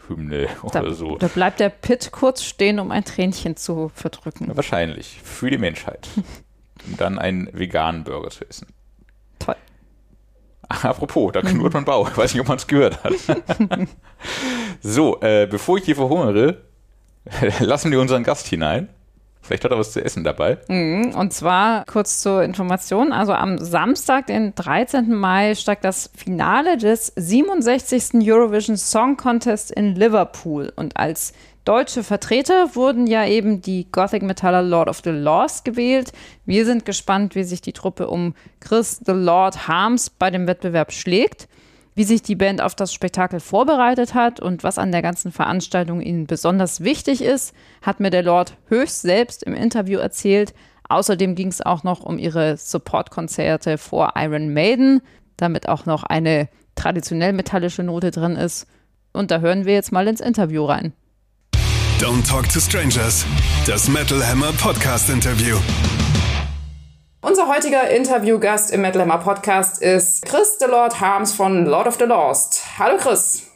Hymne 0.09 0.49
da, 0.73 0.81
oder 0.81 0.95
so. 0.95 1.17
Da 1.17 1.29
bleibt 1.29 1.61
der 1.61 1.69
Pit 1.69 2.13
kurz 2.13 2.43
stehen, 2.43 2.79
um 2.79 2.91
ein 2.91 3.05
Tränchen 3.05 3.57
zu 3.57 3.91
verdrücken. 3.95 4.55
wahrscheinlich. 4.57 5.21
Für 5.23 5.51
die 5.51 5.59
Menschheit. 5.59 6.09
um 6.87 6.97
dann 6.97 7.19
einen 7.19 7.51
veganen 7.53 8.05
Burger 8.05 8.31
zu 8.31 8.49
essen. 8.49 8.69
Apropos, 10.69 11.31
da 11.33 11.43
knurrt 11.43 11.75
man 11.75 11.85
Bauch. 11.85 12.11
Ich 12.11 12.17
weiß 12.17 12.35
nicht, 12.35 12.41
ob 12.41 12.49
man 12.49 12.57
es 12.57 12.67
gehört 12.67 13.05
hat. 13.05 13.13
so, 14.81 15.21
äh, 15.21 15.47
bevor 15.49 15.79
ich 15.79 15.85
hier 15.85 15.95
verhungere, 15.95 16.63
lassen 17.61 17.93
wir 17.93 18.01
unseren 18.01 18.25
Gast 18.25 18.49
hinein. 18.49 18.89
Vielleicht 19.47 19.65
hat 19.65 19.71
er 19.71 19.79
was 19.79 19.93
zu 19.93 20.05
essen 20.05 20.25
dabei. 20.25 20.59
Mhm, 20.69 21.15
und 21.15 21.33
zwar 21.33 21.85
kurz 21.85 22.21
zur 22.21 22.43
Information. 22.43 23.13
Also 23.13 23.33
am 23.33 23.59
Samstag, 23.59 24.27
den 24.27 24.55
13. 24.55 25.15
Mai, 25.15 25.55
steigt 25.55 25.85
das 25.85 26.11
Finale 26.17 26.77
des 26.77 27.13
67. 27.15 28.15
Eurovision 28.29 28.77
Song 28.77 29.17
Contest 29.17 29.71
in 29.71 29.95
Liverpool. 29.95 30.73
Und 30.75 30.97
als 30.97 31.33
deutsche 31.65 32.03
Vertreter 32.03 32.75
wurden 32.75 33.07
ja 33.07 33.25
eben 33.27 33.63
die 33.63 33.87
Gothic 33.91 34.23
Metaller 34.23 34.63
Lord 34.63 34.89
of 34.89 35.01
the 35.05 35.11
Lost 35.11 35.65
gewählt. 35.65 36.13
Wir 36.45 36.65
sind 36.65 36.85
gespannt, 36.85 37.35
wie 37.35 37.45
sich 37.45 37.61
die 37.61 37.73
Truppe 37.73 38.09
um 38.09 38.35
Chris 38.61 39.01
the 39.05 39.13
Lord 39.13 39.69
Harms 39.69 40.11
bei 40.11 40.31
dem 40.31 40.47
Wettbewerb 40.47 40.93
schlägt 40.93 41.49
wie 41.97 42.05
sich 42.05 42.23
die 42.23 42.37
Band 42.37 42.61
auf 42.61 42.75
das 42.75 42.93
Spektakel 42.93 43.41
vorbereitet 43.41 44.15
hat 44.15 44.39
und 44.39 44.63
was 44.63 44.79
an 44.79 44.93
der 44.93 45.03
ganzen 45.03 45.33
Veranstaltung 45.33 46.03
ihnen 46.03 46.27
besonders 46.27 46.83
wichtig 46.83 47.23
ist, 47.23 47.55
hat 47.83 48.01
mir 48.01 48.11
der 48.11 48.23
Lord 48.23 48.57
höchst 48.69 49.01
selbst 49.01 49.43
im 49.43 49.55
Interview 49.55 49.99
erzählt. 49.99 50.55
Außerdem 50.89 51.35
ging 51.35 51.49
es 51.49 51.63
auch 51.63 51.83
noch 51.83 52.01
um 52.01 52.19
ihre 52.19 52.59
Supportkonzerte 52.59 53.79
vor 53.79 54.13
Iron 54.17 54.53
Maiden, 54.53 55.01
damit 55.39 55.69
auch 55.69 55.87
noch 55.87 56.05
eine 56.05 56.49
traditionell 56.77 57.33
metallische 57.33 57.83
Note 57.83 58.11
drin 58.11 58.37
ist. 58.37 58.67
Und 59.13 59.31
da 59.31 59.41
hören 59.41 59.65
wir 59.65 59.73
jetzt 59.73 59.91
mal 59.91 60.07
ins 60.07 60.21
Interview 60.21 60.67
rein. 60.67 60.93
Don't 61.99 62.29
Talk 62.29 62.47
to 62.51 62.61
Strangers, 62.61 63.25
das 63.67 63.89
Metal 63.89 64.23
Hammer 64.23 64.53
Podcast 64.53 65.09
Interview. 65.09 65.57
Unser 67.27 67.49
heutiger 67.49 67.91
Interviewgast 67.91 68.71
im 68.71 68.83
Metal 68.83 69.03
Hammer 69.03 69.19
Podcast 69.19 69.83
ist 69.83 70.25
Chris 70.27 70.61
the 70.61 70.67
Lord 70.67 71.01
Harms 71.01 71.33
von 71.33 71.67
Lord 71.67 71.89
of 71.89 71.97
the 71.99 72.05
Lost. 72.05 72.79
Hallo 72.79 72.97
Chris. 72.99 73.49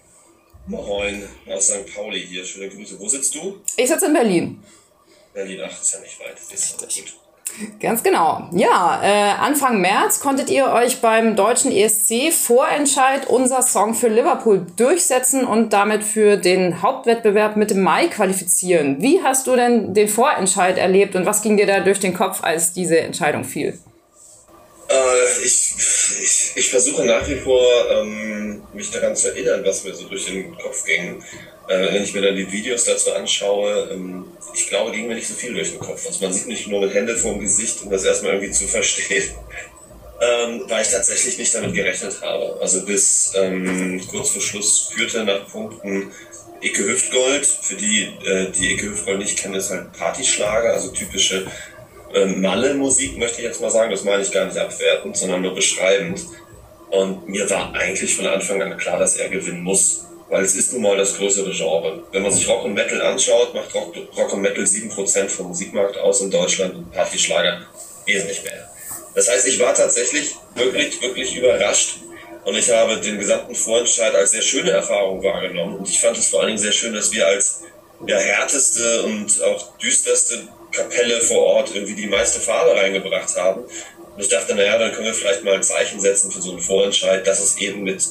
Moin, 0.66 1.28
aus 1.48 1.68
St. 1.68 1.94
Pauli 1.94 2.20
hier. 2.20 2.44
Schöne 2.44 2.68
Grüße. 2.68 2.98
Wo 2.98 3.06
sitzt 3.06 3.32
du? 3.36 3.60
Ich 3.76 3.88
sitze 3.88 4.06
in 4.06 4.12
Berlin. 4.12 4.60
Berlin, 5.32 5.60
ach, 5.64 5.80
ist 5.80 5.94
ja 5.94 6.00
nicht 6.00 6.18
weit. 6.18 6.36
Ist 6.52 6.78
gut. 6.78 7.14
Ganz 7.80 8.02
genau. 8.02 8.48
Ja, 8.52 9.00
äh, 9.02 9.40
Anfang 9.40 9.80
März 9.80 10.20
konntet 10.20 10.50
ihr 10.50 10.66
euch 10.66 11.00
beim 11.00 11.36
deutschen 11.36 11.72
ESC 11.72 12.32
Vorentscheid 12.32 13.26
unser 13.26 13.62
Song 13.62 13.94
für 13.94 14.08
Liverpool 14.08 14.66
durchsetzen 14.76 15.44
und 15.44 15.72
damit 15.72 16.02
für 16.02 16.36
den 16.36 16.82
Hauptwettbewerb 16.82 17.56
mit 17.56 17.70
dem 17.70 17.82
Mai 17.82 18.08
qualifizieren. 18.08 19.02
Wie 19.02 19.22
hast 19.22 19.46
du 19.46 19.56
denn 19.56 19.94
den 19.94 20.08
Vorentscheid 20.08 20.78
erlebt 20.78 21.16
und 21.16 21.26
was 21.26 21.42
ging 21.42 21.56
dir 21.56 21.66
da 21.66 21.80
durch 21.80 22.00
den 22.00 22.14
Kopf, 22.14 22.42
als 22.42 22.72
diese 22.72 22.98
Entscheidung 22.98 23.44
fiel? 23.44 23.78
Äh, 24.88 25.44
ich, 25.44 25.74
ich, 26.22 26.52
ich 26.56 26.70
versuche 26.70 27.04
nach 27.04 27.26
wie 27.28 27.36
vor, 27.36 27.62
ähm, 27.90 28.62
mich 28.72 28.90
daran 28.90 29.14
zu 29.14 29.28
erinnern, 29.28 29.62
was 29.64 29.84
mir 29.84 29.94
so 29.94 30.08
durch 30.08 30.26
den 30.26 30.56
Kopf 30.56 30.84
ging. 30.84 31.22
Äh, 31.70 31.94
wenn 31.94 32.02
ich 32.02 32.12
mir 32.12 32.22
dann 32.22 32.34
die 32.34 32.50
Videos 32.50 32.82
dazu 32.84 33.12
anschaue, 33.12 33.90
ähm, 33.92 34.24
ich 34.52 34.66
glaube, 34.66 34.90
ging 34.90 35.06
mir 35.06 35.14
nicht 35.14 35.28
so 35.28 35.34
viel 35.34 35.54
durch 35.54 35.70
den 35.70 35.78
Kopf. 35.78 36.04
Also 36.04 36.24
man 36.24 36.32
sieht 36.32 36.48
nicht 36.48 36.66
nur 36.66 36.80
mit 36.80 36.92
Hände 36.92 37.16
vorm 37.16 37.38
Gesicht, 37.38 37.80
um 37.84 37.90
das 37.90 38.04
erstmal 38.04 38.32
irgendwie 38.32 38.50
zu 38.50 38.66
verstehen. 38.66 39.22
Ähm, 40.20 40.64
weil 40.66 40.82
ich 40.82 40.90
tatsächlich 40.90 41.38
nicht 41.38 41.54
damit 41.54 41.72
gerechnet 41.72 42.20
habe. 42.22 42.58
Also 42.60 42.84
bis 42.84 43.32
ähm, 43.36 44.02
kurz 44.10 44.30
vor 44.30 44.42
Schluss 44.42 44.90
führte 44.92 45.22
nach 45.22 45.46
Punkten 45.46 46.10
Icke 46.60 46.86
Hüftgold. 46.88 47.46
Für 47.46 47.76
die, 47.76 48.08
äh, 48.24 48.50
die 48.50 48.72
Icke 48.72 48.86
Hüftgold 48.86 49.20
nicht 49.20 49.38
kennen, 49.38 49.54
ist 49.54 49.70
halt 49.70 49.92
Partyschlager, 49.92 50.72
also 50.72 50.90
typische 50.90 51.46
äh, 52.12 52.26
Malle-Musik, 52.26 53.16
möchte 53.16 53.38
ich 53.38 53.44
jetzt 53.44 53.60
mal 53.60 53.70
sagen. 53.70 53.92
Das 53.92 54.02
meine 54.02 54.24
ich 54.24 54.32
gar 54.32 54.44
nicht 54.46 54.58
abwertend, 54.58 55.16
sondern 55.16 55.42
nur 55.42 55.54
beschreibend. 55.54 56.20
Und 56.90 57.28
mir 57.28 57.48
war 57.48 57.72
eigentlich 57.74 58.16
von 58.16 58.26
Anfang 58.26 58.60
an 58.60 58.76
klar, 58.76 58.98
dass 58.98 59.16
er 59.16 59.28
gewinnen 59.28 59.62
muss 59.62 60.09
weil 60.30 60.44
es 60.44 60.54
ist 60.54 60.72
nun 60.72 60.82
mal 60.82 60.96
das 60.96 61.16
größere 61.16 61.50
Genre. 61.50 62.02
Wenn 62.12 62.22
man 62.22 62.32
sich 62.32 62.48
Rock 62.48 62.64
und 62.64 62.74
Metal 62.74 63.02
anschaut, 63.02 63.52
macht 63.52 63.74
Rock, 63.74 63.94
Rock 64.16 64.32
und 64.32 64.40
Metal 64.40 64.64
7% 64.64 65.28
vom 65.28 65.48
Musikmarkt 65.48 65.98
aus 65.98 66.20
in 66.20 66.30
Deutschland 66.30 66.74
und 66.76 66.92
Partyschlager 66.92 67.66
wesentlich 68.06 68.42
mehr. 68.44 68.70
Das 69.14 69.28
heißt, 69.28 69.46
ich 69.48 69.58
war 69.58 69.74
tatsächlich 69.74 70.34
wirklich, 70.54 71.02
wirklich 71.02 71.36
überrascht 71.36 71.96
und 72.44 72.56
ich 72.56 72.70
habe 72.70 72.96
den 72.98 73.18
gesamten 73.18 73.54
Vorentscheid 73.54 74.14
als 74.14 74.30
sehr 74.30 74.42
schöne 74.42 74.70
Erfahrung 74.70 75.22
wahrgenommen 75.22 75.78
und 75.78 75.88
ich 75.88 76.00
fand 76.00 76.16
es 76.16 76.28
vor 76.28 76.40
allen 76.40 76.48
Dingen 76.48 76.58
sehr 76.58 76.72
schön, 76.72 76.94
dass 76.94 77.12
wir 77.12 77.26
als 77.26 77.62
ja, 78.06 78.16
härteste 78.16 79.02
und 79.02 79.42
auch 79.42 79.76
düsterste 79.78 80.48
Kapelle 80.72 81.20
vor 81.20 81.42
Ort 81.42 81.74
irgendwie 81.74 81.94
die 81.94 82.06
meiste 82.06 82.40
Farbe 82.40 82.74
reingebracht 82.80 83.36
haben. 83.36 83.62
Und 84.14 84.20
ich 84.20 84.28
dachte, 84.28 84.54
naja, 84.54 84.78
dann 84.78 84.92
können 84.92 85.06
wir 85.06 85.14
vielleicht 85.14 85.44
mal 85.44 85.54
ein 85.54 85.62
Zeichen 85.62 86.00
setzen 86.00 86.30
für 86.30 86.40
so 86.40 86.50
einen 86.50 86.60
Vorentscheid, 86.60 87.26
dass 87.26 87.40
es 87.40 87.58
eben 87.58 87.82
mit 87.82 88.02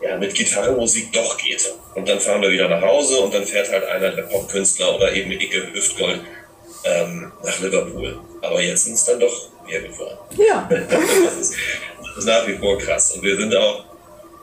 ja, 0.00 0.16
mit 0.16 0.34
Gitarrenmusik 0.34 1.12
doch 1.12 1.36
geht. 1.38 1.74
Und 1.94 2.08
dann 2.08 2.20
fahren 2.20 2.42
wir 2.42 2.50
wieder 2.50 2.68
nach 2.68 2.82
Hause 2.82 3.18
und 3.20 3.34
dann 3.34 3.44
fährt 3.44 3.70
halt 3.70 3.84
einer 3.84 4.10
der 4.10 4.22
Popkünstler 4.22 4.94
oder 4.94 5.12
eben 5.12 5.30
Icke 5.32 5.72
Hüftgold 5.72 6.20
ähm, 6.84 7.32
nach 7.44 7.58
Liverpool. 7.60 8.20
Aber 8.42 8.60
jetzt 8.60 8.84
sind 8.84 8.94
es 8.94 9.04
dann 9.04 9.18
doch 9.18 9.50
geworden. 9.68 10.18
Ja. 10.36 10.68
das, 10.68 10.80
ist, 11.40 11.54
das 11.98 12.16
ist 12.18 12.24
nach 12.24 12.46
wie 12.46 12.56
vor 12.56 12.78
krass. 12.78 13.12
Und 13.12 13.22
wir 13.22 13.36
sind 13.36 13.54
auch, 13.54 13.84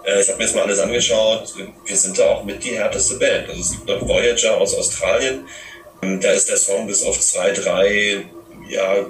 äh, 0.04 0.22
ich 0.22 0.28
habe 0.28 0.38
mir 0.38 0.46
jetzt 0.46 0.56
mal 0.56 0.64
alles 0.64 0.80
angeschaut, 0.80 1.54
wir 1.86 1.96
sind 1.96 2.18
da 2.18 2.26
auch 2.30 2.44
mit 2.44 2.64
die 2.64 2.78
härteste 2.78 3.18
Band. 3.18 3.50
Also 3.50 3.62
es 3.62 3.72
gibt 3.72 3.88
noch 3.88 4.08
Voyager 4.08 4.58
aus 4.58 4.76
Australien. 4.76 5.48
Ähm, 6.02 6.20
da 6.20 6.32
ist 6.32 6.50
der 6.50 6.58
Song 6.58 6.88
bis 6.88 7.04
auf 7.04 7.20
zwei, 7.20 7.52
drei 7.52 8.26
ja, 8.70 9.06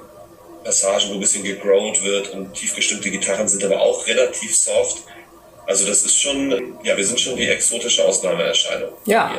Passagen, 0.64 1.10
wo 1.10 1.14
ein 1.14 1.20
bisschen 1.20 1.44
gegrowt 1.44 2.02
wird 2.02 2.30
und 2.30 2.54
tiefgestimmte 2.54 3.10
Gitarren 3.10 3.48
sind 3.48 3.64
aber 3.64 3.80
auch 3.80 4.06
relativ 4.06 4.56
soft. 4.56 5.02
Also 5.66 5.84
das 5.84 6.02
ist 6.02 6.20
schon, 6.20 6.78
ja, 6.84 6.96
wir 6.96 7.04
sind 7.04 7.18
schon 7.18 7.36
die 7.36 7.48
exotische 7.48 8.04
Ausnahmeerscheinung. 8.04 8.90
Ja. 9.04 9.32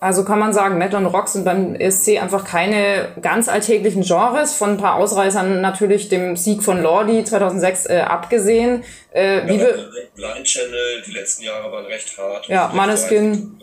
Also 0.00 0.24
kann 0.24 0.38
man 0.38 0.54
sagen, 0.54 0.78
Metal 0.78 1.04
und 1.04 1.12
Rock 1.12 1.28
sind 1.28 1.44
beim 1.44 1.74
ESC 1.74 2.20
einfach 2.20 2.44
keine 2.44 3.14
ganz 3.20 3.48
alltäglichen 3.48 4.02
Genres, 4.02 4.54
von 4.54 4.70
ein 4.70 4.76
paar 4.78 4.94
Ausreißern 4.94 5.60
natürlich 5.60 6.08
dem 6.08 6.36
Sieg 6.36 6.62
von 6.62 6.82
Lordi 6.82 7.24
2006 7.24 7.86
äh, 7.86 7.98
abgesehen. 7.98 8.84
Äh, 9.12 9.38
ja, 9.38 9.48
wie 9.48 9.58
wir 9.58 9.90
Blind 10.14 10.44
Channel, 10.44 11.02
die 11.06 11.12
letzten 11.12 11.44
Jahre 11.44 11.70
waren 11.70 11.84
recht 11.86 12.16
hart. 12.16 12.48
Ja, 12.48 12.72
Maneskin. 12.74 13.60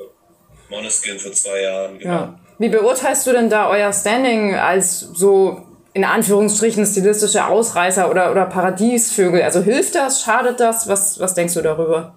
Maneskin 0.70 1.18
vor 1.18 1.32
zwei 1.32 1.62
Jahren, 1.62 1.98
genau. 1.98 2.14
Ja. 2.14 2.40
Wie 2.60 2.70
beurteilst 2.70 3.26
du 3.26 3.32
denn 3.32 3.50
da 3.50 3.70
euer 3.70 3.92
Standing 3.92 4.56
als 4.56 5.00
so 5.00 5.66
in 5.94 6.04
Anführungsstrichen 6.04 6.86
stilistische 6.86 7.46
Ausreißer 7.46 8.10
oder, 8.10 8.32
oder 8.32 8.46
Paradiesvögel. 8.46 9.42
Also 9.44 9.62
hilft 9.62 9.96
das, 9.96 10.22
schadet 10.22 10.60
das? 10.60 10.88
Was, 10.88 11.20
was 11.20 11.36
denkst 11.36 11.54
du 11.54 11.62
darüber? 11.62 12.16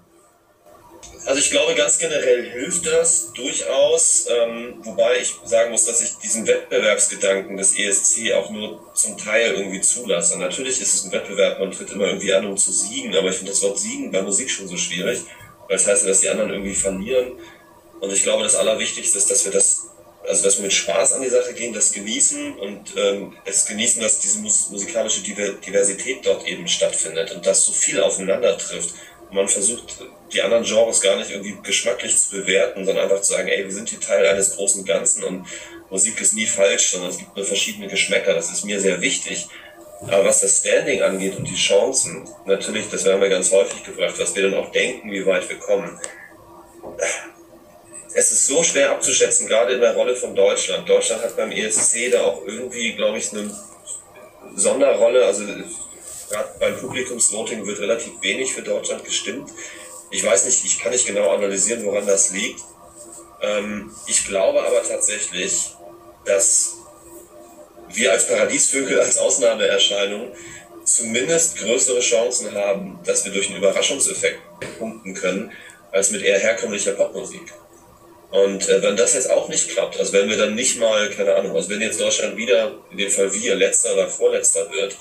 Also 1.27 1.41
ich 1.41 1.51
glaube, 1.51 1.75
ganz 1.75 1.99
generell 1.99 2.49
hilft 2.51 2.87
das 2.87 3.33
durchaus, 3.33 4.29
ähm, 4.31 4.77
wobei 4.83 5.19
ich 5.21 5.35
sagen 5.45 5.73
muss, 5.73 5.85
dass 5.85 6.01
ich 6.01 6.17
diesen 6.19 6.47
Wettbewerbsgedanken 6.47 7.57
des 7.57 7.77
ESC 7.77 8.33
auch 8.33 8.49
nur 8.51 8.81
zum 8.95 9.19
Teil 9.19 9.55
irgendwie 9.55 9.81
zulasse. 9.81 10.39
Natürlich 10.39 10.81
ist 10.81 10.95
es 10.95 11.05
ein 11.05 11.11
Wettbewerb, 11.11 11.59
man 11.59 11.73
tritt 11.73 11.91
immer 11.91 12.07
irgendwie 12.07 12.33
an, 12.33 12.47
um 12.47 12.57
zu 12.57 12.71
siegen, 12.71 13.15
aber 13.17 13.29
ich 13.31 13.37
finde 13.37 13.51
das 13.51 13.62
Wort 13.62 13.77
siegen 13.77 14.12
bei 14.12 14.23
Musik 14.23 14.49
schon 14.49 14.69
so 14.69 14.77
schwierig, 14.77 15.19
weil 15.67 15.77
es 15.77 15.85
das 15.85 15.95
heißt, 15.95 16.09
dass 16.09 16.21
die 16.21 16.29
anderen 16.29 16.51
irgendwie 16.51 16.75
verlieren. 16.75 17.33
Und 17.99 18.12
ich 18.12 18.23
glaube, 18.23 18.45
das 18.45 18.55
Allerwichtigste 18.55 19.19
ist, 19.19 19.29
dass 19.29 19.45
wir 19.45 19.53
das 19.53 19.89
also 20.27 20.45
dass 20.45 20.57
wir 20.57 20.65
mit 20.65 20.73
Spaß 20.73 21.15
an 21.15 21.23
die 21.23 21.29
Sache 21.29 21.55
gehen, 21.55 21.73
das 21.73 21.93
genießen 21.93 22.59
und 22.59 22.95
ähm, 22.97 23.37
es 23.45 23.67
genießen, 23.67 24.03
dass 24.03 24.21
diese 24.21 24.41
mus 24.41 24.71
musikalische 24.71 25.23
Diversität 25.23 26.25
dort 26.25 26.47
eben 26.47 26.67
stattfindet 26.69 27.33
und 27.33 27.47
dass 27.47 27.65
so 27.65 27.73
viel 27.73 28.01
aufeinander 28.01 28.57
trifft. 28.59 28.95
Und 29.29 29.37
man 29.37 29.49
versucht, 29.49 30.05
die 30.33 30.43
anderen 30.43 30.65
Genres 30.65 31.01
gar 31.01 31.17
nicht 31.17 31.31
irgendwie 31.31 31.57
geschmacklich 31.62 32.17
zu 32.17 32.31
bewerten, 32.31 32.85
sondern 32.85 33.05
einfach 33.05 33.23
zu 33.23 33.33
sagen, 33.33 33.49
ey, 33.49 33.65
wir 33.65 33.73
sind 33.73 33.89
hier 33.89 34.01
Teil 34.01 34.27
eines 34.27 34.57
großen 34.57 34.85
Ganzen 34.85 35.25
und 35.25 35.47
Musik 35.91 36.21
ist 36.21 36.35
nie 36.35 36.47
falsch, 36.47 36.91
sondern 36.91 37.11
es 37.11 37.19
gibt 37.19 37.37
nur 37.37 37.45
verschiedene 37.45 37.89
Geschmäcker. 37.89 38.35
Das 38.35 38.51
ist 38.51 38.65
mir 38.65 38.81
sehr 38.81 39.01
wichtig. 39.01 39.47
Aber 40.03 40.25
was 40.25 40.41
das 40.41 40.59
Standing 40.59 41.03
angeht 41.03 41.37
und 41.37 41.49
die 41.49 41.55
Chancen, 41.55 42.29
natürlich, 42.45 42.89
das 42.91 43.05
werden 43.05 43.21
wir 43.21 43.29
ganz 43.29 43.51
häufig 43.51 43.83
gefragt, 43.83 44.19
was 44.19 44.35
wir 44.35 44.43
dann 44.43 44.55
auch 44.55 44.71
denken, 44.71 45.11
wie 45.11 45.25
weit 45.25 45.49
wir 45.49 45.59
kommen 45.59 45.99
es 48.16 48.33
ist 48.33 48.46
so 48.46 48.62
schwer 48.62 48.92
abzuschätzen, 48.92 49.46
gerade 49.46 49.74
in 49.74 49.81
der 49.83 49.94
Rolle 49.94 50.16
von 50.16 50.35
Deutschland. 50.35 50.88
Deutschland 50.88 51.22
hat 51.22 51.37
beim 51.37 51.52
ESC 51.52 52.11
da 52.11 52.22
auch 52.22 52.46
irgendwie, 52.46 52.94
glaube 52.94 53.18
ich, 53.18 53.31
eine 53.31 53.55
Sonderrolle. 54.55 55.26
Also 55.26 55.44
gerade 55.44 56.48
beim 56.58 56.79
Publikumsvoting 56.79 57.67
wird 57.67 57.79
relativ 57.79 58.12
wenig 58.23 58.54
für 58.54 58.62
Deutschland 58.62 59.04
gestimmt. 59.04 59.50
Ich 60.10 60.25
weiß 60.25 60.46
nicht, 60.46 60.64
ich 60.64 60.79
kann 60.79 60.92
nicht 60.92 61.06
genau 61.06 61.29
analysieren, 61.29 61.85
woran 61.85 62.06
das 62.06 62.31
liegt. 62.31 62.62
Ähm, 63.42 63.92
ich 64.06 64.25
glaube 64.25 64.62
aber 64.64 64.83
tatsächlich, 64.83 65.73
dass 66.25 66.77
wir 67.90 68.12
als 68.12 68.27
Paradiesvögel, 68.29 68.98
als 68.98 69.19
Ausnahmeerscheinung 69.19 70.33
zumindest 70.85 71.58
größere 71.58 72.00
Chancen 72.00 72.54
haben, 72.54 72.98
dass 73.04 73.27
wir 73.27 73.33
durch 73.33 73.48
einen 73.48 73.58
Überraschungseffekt 73.58 74.40
punkten 74.79 75.12
können, 75.12 75.52
als 75.92 76.10
mit 76.12 76.23
eher 76.23 76.38
herkömmlicher 76.38 76.92
Popmusik. 76.92 77.52
Und 78.31 78.68
äh, 78.68 78.83
wenn 78.83 78.96
das 78.96 79.14
jetzt 79.14 79.31
auch 79.31 79.48
nicht 79.48 79.68
klappt, 79.70 79.98
also 79.98 80.12
wenn 80.12 80.29
wir 80.29 80.37
dann 80.37 80.54
nicht 80.54 80.79
mal, 80.79 81.08
keine 81.10 81.35
Ahnung, 81.35 81.54
also 81.54 81.70
wenn 81.70 81.81
jetzt 81.81 82.00
Deutschland 82.00 82.37
wieder, 82.37 82.72
in 82.90 82.98
dem 82.98 83.10
Fall 83.10 83.33
wir, 83.33 83.54
letzter 83.54 83.94
oder 83.94 84.08
vorletzter 84.08 84.70
wird, 84.72 84.96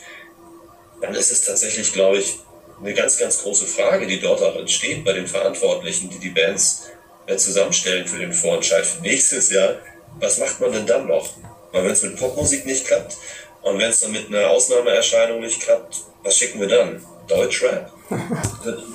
dann 1.01 1.15
ist 1.15 1.31
es 1.31 1.41
tatsächlich, 1.41 1.91
glaube 1.91 2.17
ich, 2.17 2.39
eine 2.79 2.93
ganz, 2.93 3.17
ganz 3.17 3.41
große 3.41 3.65
Frage, 3.65 4.05
die 4.05 4.19
dort 4.19 4.41
auch 4.41 4.55
entsteht 4.57 5.03
bei 5.03 5.13
den 5.13 5.27
Verantwortlichen, 5.27 6.09
die 6.09 6.19
die 6.19 6.29
Bands 6.29 6.91
äh, 7.25 7.35
zusammenstellen 7.37 8.07
für 8.07 8.19
den 8.19 8.33
Vorentscheid 8.33 8.85
für 8.85 9.01
nächstes 9.01 9.49
Jahr. 9.51 9.75
Was 10.19 10.37
macht 10.37 10.59
man 10.59 10.71
denn 10.71 10.85
dann 10.85 11.07
noch? 11.07 11.29
Weil 11.71 11.85
wenn 11.85 11.91
es 11.91 12.03
mit 12.03 12.17
Popmusik 12.17 12.65
nicht 12.65 12.85
klappt 12.85 13.17
und 13.61 13.79
wenn 13.79 13.89
es 13.89 14.01
dann 14.01 14.11
mit 14.11 14.27
einer 14.27 14.49
Ausnahmeerscheinung 14.49 15.41
nicht 15.41 15.61
klappt, 15.61 15.97
was 16.23 16.37
schicken 16.37 16.59
wir 16.59 16.67
dann? 16.67 17.05
Deutschrap? 17.27 17.91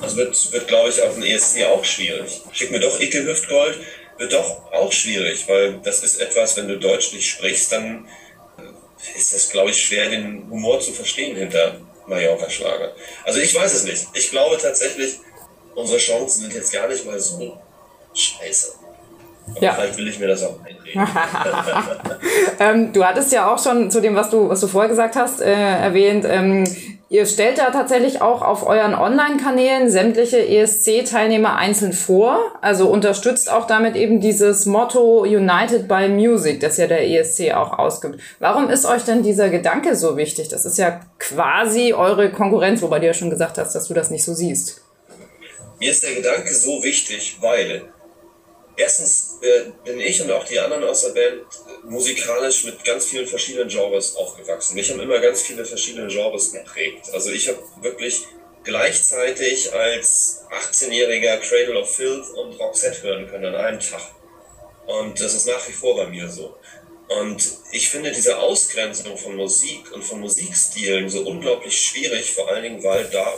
Das 0.01 0.17
wird, 0.17 0.53
wird 0.53 0.69
glaube 0.69 0.89
ich, 0.89 1.03
auf 1.03 1.15
dem 1.15 1.25
ESC 1.25 1.65
auch 1.65 1.85
schwierig. 1.85 2.41
Schicken 2.53 2.75
wir 2.75 2.81
doch 2.81 3.01
Icke 3.01 3.25
Hüftgold, 3.25 3.79
wird 4.21 4.35
doch 4.35 4.71
auch 4.73 4.93
schwierig, 4.93 5.49
weil 5.49 5.81
das 5.83 6.03
ist 6.03 6.21
etwas, 6.21 6.57
wenn 6.57 6.69
du 6.69 6.79
Deutsch 6.79 7.13
nicht 7.15 7.27
sprichst, 7.27 7.73
dann 7.73 8.07
äh, 8.59 9.19
ist 9.19 9.33
es, 9.33 9.49
glaube 9.49 9.71
ich, 9.71 9.83
schwer, 9.83 10.11
den 10.11 10.47
Humor 10.51 10.79
zu 10.79 10.93
verstehen 10.93 11.37
hinter 11.37 11.81
Mallorca-Schlager. 12.07 12.93
Also 13.25 13.41
ich 13.41 13.55
weiß 13.55 13.73
es 13.73 13.85
nicht. 13.85 14.07
Ich 14.13 14.31
glaube 14.31 14.59
tatsächlich, 14.61 15.19
unsere 15.75 15.99
Chancen 15.99 16.43
sind 16.43 16.55
jetzt 16.55 16.71
gar 16.71 16.87
nicht 16.87 17.07
mal 17.07 17.19
so 17.19 17.59
scheiße. 18.13 18.75
Aber 19.53 19.63
ja. 19.65 19.73
vielleicht 19.73 19.97
will 19.97 20.09
ich 20.09 20.19
mir 20.19 20.29
das 20.29 20.43
auch 20.43 20.59
einreden. 20.65 21.09
ähm, 22.61 22.93
du 22.93 23.03
hattest 23.03 23.33
ja 23.33 23.53
auch 23.53 23.63
schon 23.63 23.91
zu 23.91 24.03
dem, 24.03 24.15
was 24.15 24.29
du, 24.29 24.51
was 24.51 24.61
du 24.61 24.67
vorher 24.67 24.91
gesagt 24.91 25.17
hast, 25.17 25.41
äh, 25.41 25.51
erwähnt, 25.51 26.27
ähm, 26.29 26.65
Ihr 27.13 27.27
stellt 27.27 27.59
da 27.59 27.73
tatsächlich 27.73 28.23
auch 28.23 28.41
auf 28.41 28.65
euren 28.65 28.95
Online-Kanälen 28.95 29.91
sämtliche 29.91 30.47
ESC-Teilnehmer 30.47 31.57
einzeln 31.57 31.93
vor, 31.93 32.39
also 32.61 32.89
unterstützt 32.89 33.51
auch 33.51 33.67
damit 33.67 33.97
eben 33.97 34.21
dieses 34.21 34.65
Motto 34.65 35.23
United 35.23 35.89
by 35.89 36.09
Music, 36.09 36.61
das 36.61 36.77
ja 36.77 36.87
der 36.87 37.11
ESC 37.11 37.53
auch 37.53 37.77
ausgibt. 37.81 38.21
Warum 38.39 38.71
ist 38.71 38.87
euch 38.87 39.03
denn 39.03 39.25
dieser 39.25 39.49
Gedanke 39.49 39.97
so 39.97 40.17
wichtig? 40.17 40.51
Das 40.51 40.65
ist 40.65 40.79
ja 40.79 41.01
quasi 41.19 41.95
eure 41.95 42.31
Konkurrenz, 42.31 42.81
wobei 42.81 43.01
du 43.01 43.07
ja 43.07 43.15
schon 43.15 43.31
gesagt 43.31 43.59
hast, 43.59 43.75
dass 43.75 43.89
du 43.89 43.95
das 43.95 44.11
nicht 44.11 44.23
so 44.23 44.33
siehst. 44.33 44.81
Mir 45.81 45.91
ist 45.91 46.05
der 46.05 46.15
Gedanke 46.15 46.55
so 46.55 46.81
wichtig, 46.85 47.39
weil 47.41 47.83
erstens 48.81 49.39
äh, 49.43 49.71
bin 49.85 50.01
ich 50.01 50.21
und 50.23 50.31
auch 50.31 50.45
die 50.45 50.59
anderen 50.59 50.85
aus 50.85 51.03
der 51.03 51.11
Band 51.11 51.43
äh, 51.43 51.87
musikalisch 51.87 52.65
mit 52.65 52.85
ganz 52.85 53.07
vielen 53.07 53.27
verschiedenen 53.27 53.69
Genres 53.69 54.17
aufgewachsen. 54.17 54.75
Mich 54.75 54.91
haben 54.91 55.01
immer 55.01 55.21
ganz 55.21 55.43
viele 55.43 55.65
verschiedene 55.65 56.09
Genres 56.09 56.53
geprägt. 56.53 57.11
Also 57.13 57.31
ich 57.31 57.49
habe 57.49 57.63
wirklich 57.83 58.27
gleichzeitig 58.65 59.73
als 59.73 60.45
18-jähriger 60.51 61.39
Cradle 61.39 61.81
of 61.81 61.95
Filth 61.95 62.29
und 62.31 62.59
Roxette 62.59 63.03
hören 63.03 63.29
können 63.29 63.55
an 63.55 63.55
einem 63.55 63.81
Tag. 63.81 64.03
Und 64.87 65.21
das 65.21 65.35
ist 65.35 65.47
nach 65.47 65.67
wie 65.69 65.73
vor 65.73 65.97
bei 65.97 66.07
mir 66.07 66.29
so. 66.29 66.57
Und 67.09 67.43
ich 67.73 67.91
finde 67.91 68.13
diese 68.13 68.39
Ausgrenzung 68.39 69.17
von 69.17 69.35
Musik 69.35 69.91
und 69.93 70.05
von 70.05 70.21
Musikstilen 70.21 71.09
so 71.09 71.23
unglaublich 71.23 71.77
schwierig, 71.81 72.33
vor 72.33 72.49
allen 72.49 72.63
Dingen, 72.63 72.85
weil 72.85 73.05
da 73.11 73.35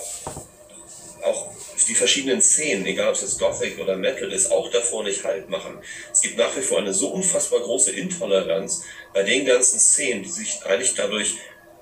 auch 1.22 1.50
die 1.88 1.94
verschiedenen 1.94 2.40
Szenen, 2.42 2.86
egal 2.86 3.08
ob 3.08 3.14
es 3.14 3.38
Gothic 3.38 3.78
oder 3.78 3.96
Metal 3.96 4.30
ist, 4.32 4.50
auch 4.50 4.70
davor 4.70 5.04
nicht 5.04 5.24
halt 5.24 5.48
machen. 5.48 5.78
Es 6.12 6.20
gibt 6.20 6.38
nach 6.38 6.54
wie 6.56 6.62
vor 6.62 6.78
eine 6.78 6.92
so 6.92 7.08
unfassbar 7.08 7.60
große 7.60 7.92
Intoleranz 7.92 8.84
bei 9.12 9.22
den 9.22 9.46
ganzen 9.46 9.78
Szenen, 9.78 10.22
die 10.22 10.30
sich 10.30 10.60
eigentlich 10.64 10.94
dadurch, 10.94 11.36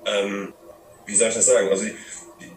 ähm, 0.05 0.53
wie 1.05 1.15
soll 1.15 1.29
ich 1.29 1.35
das 1.35 1.45
sagen, 1.45 1.69
also 1.69 1.85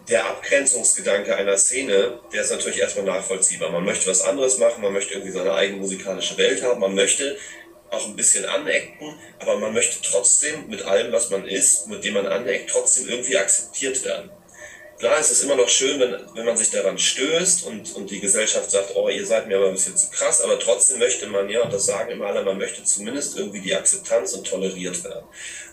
der 0.09 0.25
Abgrenzungsgedanke 0.25 1.35
einer 1.35 1.57
Szene, 1.57 2.19
der 2.33 2.41
ist 2.41 2.51
natürlich 2.51 2.79
erstmal 2.79 3.05
nachvollziehbar. 3.05 3.71
Man 3.71 3.85
möchte 3.85 4.09
was 4.09 4.21
anderes 4.21 4.57
machen, 4.57 4.81
man 4.81 4.93
möchte 4.93 5.13
irgendwie 5.13 5.31
seine 5.31 5.53
eigene 5.53 5.79
musikalische 5.79 6.37
Welt 6.37 6.63
haben, 6.63 6.79
man 6.79 6.95
möchte 6.95 7.37
auch 7.91 8.05
ein 8.05 8.15
bisschen 8.15 8.45
anecken, 8.45 9.17
aber 9.39 9.57
man 9.57 9.73
möchte 9.73 10.01
trotzdem 10.01 10.67
mit 10.67 10.83
allem, 10.83 11.11
was 11.11 11.29
man 11.29 11.47
ist, 11.47 11.87
mit 11.87 12.03
dem 12.03 12.15
man 12.15 12.27
aneckt, 12.27 12.69
trotzdem 12.69 13.07
irgendwie 13.07 13.37
akzeptiert 13.37 14.03
werden. 14.03 14.29
Klar 14.97 15.19
ist 15.19 15.31
es 15.31 15.43
immer 15.43 15.55
noch 15.55 15.67
schön, 15.67 15.99
wenn, 15.99 16.15
wenn 16.35 16.45
man 16.45 16.55
sich 16.55 16.71
daran 16.71 16.97
stößt 16.97 17.65
und, 17.65 17.95
und 17.95 18.09
die 18.09 18.21
Gesellschaft 18.21 18.71
sagt, 18.71 18.95
oh, 18.95 19.09
ihr 19.09 19.25
seid 19.25 19.47
mir 19.47 19.57
aber 19.57 19.67
ein 19.67 19.73
bisschen 19.73 19.97
zu 19.97 20.09
krass, 20.09 20.41
aber 20.41 20.57
trotzdem 20.57 20.99
möchte 20.99 21.27
man 21.27 21.49
ja, 21.49 21.63
und 21.63 21.73
das 21.73 21.85
sagen 21.85 22.11
immer 22.11 22.27
alle, 22.27 22.43
man 22.43 22.57
möchte 22.57 22.81
zumindest 22.83 23.37
irgendwie 23.37 23.59
die 23.59 23.75
Akzeptanz 23.75 24.33
und 24.33 24.47
toleriert 24.47 25.03
werden. 25.03 25.25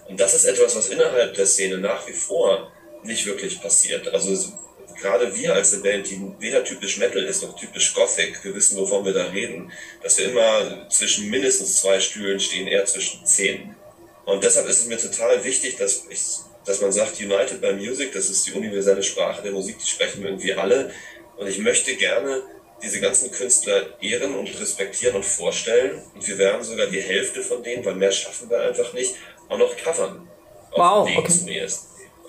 Und 0.09 0.19
das 0.19 0.35
ist 0.35 0.45
etwas, 0.45 0.75
was 0.75 0.89
innerhalb 0.89 1.35
der 1.35 1.47
Szene 1.47 1.79
nach 1.79 2.07
wie 2.09 2.13
vor 2.13 2.73
nicht 3.05 3.25
wirklich 3.27 3.61
passiert. 3.61 4.09
Also 4.09 4.53
gerade 5.01 5.37
wir 5.37 5.55
als 5.55 5.73
eine 5.73 5.83
Band, 5.83 6.11
die 6.11 6.21
weder 6.41 6.65
typisch 6.65 6.99
Metal 6.99 7.23
ist 7.23 7.45
noch 7.45 7.57
typisch 7.57 7.95
Gothic, 7.95 8.43
wir 8.45 8.55
wissen, 8.55 8.77
wovon 8.77 9.05
wir 9.05 9.13
da 9.13 9.27
reden, 9.27 9.71
dass 10.03 10.19
wir 10.19 10.31
immer 10.31 10.89
zwischen 10.91 11.31
mindestens 11.31 11.81
zwei 11.81 12.01
Stühlen 12.01 12.41
stehen, 12.41 12.67
eher 12.67 12.87
zwischen 12.87 13.25
zehn. 13.25 13.77
Und 14.25 14.43
deshalb 14.43 14.69
ist 14.69 14.81
es 14.81 14.87
mir 14.87 14.99
total 14.99 15.45
wichtig, 15.45 15.77
dass 15.77 16.07
ich 16.09 16.23
dass 16.65 16.81
man 16.81 16.93
sagt, 16.93 17.21
United 17.21 17.61
by 17.61 17.73
Music, 17.73 18.13
das 18.13 18.31
ist 18.31 18.47
die 18.47 18.53
universelle 18.53 19.03
Sprache 19.03 19.43
der 19.43 19.53
Musik, 19.53 19.79
die 19.79 19.89
sprechen 19.89 20.25
irgendwie 20.25 20.55
alle. 20.55 20.91
Und 21.37 21.49
ich 21.49 21.59
möchte 21.59 21.97
gerne 21.97 22.43
diese 22.83 23.01
ganzen 23.01 23.31
Künstler 23.31 24.01
ehren 24.01 24.35
und 24.35 24.49
respektieren 24.61 25.17
und 25.17 25.25
vorstellen. 25.25 26.03
Und 26.15 26.27
wir 26.27 26.39
werden 26.39 26.63
sogar 26.63 26.87
die 26.87 27.01
Hälfte 27.01 27.43
von 27.43 27.63
denen, 27.63 27.85
weil 27.85 27.95
mehr 27.95 28.13
schaffen 28.13 28.51
wir 28.51 28.61
einfach 28.61 28.93
nicht, 28.93 29.15
auch 29.49 29.59
noch 29.59 29.77
covern. 29.77 30.29
Wow, 30.73 31.09
okay. 31.17 31.67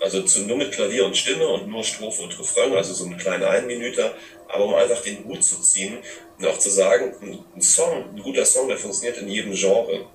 Also 0.00 0.22
zu, 0.22 0.42
nur 0.42 0.56
mit 0.56 0.72
Klavier 0.72 1.06
und 1.06 1.16
Stimme 1.16 1.46
und 1.48 1.68
nur 1.68 1.82
Strophe 1.82 2.22
und 2.22 2.38
Refrain, 2.38 2.72
also 2.74 2.92
so 2.92 3.04
einen 3.04 3.16
kleinen 3.16 3.44
Einminüter, 3.44 4.14
aber 4.48 4.64
um 4.64 4.74
einfach 4.74 5.00
den 5.02 5.24
Hut 5.24 5.42
zu 5.42 5.60
ziehen 5.62 5.98
und 6.38 6.46
auch 6.46 6.58
zu 6.58 6.68
sagen, 6.68 7.14
ein 7.54 7.62
Song, 7.62 8.10
ein 8.14 8.22
guter 8.22 8.44
Song, 8.44 8.68
der 8.68 8.76
funktioniert 8.76 9.18
in 9.18 9.28
jedem 9.28 9.54
Genre. 9.54 10.06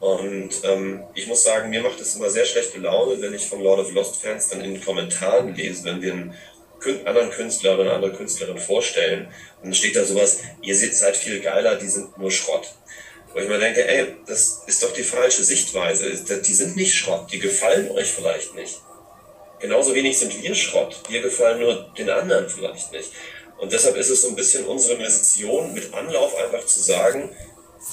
Und 0.00 0.50
ähm, 0.64 1.04
ich 1.14 1.26
muss 1.26 1.44
sagen, 1.44 1.68
mir 1.68 1.82
macht 1.82 2.00
es 2.00 2.16
immer 2.16 2.30
sehr 2.30 2.46
schlechte 2.46 2.78
Laune, 2.78 3.20
wenn 3.20 3.34
ich 3.34 3.46
von 3.46 3.62
Lord 3.62 3.80
of 3.80 3.92
Lost 3.92 4.16
Fans 4.16 4.48
dann 4.48 4.62
in 4.62 4.74
den 4.74 4.84
Kommentaren 4.84 5.54
lese, 5.54 5.84
wenn 5.84 6.00
wir 6.00 6.12
einen 6.12 6.34
anderen 7.04 7.30
Künstler 7.30 7.74
oder 7.74 7.82
eine 7.82 7.92
andere 7.92 8.12
Künstlerin 8.14 8.56
vorstellen. 8.56 9.28
Dann 9.62 9.74
steht 9.74 9.96
da 9.96 10.04
sowas, 10.04 10.38
ihr 10.62 10.74
seid 10.74 11.16
viel 11.16 11.40
geiler, 11.40 11.76
die 11.76 11.88
sind 11.88 12.16
nur 12.16 12.30
Schrott. 12.30 12.72
Wo 13.32 13.38
ich 13.38 13.48
mir 13.48 13.58
denke, 13.58 13.86
ey, 13.86 14.16
das 14.26 14.62
ist 14.66 14.82
doch 14.82 14.92
die 14.94 15.04
falsche 15.04 15.44
Sichtweise. 15.44 16.10
Die 16.10 16.54
sind 16.54 16.76
nicht 16.76 16.94
Schrott, 16.94 17.30
die 17.30 17.38
gefallen 17.38 17.90
euch 17.90 18.10
vielleicht 18.10 18.54
nicht. 18.54 18.80
Genauso 19.60 19.94
wenig 19.94 20.18
sind 20.18 20.42
wir 20.42 20.54
Schrott. 20.54 20.98
Wir 21.08 21.20
gefallen 21.20 21.60
nur 21.60 21.92
den 21.96 22.08
anderen 22.08 22.48
vielleicht 22.48 22.90
nicht. 22.92 23.10
Und 23.58 23.70
deshalb 23.70 23.96
ist 23.96 24.08
es 24.08 24.22
so 24.22 24.28
ein 24.28 24.34
bisschen 24.34 24.64
unsere 24.64 24.96
Mission, 24.96 25.74
mit 25.74 25.92
Anlauf 25.92 26.34
einfach 26.38 26.64
zu 26.64 26.80
sagen, 26.80 27.28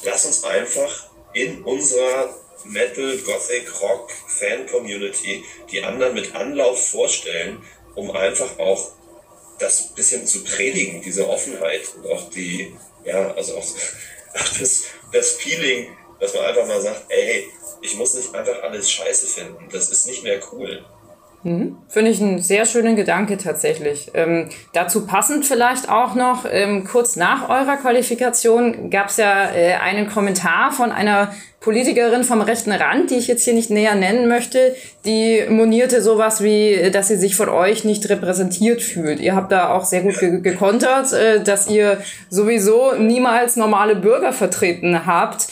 lass 0.06 0.26
uns 0.26 0.46
einfach 0.46 1.07
in 1.44 1.64
unserer 1.64 2.36
Metal, 2.66 3.18
Gothic, 3.20 3.82
Rock 3.82 4.12
Fan 4.28 4.68
Community 4.68 5.46
die 5.72 5.84
anderen 5.84 6.14
mit 6.14 6.36
Anlauf 6.36 6.90
vorstellen, 6.90 7.64
um 7.96 8.12
einfach 8.12 8.58
auch 8.60 8.92
das 9.60 9.94
bisschen 9.96 10.28
zu 10.28 10.44
predigen, 10.44 11.02
diese 11.02 11.28
Offenheit 11.28 11.82
und 11.96 12.12
auch 12.12 12.30
die, 12.30 12.76
ja, 13.06 13.34
also 13.34 13.58
auch 13.58 13.66
das, 14.60 14.84
das 15.12 15.32
Feeling, 15.34 15.96
dass 16.20 16.34
man 16.34 16.46
einfach 16.46 16.68
mal 16.68 16.82
sagt, 16.82 17.06
ey, 17.10 17.50
ich 17.82 17.96
muss 17.96 18.14
nicht 18.14 18.34
einfach 18.34 18.64
alles 18.64 18.90
scheiße 18.92 19.28
finden, 19.28 19.70
das 19.72 19.90
ist 19.90 20.08
nicht 20.08 20.24
mehr 20.24 20.40
cool. 20.52 20.86
Mhm. 21.48 21.78
Finde 21.88 22.12
ich 22.12 22.22
einen 22.22 22.42
sehr 22.42 22.66
schönen 22.66 22.98
Gedanke 22.98 23.38
tatsächlich. 23.38 24.12
Ähm, 24.14 24.50
dazu 24.74 25.08
passend 25.08 25.46
vielleicht 25.46 25.90
auch 25.90 26.14
noch, 26.14 26.46
ähm, 26.50 26.84
kurz 26.84 27.16
nach 27.16 27.48
eurer 27.48 27.78
Qualifikation 27.78 28.90
gab 28.90 29.08
es 29.08 29.18
ja 29.18 29.52
äh, 29.54 29.76
einen 29.76 30.10
Kommentar 30.10 30.74
von 30.74 30.92
einer 30.92 31.32
Politikerin 31.62 32.24
vom 32.24 32.42
rechten 32.42 32.72
Rand, 32.72 33.10
die 33.10 33.16
ich 33.16 33.28
jetzt 33.28 33.44
hier 33.44 33.54
nicht 33.54 33.70
näher 33.70 33.96
nennen 33.96 34.28
möchte, 34.28 34.76
die 35.06 35.44
monierte 35.50 36.02
sowas 36.02 36.44
wie, 36.44 36.92
dass 36.92 37.08
sie 37.08 37.16
sich 37.16 37.36
von 37.36 37.50
euch 37.50 37.84
nicht 37.84 38.08
repräsentiert 38.10 38.82
fühlt. 38.82 39.20
Ihr 39.20 39.36
habt 39.36 39.52
da 39.52 39.74
auch 39.74 39.86
sehr 39.86 40.02
gut 40.02 40.20
ge 40.20 40.42
gekontert, 40.42 41.14
äh, 41.14 41.42
dass 41.42 41.70
ihr 41.70 42.00
sowieso 42.30 42.94
niemals 42.94 43.56
normale 43.56 43.96
Bürger 43.96 44.34
vertreten 44.34 45.06
habt 45.06 45.48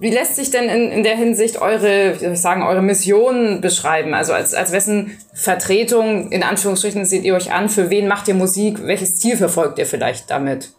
wie 0.00 0.10
lässt 0.10 0.36
sich 0.36 0.50
denn 0.50 0.68
in, 0.68 0.90
in 0.90 1.02
der 1.02 1.16
Hinsicht 1.16 1.60
eure, 1.60 2.14
wie 2.14 2.18
soll 2.18 2.32
ich 2.32 2.40
sagen, 2.40 2.62
eure 2.62 2.82
Mission 2.82 3.60
beschreiben? 3.60 4.14
Also 4.14 4.32
als, 4.32 4.54
als 4.54 4.72
wessen 4.72 5.18
Vertretung, 5.34 6.32
in 6.32 6.42
Anführungsstrichen, 6.42 7.04
seht 7.04 7.24
ihr 7.24 7.34
euch 7.34 7.52
an? 7.52 7.68
Für 7.68 7.90
wen 7.90 8.08
macht 8.08 8.28
ihr 8.28 8.34
Musik? 8.34 8.86
Welches 8.86 9.18
Ziel 9.18 9.36
verfolgt 9.36 9.78
ihr 9.78 9.86
vielleicht 9.86 10.30
damit? 10.30 10.70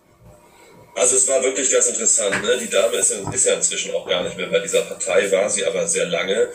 Also 0.95 1.17
es 1.17 1.27
war 1.27 1.43
wirklich 1.43 1.71
ganz 1.71 1.87
interessant. 1.87 2.41
Ne? 2.41 2.57
Die 2.61 2.69
Dame 2.69 2.95
ist, 2.95 3.11
ist 3.11 3.45
ja 3.45 3.55
inzwischen 3.55 3.93
auch 3.93 4.07
gar 4.07 4.23
nicht 4.23 4.37
mehr 4.37 4.47
bei 4.47 4.59
dieser 4.59 4.81
Partei, 4.81 5.29
war 5.31 5.49
sie 5.49 5.65
aber 5.65 5.87
sehr 5.87 6.05
lange. 6.05 6.49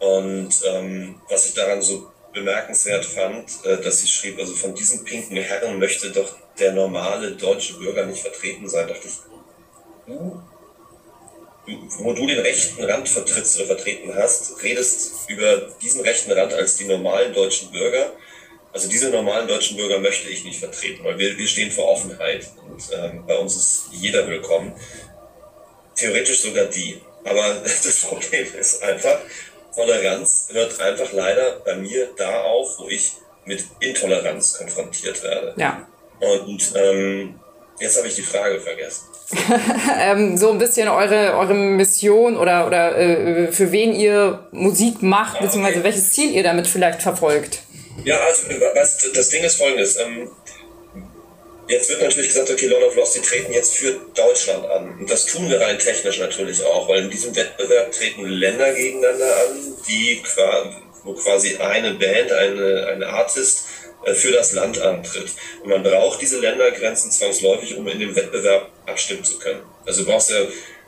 Und 0.00 0.50
ähm, 0.66 1.14
was 1.28 1.46
ich 1.46 1.54
daran 1.54 1.80
so 1.80 2.10
bemerkenswert 2.32 3.04
fand, 3.04 3.48
äh, 3.64 3.80
dass 3.80 4.00
sie 4.00 4.08
schrieb, 4.08 4.38
also 4.38 4.54
von 4.54 4.74
diesen 4.74 5.04
pinken 5.04 5.36
Herren 5.36 5.78
möchte 5.78 6.10
doch 6.10 6.36
der 6.58 6.72
normale 6.72 7.32
deutsche 7.32 7.74
Bürger 7.74 8.04
nicht 8.06 8.20
vertreten 8.20 8.68
sein, 8.68 8.88
dachte 8.88 9.08
ich, 9.08 10.12
uh, 10.12 10.36
wo 11.98 12.12
du 12.12 12.26
den 12.26 12.40
rechten 12.40 12.84
Rand 12.84 13.08
vertrittst 13.08 13.56
oder 13.56 13.66
vertreten 13.66 14.14
hast, 14.14 14.62
redest 14.62 15.28
über 15.28 15.68
diesen 15.80 16.02
rechten 16.02 16.32
Rand 16.32 16.52
als 16.52 16.76
die 16.76 16.84
normalen 16.84 17.32
deutschen 17.32 17.70
Bürger. 17.70 18.12
Also 18.72 18.88
diese 18.88 19.10
normalen 19.10 19.48
deutschen 19.48 19.76
Bürger 19.76 19.98
möchte 19.98 20.28
ich 20.28 20.44
nicht 20.44 20.58
vertreten, 20.58 21.04
weil 21.04 21.18
wir, 21.18 21.38
wir 21.38 21.46
stehen 21.46 21.70
für 21.70 21.84
Offenheit 21.84 22.50
und 22.66 22.82
ähm, 22.92 23.24
bei 23.26 23.36
uns 23.36 23.56
ist 23.56 23.84
jeder 23.92 24.26
willkommen. 24.28 24.74
Theoretisch 25.94 26.42
sogar 26.42 26.66
die. 26.66 27.00
Aber 27.24 27.54
das 27.62 28.00
Problem 28.00 28.46
ist 28.58 28.82
einfach, 28.82 29.20
Toleranz 29.74 30.48
hört 30.52 30.80
einfach 30.80 31.12
leider 31.12 31.60
bei 31.60 31.76
mir 31.76 32.10
da 32.16 32.42
auf, 32.42 32.78
wo 32.78 32.88
ich 32.88 33.12
mit 33.44 33.64
Intoleranz 33.80 34.58
konfrontiert 34.58 35.22
werde. 35.22 35.54
Ja. 35.56 35.86
Und 36.20 36.72
ähm, 36.76 37.40
jetzt 37.80 37.96
habe 37.96 38.08
ich 38.08 38.14
die 38.14 38.22
Frage 38.22 38.60
vergessen. 38.60 39.04
ähm, 40.00 40.36
so 40.36 40.50
ein 40.50 40.58
bisschen 40.58 40.88
eure, 40.88 41.34
eure 41.34 41.54
Mission 41.54 42.36
oder, 42.36 42.66
oder 42.66 42.96
äh, 42.96 43.52
für 43.52 43.72
wen 43.72 43.94
ihr 43.94 44.46
Musik 44.52 45.02
macht, 45.02 45.38
ah, 45.38 45.44
beziehungsweise 45.44 45.76
okay. 45.78 45.84
welches 45.84 46.12
Ziel 46.12 46.30
ihr 46.32 46.42
damit 46.42 46.66
vielleicht 46.66 47.02
verfolgt. 47.02 47.60
Ja, 48.04 48.18
also 48.20 48.48
was, 48.74 49.10
das 49.14 49.28
Ding 49.30 49.42
ist 49.44 49.56
folgendes. 49.56 49.96
Ähm, 49.98 50.30
jetzt 51.68 51.88
wird 51.88 52.02
natürlich 52.02 52.28
gesagt, 52.28 52.50
okay, 52.50 52.66
Lord 52.66 52.84
of 52.84 52.96
Lost, 52.96 53.16
die 53.16 53.20
treten 53.20 53.52
jetzt 53.52 53.74
für 53.74 53.98
Deutschland 54.14 54.66
an. 54.66 54.98
Und 54.98 55.10
das 55.10 55.26
tun 55.26 55.48
wir 55.48 55.60
rein 55.60 55.78
technisch 55.78 56.18
natürlich 56.18 56.62
auch, 56.64 56.88
weil 56.88 57.04
in 57.04 57.10
diesem 57.10 57.34
Wettbewerb 57.34 57.92
treten 57.92 58.26
Länder 58.26 58.72
gegeneinander 58.74 59.36
an, 59.48 59.74
die 59.88 60.22
wo 61.04 61.12
quasi 61.14 61.56
eine 61.56 61.94
Band, 61.94 62.32
eine, 62.32 62.86
eine 62.92 63.06
Artist 63.06 63.64
für 64.12 64.32
das 64.32 64.52
Land 64.52 64.80
antritt. 64.80 65.32
Und 65.62 65.70
man 65.70 65.82
braucht 65.82 66.20
diese 66.20 66.40
Ländergrenzen 66.40 67.10
zwangsläufig, 67.10 67.76
um 67.76 67.86
in 67.88 68.00
dem 68.00 68.14
Wettbewerb 68.14 68.70
abstimmen 68.86 69.24
zu 69.24 69.38
können. 69.38 69.62
Also 69.86 70.04
du 70.04 70.10
brauchst 70.10 70.30
ja, 70.30 70.40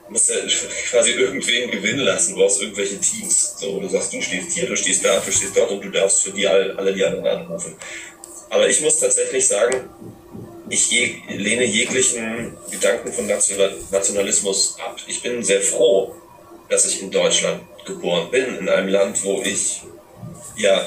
musst 0.09 0.29
ja 0.29 0.37
quasi 0.91 1.13
irgendwen 1.13 1.71
gewinnen 1.71 2.01
lassen, 2.01 2.35
du 2.35 2.41
brauchst 2.41 2.61
irgendwelche 2.61 3.01
Teams. 3.01 3.55
So, 3.59 3.81
du 3.81 3.89
sagst, 3.89 4.13
du 4.13 4.21
stehst 4.21 4.53
hier, 4.53 4.67
du 4.67 4.77
stehst 4.77 5.05
da, 5.05 5.19
du 5.21 5.33
stehst 5.33 5.57
dort 5.57 5.71
und 5.71 5.85
du 5.85 5.91
darfst 5.91 6.23
für 6.23 6.31
die 6.31 6.47
alle, 6.47 6.77
alle 6.77 6.93
die 6.93 7.05
anderen 7.05 7.27
anrufen. 7.27 7.77
Aber 8.51 8.69
ich 8.69 8.81
muss 8.81 8.99
tatsächlich 8.99 9.47
sagen, 9.47 9.89
ich 10.69 10.91
je, 10.91 11.17
lehne 11.29 11.65
jeglichen 11.65 12.57
Gedanken 12.71 13.13
von 13.13 13.27
Nationalismus 13.27 14.77
ab. 14.85 14.97
Ich 15.07 15.23
bin 15.23 15.43
sehr 15.43 15.61
froh, 15.61 16.15
dass 16.69 16.87
ich 16.87 17.03
in 17.03 17.11
Deutschland 17.11 17.63
geboren 17.85 18.31
bin, 18.31 18.59
in 18.59 18.69
einem 18.69 18.89
Land, 18.89 19.23
wo 19.25 19.43
ich 19.43 19.83
ja 20.57 20.87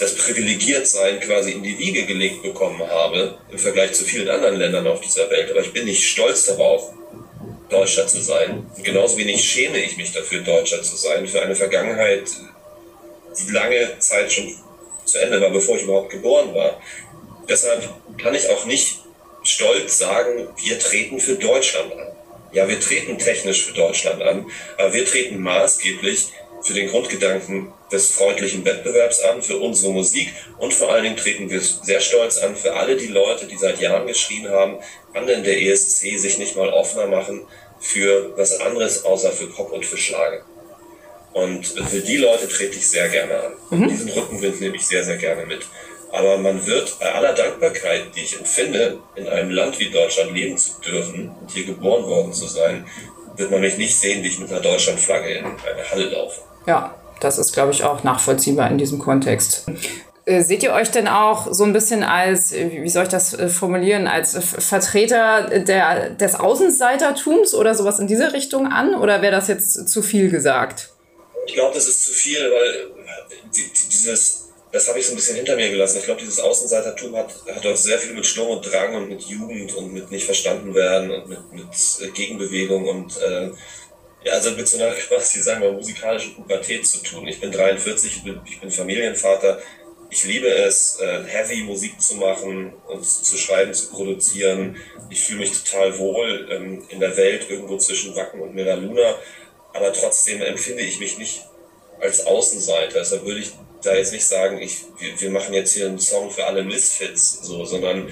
das 0.00 0.14
Privilegiertsein 0.14 1.20
quasi 1.20 1.52
in 1.52 1.62
die 1.62 1.78
Wiege 1.78 2.06
gelegt 2.06 2.42
bekommen 2.42 2.80
habe, 2.80 3.38
im 3.50 3.58
Vergleich 3.58 3.92
zu 3.92 4.04
vielen 4.04 4.28
anderen 4.28 4.56
Ländern 4.56 4.86
auf 4.86 5.00
dieser 5.00 5.28
Welt. 5.30 5.50
Aber 5.50 5.60
ich 5.60 5.72
bin 5.72 5.84
nicht 5.84 6.02
stolz 6.02 6.46
darauf, 6.46 6.92
Deutscher 7.68 8.06
zu 8.06 8.20
sein. 8.20 8.66
Genauso 8.82 9.18
wenig 9.18 9.44
schäme 9.44 9.78
ich 9.78 9.96
mich 9.96 10.12
dafür, 10.12 10.40
Deutscher 10.40 10.82
zu 10.82 10.96
sein, 10.96 11.26
für 11.28 11.42
eine 11.42 11.54
Vergangenheit, 11.54 12.28
die 13.38 13.52
lange 13.52 13.98
Zeit 13.98 14.32
schon 14.32 14.54
zu 15.04 15.18
Ende 15.18 15.40
war, 15.40 15.50
bevor 15.50 15.76
ich 15.76 15.82
überhaupt 15.82 16.10
geboren 16.10 16.54
war. 16.54 16.80
Deshalb 17.48 17.88
kann 18.18 18.34
ich 18.34 18.48
auch 18.48 18.64
nicht 18.64 19.00
stolz 19.42 19.98
sagen, 19.98 20.48
wir 20.62 20.78
treten 20.78 21.20
für 21.20 21.36
Deutschland 21.36 21.92
an. 21.92 22.08
Ja, 22.52 22.68
wir 22.68 22.80
treten 22.80 23.18
technisch 23.18 23.66
für 23.66 23.74
Deutschland 23.74 24.22
an, 24.22 24.50
aber 24.76 24.92
wir 24.92 25.04
treten 25.04 25.38
maßgeblich 25.40 26.28
für 26.62 26.74
den 26.74 26.88
Grundgedanken 26.88 27.72
des 27.90 28.12
freundlichen 28.12 28.64
Wettbewerbs 28.64 29.20
an, 29.20 29.42
für 29.42 29.58
unsere 29.58 29.92
Musik 29.92 30.32
und 30.58 30.72
vor 30.74 30.92
allen 30.92 31.04
Dingen 31.04 31.16
treten 31.16 31.50
wir 31.50 31.60
sehr 31.60 32.00
stolz 32.00 32.38
an 32.38 32.54
für 32.54 32.74
alle 32.74 32.96
die 32.96 33.08
Leute, 33.08 33.46
die 33.46 33.56
seit 33.56 33.80
Jahren 33.80 34.06
geschrien 34.06 34.48
haben, 34.48 34.78
kann 35.12 35.26
denn 35.26 35.42
der 35.42 35.60
ESC 35.60 36.18
sich 36.18 36.38
nicht 36.38 36.56
mal 36.56 36.68
offener 36.70 37.06
machen 37.06 37.46
für 37.80 38.36
was 38.36 38.60
anderes 38.60 39.04
außer 39.04 39.32
für 39.32 39.46
Pop 39.46 39.72
und 39.72 39.84
für 39.84 39.96
Schlager. 39.96 40.42
Und 41.32 41.66
für 41.66 42.00
die 42.00 42.16
Leute 42.16 42.48
trete 42.48 42.76
ich 42.76 42.88
sehr 42.88 43.08
gerne 43.08 43.40
an. 43.40 43.52
Mhm. 43.70 43.88
Diesen 43.88 44.10
Rückenwind 44.10 44.60
nehme 44.60 44.76
ich 44.76 44.86
sehr, 44.86 45.04
sehr 45.04 45.16
gerne 45.16 45.46
mit. 45.46 45.66
Aber 46.12 46.38
man 46.38 46.66
wird 46.66 46.98
bei 46.98 47.12
aller 47.12 47.32
Dankbarkeit, 47.32 48.06
die 48.16 48.22
ich 48.22 48.36
empfinde, 48.36 48.98
in 49.14 49.28
einem 49.28 49.50
Land 49.50 49.78
wie 49.78 49.90
Deutschland 49.90 50.34
leben 50.34 50.58
zu 50.58 50.72
dürfen 50.80 51.30
und 51.40 51.50
hier 51.52 51.64
geboren 51.64 52.04
worden 52.04 52.32
zu 52.32 52.48
sein, 52.48 52.84
wird 53.36 53.50
man 53.50 53.60
mich 53.60 53.76
nicht 53.78 53.96
sehen, 53.96 54.24
wie 54.24 54.28
ich 54.28 54.40
mit 54.40 54.50
einer 54.50 54.60
Deutschlandflagge 54.60 55.34
in 55.34 55.44
eine 55.44 55.90
Halle 55.90 56.10
laufe. 56.10 56.40
Ja, 56.70 56.94
das 57.18 57.36
ist, 57.36 57.52
glaube 57.52 57.72
ich, 57.72 57.82
auch 57.82 58.04
nachvollziehbar 58.04 58.70
in 58.70 58.78
diesem 58.78 59.00
Kontext. 59.00 59.64
Äh, 60.24 60.42
seht 60.42 60.62
ihr 60.62 60.72
euch 60.72 60.88
denn 60.92 61.08
auch 61.08 61.52
so 61.52 61.64
ein 61.64 61.72
bisschen 61.72 62.04
als, 62.04 62.52
wie 62.52 62.88
soll 62.88 63.02
ich 63.02 63.08
das 63.08 63.34
äh, 63.34 63.48
formulieren, 63.48 64.06
als 64.06 64.38
Vertreter 64.38 65.48
der, 65.48 66.10
des 66.10 66.36
Außenseitertums 66.36 67.54
oder 67.54 67.74
sowas 67.74 67.98
in 67.98 68.06
diese 68.06 68.32
Richtung 68.32 68.68
an? 68.68 68.94
Oder 68.94 69.20
wäre 69.20 69.32
das 69.32 69.48
jetzt 69.48 69.88
zu 69.88 70.00
viel 70.00 70.30
gesagt? 70.30 70.90
Ich 71.44 71.54
glaube, 71.54 71.74
das 71.74 71.88
ist 71.88 72.04
zu 72.04 72.12
viel, 72.12 72.38
weil 72.38 72.92
dieses, 73.90 74.50
das 74.70 74.88
habe 74.88 75.00
ich 75.00 75.06
so 75.06 75.12
ein 75.12 75.16
bisschen 75.16 75.34
hinter 75.34 75.56
mir 75.56 75.70
gelassen. 75.70 75.98
Ich 75.98 76.04
glaube, 76.04 76.20
dieses 76.20 76.38
Außenseitertum 76.38 77.16
hat, 77.16 77.34
hat 77.52 77.66
auch 77.66 77.76
sehr 77.76 77.98
viel 77.98 78.14
mit 78.14 78.24
Sturm 78.24 78.50
und 78.50 78.72
Drang 78.72 78.94
und 78.94 79.08
mit 79.08 79.22
Jugend 79.22 79.74
und 79.74 79.92
mit 79.92 80.12
nicht 80.12 80.24
verstanden 80.24 80.72
werden 80.72 81.10
und 81.10 81.28
mit, 81.28 81.52
mit 81.52 81.64
äh, 82.00 82.10
Gegenbewegung 82.12 82.86
und 82.86 83.16
äh, 83.16 83.50
ja, 84.24 84.32
also 84.32 84.50
mit 84.52 84.68
so 84.68 84.78
einer 84.78 84.94
quasi, 85.08 85.40
sagen 85.40 85.62
wir, 85.62 85.72
musikalischen 85.72 86.34
Pubertät 86.34 86.86
zu 86.86 87.02
tun. 87.02 87.26
Ich 87.26 87.40
bin 87.40 87.52
43, 87.52 88.16
ich 88.16 88.24
bin, 88.24 88.40
ich 88.44 88.60
bin 88.60 88.70
Familienvater. 88.70 89.60
Ich 90.12 90.24
liebe 90.24 90.48
es, 90.48 90.98
äh, 91.00 91.22
heavy 91.24 91.62
Musik 91.62 92.00
zu 92.00 92.16
machen 92.16 92.72
und 92.88 93.04
zu 93.04 93.36
schreiben, 93.36 93.72
zu 93.72 93.90
produzieren. 93.90 94.76
Ich 95.08 95.20
fühle 95.20 95.40
mich 95.40 95.52
total 95.52 95.96
wohl 95.98 96.48
ähm, 96.50 96.84
in 96.88 96.98
der 96.98 97.16
Welt, 97.16 97.48
irgendwo 97.48 97.76
zwischen 97.78 98.16
Wacken 98.16 98.40
und 98.40 98.54
Mira 98.54 98.74
Luna. 98.74 99.14
Aber 99.72 99.92
trotzdem 99.92 100.42
empfinde 100.42 100.82
ich 100.82 100.98
mich 100.98 101.18
nicht 101.18 101.42
als 102.00 102.26
Außenseiter. 102.26 102.98
Deshalb 102.98 103.24
würde 103.24 103.40
ich 103.40 103.52
da 103.82 103.94
jetzt 103.94 104.12
nicht 104.12 104.24
sagen, 104.24 104.60
ich, 104.60 104.84
wir, 104.98 105.20
wir 105.20 105.30
machen 105.30 105.54
jetzt 105.54 105.74
hier 105.74 105.86
einen 105.86 106.00
Song 106.00 106.30
für 106.30 106.44
alle 106.44 106.64
Misfits, 106.64 107.40
so, 107.42 107.64
sondern 107.64 108.10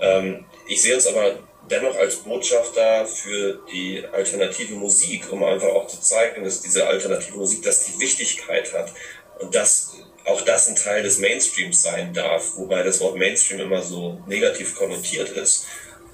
ähm, 0.00 0.46
ich 0.66 0.80
sehe 0.80 0.94
uns 0.94 1.06
aber 1.06 1.38
dennoch 1.70 1.96
als 1.96 2.16
Botschafter 2.16 3.06
für 3.06 3.60
die 3.72 4.04
alternative 4.12 4.74
Musik, 4.74 5.32
um 5.32 5.42
einfach 5.44 5.68
auch 5.68 5.86
zu 5.86 6.00
zeigen, 6.00 6.44
dass 6.44 6.60
diese 6.60 6.86
alternative 6.86 7.36
Musik, 7.36 7.62
dass 7.62 7.86
die 7.86 7.98
Wichtigkeit 8.00 8.72
hat 8.72 8.92
und 9.40 9.54
dass 9.54 9.94
auch 10.24 10.40
das 10.42 10.68
ein 10.68 10.76
Teil 10.76 11.02
des 11.02 11.18
Mainstreams 11.18 11.82
sein 11.82 12.12
darf, 12.14 12.56
wobei 12.56 12.82
das 12.82 13.00
Wort 13.00 13.16
Mainstream 13.16 13.60
immer 13.60 13.82
so 13.82 14.18
negativ 14.26 14.74
konnotiert 14.74 15.30
ist. 15.30 15.66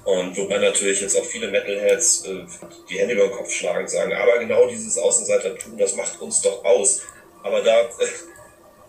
Und 0.03 0.35
wobei 0.35 0.57
natürlich 0.57 0.99
jetzt 1.01 1.15
auch 1.17 1.25
viele 1.25 1.47
Metalheads 1.49 2.25
äh, 2.25 2.43
die 2.89 2.97
Hände 2.97 3.13
über 3.13 3.27
den 3.27 3.33
Kopf 3.33 3.51
schlagen, 3.51 3.87
sagen, 3.87 4.11
aber 4.13 4.39
genau 4.39 4.67
dieses 4.67 4.97
Außenseitertum, 4.97 5.77
das 5.77 5.95
macht 5.95 6.19
uns 6.19 6.41
doch 6.41 6.65
aus. 6.65 7.01
Aber 7.43 7.61
da 7.61 7.81
äh, 7.81 8.07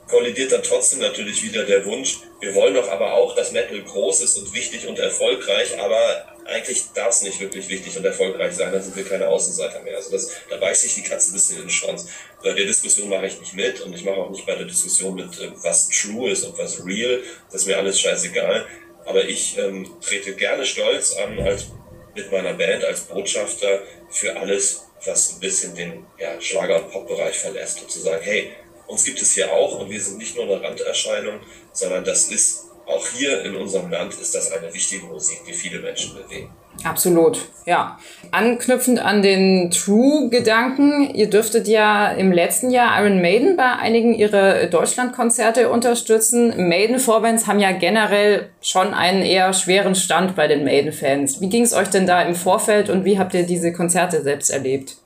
kollidiert 0.09 0.53
dann 0.53 0.63
trotzdem 0.63 1.01
natürlich 1.01 1.43
wieder 1.43 1.65
der 1.65 1.85
Wunsch, 1.85 2.21
wir 2.41 2.55
wollen 2.55 2.75
doch 2.75 2.89
aber 2.91 3.13
auch, 3.13 3.37
dass 3.37 3.53
Metal 3.53 3.81
groß 3.83 4.23
ist 4.23 4.39
und 4.39 4.55
wichtig 4.55 4.87
und 4.89 4.99
erfolgreich, 4.99 5.79
aber 5.79 6.32
eigentlich 6.47 6.85
darf 6.95 7.11
es 7.11 7.23
nicht 7.23 7.41
wirklich 7.41 7.69
wichtig 7.69 7.97
und 7.97 8.05
erfolgreich 8.05 8.55
sein, 8.55 8.73
dann 8.73 8.83
sind 8.83 8.97
wir 8.97 9.05
keine 9.05 9.29
Außenseiter 9.29 9.83
mehr. 9.83 9.97
Also 9.97 10.11
das, 10.11 10.31
da 10.51 10.57
beißt 10.57 10.83
sich 10.83 10.95
die 10.95 11.03
Katze 11.03 11.31
ein 11.31 11.35
bisschen 11.35 11.57
in 11.57 11.63
den 11.63 11.71
Schwanz. 11.71 12.07
Bei 12.43 12.53
der 12.53 12.67
Diskussion 12.67 13.09
mache 13.09 13.27
ich 13.27 13.39
nicht 13.41 13.55
mit 13.55 13.81
und 13.81 13.95
ich 13.95 14.05
mache 14.05 14.17
auch 14.17 14.31
nicht 14.31 14.47
bei 14.47 14.55
der 14.55 14.67
Diskussion 14.67 15.15
mit, 15.15 15.39
äh, 15.39 15.51
was 15.63 15.89
true 15.89 16.31
ist 16.31 16.45
und 16.45 16.59
was 16.59 16.85
real. 16.85 17.21
Das 17.51 17.63
ist 17.63 17.67
mir 17.67 17.79
alles 17.79 18.01
scheißegal. 18.01 18.67
Aber 19.05 19.25
ich 19.25 19.59
ähm, 19.59 19.91
trete 20.01 20.35
gerne 20.35 20.65
stolz 20.65 21.17
an 21.17 21.39
als 21.41 21.67
mit 22.15 22.31
meiner 22.31 22.55
Band 22.55 22.85
als 22.85 23.03
Botschafter 23.03 23.83
für 24.11 24.37
alles, 24.37 24.85
was 25.05 25.33
ein 25.33 25.41
bisschen 25.41 25.75
den 25.75 26.07
ja, 26.19 26.41
Schlager- 26.41 26.85
und 26.85 26.93
Pop-Bereich 26.93 27.37
verlässt 27.39 27.83
und 27.83 27.91
zu 27.91 28.01
sagen, 28.01 28.23
hey, 28.23 28.53
uns 28.87 29.05
gibt 29.05 29.21
es 29.23 29.33
hier 29.33 29.53
auch 29.53 29.81
und 29.81 29.91
wir 29.91 30.01
sind 30.01 30.19
nicht 30.19 30.37
nur 30.37 30.45
eine 30.45 30.63
Randerscheinung, 30.63 31.41
sondern 31.73 32.05
das 32.05 32.31
ist 32.31 32.72
auch 32.87 33.07
hier 33.09 33.45
in 33.45 33.57
unserem 33.57 33.91
Land 33.91 34.15
ist 34.15 34.35
das 34.35 34.51
eine 34.53 34.73
wichtige 34.73 35.07
Musik, 35.07 35.41
die 35.47 35.53
viele 35.53 35.81
Menschen 35.81 36.15
bewegen. 36.15 36.51
Absolut, 36.85 37.39
ja. 37.67 37.99
Anknüpfend 38.31 38.99
an 38.99 39.23
den 39.23 39.71
True-Gedanken, 39.71 41.15
ihr 41.15 41.29
dürftet 41.29 41.69
ja 41.69 42.11
im 42.11 42.33
letzten 42.33 42.71
Jahr 42.71 42.99
Iron 43.01 43.21
Maiden 43.21 43.57
bei 43.57 43.73
einigen 43.73 44.15
ihrer 44.15 44.67
Deutschlandkonzerte 44.67 45.69
unterstützen. 45.69 46.69
Maiden-Vorbands 46.69 47.47
haben 47.47 47.61
ja 47.61 47.73
generell 47.73 48.51
schon 48.63 48.95
einen 48.95 49.23
eher 49.23 49.53
schweren 49.53 49.95
Stand 49.95 50.35
bei 50.35 50.49
den 50.49 50.65
Maiden-Fans. 50.65 51.41
Wie 51.41 51.49
ging 51.49 51.63
es 51.63 51.75
euch 51.75 51.89
denn 51.89 52.07
da 52.07 52.23
im 52.23 52.35
Vorfeld 52.35 52.89
und 52.91 53.05
wie 53.05 53.19
habt 53.19 53.35
ihr 53.35 53.45
diese 53.45 53.73
Konzerte 53.73 54.23
selbst 54.23 54.51
erlebt? 54.51 54.97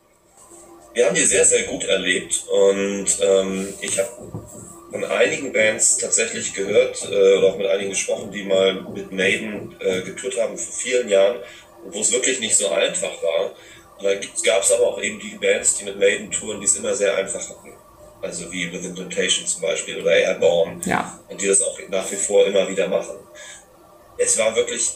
Wir 0.94 1.06
haben 1.06 1.14
die 1.14 1.24
sehr, 1.24 1.44
sehr 1.44 1.64
gut 1.64 1.84
erlebt 1.84 2.44
und 2.50 3.06
ähm, 3.20 3.68
ich 3.82 3.98
habe 3.98 4.08
von 4.90 5.04
einigen 5.04 5.52
Bands 5.52 5.98
tatsächlich 5.98 6.54
gehört 6.54 7.08
äh, 7.10 7.38
oder 7.38 7.48
auch 7.48 7.58
mit 7.58 7.66
einigen 7.66 7.90
gesprochen, 7.90 8.30
die 8.30 8.44
mal 8.44 8.74
mit 8.94 9.12
Maiden 9.12 9.74
äh, 9.80 10.02
getourt 10.02 10.38
haben 10.40 10.56
vor 10.56 10.74
vielen 10.74 11.08
Jahren, 11.08 11.36
wo 11.90 12.00
es 12.00 12.12
wirklich 12.12 12.40
nicht 12.40 12.56
so 12.56 12.70
einfach 12.70 13.22
war. 13.22 13.52
Und 13.98 14.04
dann 14.04 14.20
gab 14.44 14.62
es 14.62 14.72
aber 14.72 14.86
auch 14.86 15.02
eben 15.02 15.18
die 15.18 15.36
Bands, 15.36 15.76
die 15.76 15.84
mit 15.84 15.98
Maiden 15.98 16.30
touren, 16.30 16.60
die 16.60 16.66
es 16.66 16.76
immer 16.76 16.94
sehr 16.94 17.16
einfach 17.16 17.48
hatten. 17.48 17.72
Also 18.22 18.50
wie 18.52 18.72
Within 18.72 18.94
Temptation 18.94 19.46
zum 19.46 19.62
Beispiel 19.62 20.00
oder 20.00 20.16
Airborne. 20.16 20.80
Ja. 20.84 21.18
Und 21.28 21.40
die 21.40 21.46
das 21.46 21.62
auch 21.62 21.78
nach 21.88 22.10
wie 22.10 22.16
vor 22.16 22.46
immer 22.46 22.68
wieder 22.68 22.88
machen. 22.88 23.16
Es 24.18 24.38
war 24.38 24.54
wirklich 24.56 24.92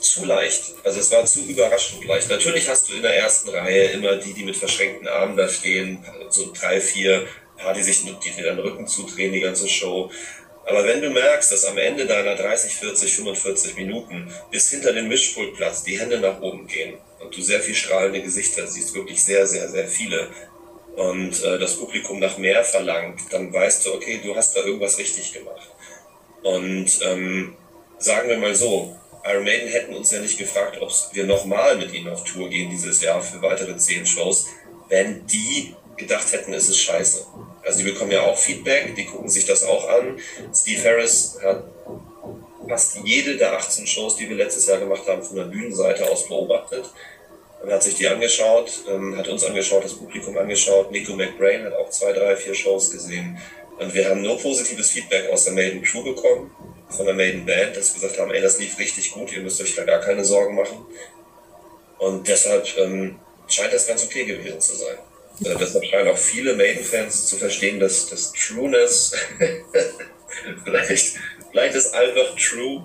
zu 0.00 0.24
leicht. 0.24 0.74
Also 0.84 1.00
es 1.00 1.10
war 1.10 1.24
zu 1.24 1.40
überraschend 1.40 2.04
leicht. 2.04 2.28
Natürlich 2.28 2.68
hast 2.68 2.88
du 2.88 2.94
in 2.94 3.02
der 3.02 3.16
ersten 3.16 3.48
Reihe 3.50 3.92
immer 3.92 4.16
die, 4.16 4.34
die 4.34 4.44
mit 4.44 4.56
verschränkten 4.56 5.08
Armen 5.08 5.36
da 5.36 5.48
stehen, 5.48 6.04
so 6.28 6.52
drei, 6.52 6.80
vier 6.80 7.26
ja, 7.64 7.72
die 7.72 7.82
sich 7.82 8.04
die 8.04 8.30
dir 8.30 8.44
den 8.44 8.58
Rücken 8.58 8.86
zudrehen, 8.86 9.32
die 9.32 9.40
ganze 9.40 9.68
Show. 9.68 10.10
Aber 10.66 10.84
wenn 10.84 11.02
du 11.02 11.10
merkst, 11.10 11.52
dass 11.52 11.64
am 11.66 11.76
Ende 11.76 12.06
deiner 12.06 12.36
30, 12.36 12.74
40, 12.74 13.14
45 13.16 13.76
Minuten 13.76 14.32
bis 14.50 14.70
hinter 14.70 14.92
den 14.92 15.08
Mischpultplatz 15.08 15.82
die 15.82 15.98
Hände 15.98 16.18
nach 16.20 16.40
oben 16.40 16.66
gehen 16.66 16.94
und 17.20 17.36
du 17.36 17.42
sehr 17.42 17.60
viel 17.60 17.74
strahlende 17.74 18.22
Gesichter 18.22 18.66
siehst, 18.66 18.94
wirklich 18.94 19.22
sehr, 19.22 19.46
sehr, 19.46 19.68
sehr 19.68 19.86
viele, 19.86 20.30
und 20.96 21.42
äh, 21.42 21.58
das 21.58 21.76
Publikum 21.76 22.20
nach 22.20 22.38
mehr 22.38 22.64
verlangt, 22.64 23.20
dann 23.30 23.52
weißt 23.52 23.86
du, 23.86 23.94
okay, 23.94 24.20
du 24.22 24.34
hast 24.36 24.56
da 24.56 24.60
irgendwas 24.60 24.98
richtig 24.98 25.32
gemacht. 25.32 25.68
Und 26.42 27.00
ähm, 27.02 27.56
sagen 27.98 28.28
wir 28.28 28.38
mal 28.38 28.54
so, 28.54 28.96
Iron 29.24 29.44
Maiden 29.44 29.68
hätten 29.68 29.94
uns 29.94 30.10
ja 30.10 30.20
nicht 30.20 30.38
gefragt, 30.38 30.78
ob 30.80 30.92
wir 31.12 31.24
nochmal 31.24 31.76
mit 31.76 31.92
ihnen 31.92 32.08
auf 32.08 32.24
Tour 32.24 32.48
gehen 32.48 32.70
dieses 32.70 33.00
Jahr 33.00 33.22
für 33.22 33.40
weitere 33.42 33.76
zehn 33.76 34.04
Shows, 34.06 34.46
wenn 34.88 35.26
die 35.26 35.74
gedacht 35.96 36.32
hätten, 36.32 36.52
es 36.52 36.68
ist 36.68 36.78
scheiße. 36.78 37.26
Also 37.64 37.78
die 37.78 37.84
bekommen 37.84 38.10
ja 38.10 38.22
auch 38.22 38.36
Feedback, 38.36 38.94
die 38.94 39.06
gucken 39.06 39.28
sich 39.28 39.46
das 39.46 39.62
auch 39.64 39.88
an. 39.88 40.18
Steve 40.54 40.82
Harris 40.88 41.38
hat 41.42 41.64
fast 42.68 42.98
jede 43.04 43.36
der 43.36 43.54
18 43.54 43.86
Shows, 43.86 44.16
die 44.16 44.28
wir 44.28 44.36
letztes 44.36 44.66
Jahr 44.66 44.78
gemacht 44.78 45.06
haben, 45.06 45.22
von 45.22 45.36
der 45.36 45.44
Bühnenseite 45.44 46.10
aus 46.10 46.28
beobachtet 46.28 46.90
und 47.62 47.72
hat 47.72 47.82
sich 47.82 47.94
die 47.94 48.08
angeschaut, 48.08 48.84
ähm, 48.88 49.16
hat 49.16 49.28
uns 49.28 49.44
angeschaut, 49.44 49.84
das 49.84 49.94
Publikum 49.94 50.36
angeschaut. 50.36 50.90
Nico 50.90 51.14
McBrain 51.14 51.64
hat 51.64 51.72
auch 51.74 51.90
zwei, 51.90 52.12
drei, 52.12 52.36
vier 52.36 52.54
Shows 52.54 52.90
gesehen. 52.90 53.38
Und 53.78 53.92
wir 53.92 54.08
haben 54.08 54.22
nur 54.22 54.38
positives 54.38 54.90
Feedback 54.90 55.30
aus 55.30 55.44
der 55.44 55.54
Maiden 55.54 55.82
Crew 55.82 56.04
bekommen, 56.04 56.50
von 56.90 57.06
der 57.06 57.14
Maiden 57.14 57.44
Band, 57.44 57.76
dass 57.76 57.88
sie 57.88 58.00
gesagt 58.00 58.20
haben, 58.20 58.30
ey, 58.30 58.40
das 58.40 58.58
lief 58.58 58.78
richtig 58.78 59.10
gut, 59.12 59.32
ihr 59.32 59.40
müsst 59.40 59.60
euch 59.60 59.74
da 59.74 59.84
gar 59.84 60.00
keine 60.00 60.24
Sorgen 60.24 60.54
machen. 60.54 60.86
Und 61.98 62.28
deshalb 62.28 62.66
ähm, 62.78 63.18
scheint 63.48 63.72
das 63.72 63.86
ganz 63.86 64.04
okay 64.04 64.24
gewesen 64.24 64.60
zu 64.60 64.76
sein. 64.76 64.98
Also 65.40 65.58
deshalb 65.58 65.84
scheinen 65.84 66.08
auch 66.08 66.18
viele 66.18 66.54
Maiden-Fans 66.54 67.26
zu 67.26 67.36
verstehen, 67.36 67.80
dass 67.80 68.08
das 68.08 68.32
Trueness 68.32 69.12
vielleicht, 70.64 71.16
vielleicht 71.50 71.74
ist 71.74 71.94
einfach 71.94 72.36
True. 72.36 72.84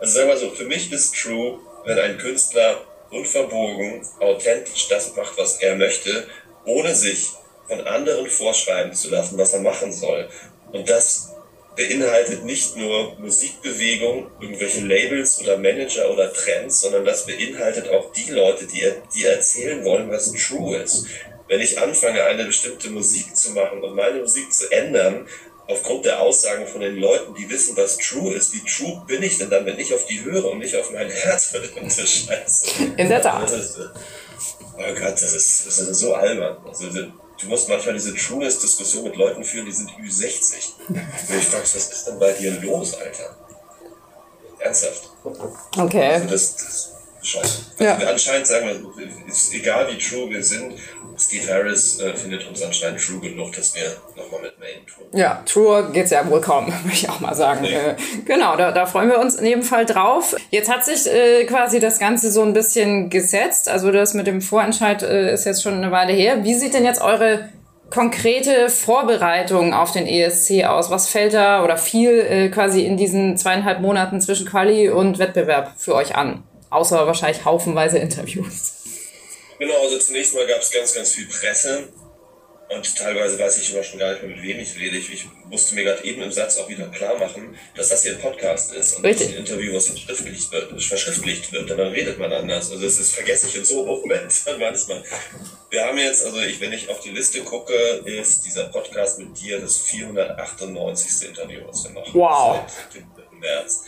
Also 0.00 0.14
sagen 0.14 0.28
wir 0.28 0.36
so, 0.36 0.50
für 0.50 0.64
mich 0.64 0.90
ist 0.92 1.14
True, 1.14 1.60
wenn 1.84 1.98
ein 1.98 2.18
Künstler 2.18 2.84
unverbogen, 3.10 4.02
authentisch 4.20 4.88
das 4.88 5.14
macht, 5.14 5.38
was 5.38 5.58
er 5.58 5.76
möchte, 5.76 6.26
ohne 6.64 6.94
sich 6.94 7.28
von 7.68 7.80
anderen 7.82 8.28
vorschreiben 8.28 8.92
zu 8.92 9.10
lassen, 9.10 9.38
was 9.38 9.52
er 9.52 9.60
machen 9.60 9.92
soll. 9.92 10.28
Und 10.72 10.88
das 10.88 11.30
beinhaltet 11.76 12.44
nicht 12.44 12.76
nur 12.76 13.16
Musikbewegung, 13.18 14.30
irgendwelche 14.40 14.80
Labels 14.80 15.40
oder 15.40 15.56
Manager 15.56 16.10
oder 16.10 16.32
Trends, 16.32 16.80
sondern 16.80 17.04
das 17.04 17.26
beinhaltet 17.26 17.88
auch 17.88 18.12
die 18.12 18.30
Leute, 18.30 18.66
die, 18.66 18.84
die 19.14 19.24
erzählen 19.24 19.84
wollen, 19.84 20.10
was 20.10 20.32
true 20.32 20.76
ist. 20.78 21.06
Wenn 21.54 21.60
ich 21.60 21.80
anfange, 21.80 22.20
eine 22.24 22.46
bestimmte 22.46 22.90
Musik 22.90 23.36
zu 23.36 23.52
machen 23.52 23.80
und 23.80 23.94
meine 23.94 24.18
Musik 24.18 24.52
zu 24.52 24.68
ändern, 24.72 25.28
aufgrund 25.68 26.04
der 26.04 26.20
Aussagen 26.20 26.66
von 26.66 26.80
den 26.80 26.96
Leuten, 26.96 27.32
die 27.32 27.48
wissen, 27.48 27.76
was 27.76 27.96
true 27.96 28.34
ist, 28.34 28.52
wie 28.54 28.62
true 28.64 29.04
bin 29.06 29.22
ich 29.22 29.38
denn 29.38 29.50
dann, 29.50 29.64
wenn 29.64 29.78
ich 29.78 29.94
auf 29.94 30.04
die 30.06 30.24
höre 30.24 30.46
und 30.46 30.58
nicht 30.58 30.74
auf 30.74 30.90
mein 30.90 31.08
Herz, 31.08 31.44
verdammte 31.52 32.04
Scheiße. 32.04 32.66
In 32.96 33.08
der 33.08 33.22
Tat. 33.22 33.52
Oh 33.52 34.94
Gott, 34.98 35.12
das 35.12 35.32
ist, 35.32 35.68
das 35.68 35.78
ist 35.78 36.00
so 36.00 36.12
albern. 36.12 36.56
Also, 36.66 36.90
du 36.90 37.46
musst 37.46 37.68
manchmal 37.68 37.94
diese 37.94 38.16
Trueness-Diskussion 38.16 39.04
mit 39.04 39.14
Leuten 39.14 39.44
führen, 39.44 39.66
die 39.66 39.72
sind 39.72 39.90
Ü60. 39.90 40.72
Und 40.88 40.98
ich 41.38 41.44
frage, 41.44 41.62
was 41.62 41.76
ist 41.76 42.04
denn 42.08 42.18
bei 42.18 42.32
dir 42.32 42.50
los, 42.62 42.94
Alter? 42.94 43.36
Ernsthaft. 44.58 45.08
Okay. 45.78 46.14
Also 46.14 46.26
das, 46.26 46.56
das 46.56 46.93
Scheiße. 47.24 47.62
Ja. 47.78 47.96
Anscheinend 47.96 48.46
sagen 48.46 48.66
wir, 48.66 49.26
ist 49.26 49.54
egal 49.54 49.88
wie 49.90 49.98
true 49.98 50.28
wir 50.28 50.42
sind, 50.42 50.74
Steve 51.16 51.50
Harris 51.50 52.00
äh, 52.00 52.14
findet 52.14 52.46
uns 52.46 52.62
anscheinend 52.62 53.00
true 53.00 53.20
genug, 53.20 53.52
dass 53.52 53.74
wir 53.74 53.96
nochmal 54.16 54.42
mit 54.42 54.58
Main 54.58 54.86
tun. 54.86 55.06
Ja, 55.12 55.42
true 55.46 55.90
geht's 55.92 56.10
ja 56.10 56.28
wohl 56.28 56.40
kaum, 56.40 56.66
würde 56.82 56.92
ich 56.92 57.08
auch 57.08 57.20
mal 57.20 57.34
sagen. 57.34 57.62
Nee. 57.62 57.72
Äh, 57.72 57.94
genau, 58.26 58.56
da, 58.56 58.72
da 58.72 58.84
freuen 58.84 59.08
wir 59.08 59.18
uns 59.18 59.36
in 59.36 59.46
jedem 59.46 59.62
Fall 59.62 59.86
drauf. 59.86 60.36
Jetzt 60.50 60.70
hat 60.70 60.84
sich 60.84 61.06
äh, 61.06 61.44
quasi 61.44 61.80
das 61.80 61.98
Ganze 61.98 62.30
so 62.30 62.42
ein 62.42 62.52
bisschen 62.52 63.08
gesetzt. 63.08 63.68
Also 63.68 63.90
das 63.90 64.12
mit 64.14 64.26
dem 64.26 64.42
Vorentscheid 64.42 65.02
äh, 65.02 65.32
ist 65.32 65.46
jetzt 65.46 65.62
schon 65.62 65.74
eine 65.74 65.90
Weile 65.90 66.12
her. 66.12 66.44
Wie 66.44 66.54
sieht 66.54 66.74
denn 66.74 66.84
jetzt 66.84 67.00
eure 67.00 67.48
konkrete 67.90 68.68
Vorbereitung 68.68 69.72
auf 69.72 69.92
den 69.92 70.06
ESC 70.06 70.64
aus? 70.64 70.90
Was 70.90 71.08
fällt 71.08 71.32
da 71.32 71.64
oder 71.64 71.76
viel 71.76 72.10
äh, 72.10 72.48
quasi 72.48 72.84
in 72.84 72.96
diesen 72.96 73.36
zweieinhalb 73.36 73.80
Monaten 73.80 74.20
zwischen 74.20 74.46
Quali 74.46 74.90
und 74.90 75.18
Wettbewerb 75.18 75.72
für 75.78 75.94
euch 75.94 76.16
an? 76.16 76.42
Außer 76.74 77.06
wahrscheinlich 77.06 77.44
haufenweise 77.44 77.98
Interviews. 77.98 78.72
Genau, 79.60 79.80
also 79.80 79.96
zunächst 79.96 80.34
mal 80.34 80.44
gab 80.44 80.60
es 80.60 80.72
ganz, 80.72 80.92
ganz 80.92 81.12
viel 81.12 81.28
Presse. 81.28 81.88
Und 82.68 82.96
teilweise 82.96 83.38
weiß 83.38 83.58
ich 83.58 83.72
immer 83.72 83.84
schon 83.84 84.00
gar 84.00 84.10
nicht 84.10 84.22
mehr, 84.22 84.34
mit 84.34 84.42
wem 84.42 84.58
ich 84.58 84.76
rede. 84.76 84.96
Ich, 84.96 85.26
musste 85.48 85.76
mir 85.76 85.84
gerade 85.84 86.02
eben 86.04 86.20
im 86.22 86.32
Satz 86.32 86.56
auch 86.56 86.68
wieder 86.68 86.88
klar 86.88 87.16
machen, 87.16 87.56
dass 87.76 87.90
das 87.90 88.02
hier 88.02 88.12
ein 88.12 88.20
Podcast 88.20 88.72
ist 88.72 88.94
und 88.94 89.04
Richtig. 89.04 89.28
nicht 89.28 89.36
ein 89.36 89.44
Interview, 89.46 89.72
was 89.72 89.86
verschriftlicht 89.86 90.50
wird, 90.50 90.82
verschriftlicht 90.82 91.52
wird. 91.52 91.70
Dann 91.70 91.78
redet 91.78 92.18
man 92.18 92.32
anders. 92.32 92.72
Also 92.72 92.82
das 92.82 92.98
ist, 92.98 93.14
vergesse 93.14 93.46
ich 93.46 93.56
in 93.56 93.64
so 93.64 93.84
einem 93.84 94.00
Moment 94.00 94.32
manchmal. 94.58 95.04
Wir 95.70 95.84
haben 95.84 95.98
jetzt, 95.98 96.24
also 96.24 96.40
ich, 96.40 96.60
wenn 96.60 96.72
ich 96.72 96.88
auf 96.88 96.98
die 97.00 97.10
Liste 97.10 97.42
gucke, 97.42 97.72
ist 98.04 98.44
dieser 98.44 98.64
Podcast 98.64 99.20
mit 99.20 99.40
dir 99.40 99.60
das 99.60 99.78
498. 99.78 101.28
Interview, 101.28 101.60
was 101.68 101.84
wir 101.84 101.90
machen. 101.92 102.10
Wow. 102.14 102.64
Seit 102.66 102.94
dem 102.94 103.38
März. 103.38 103.84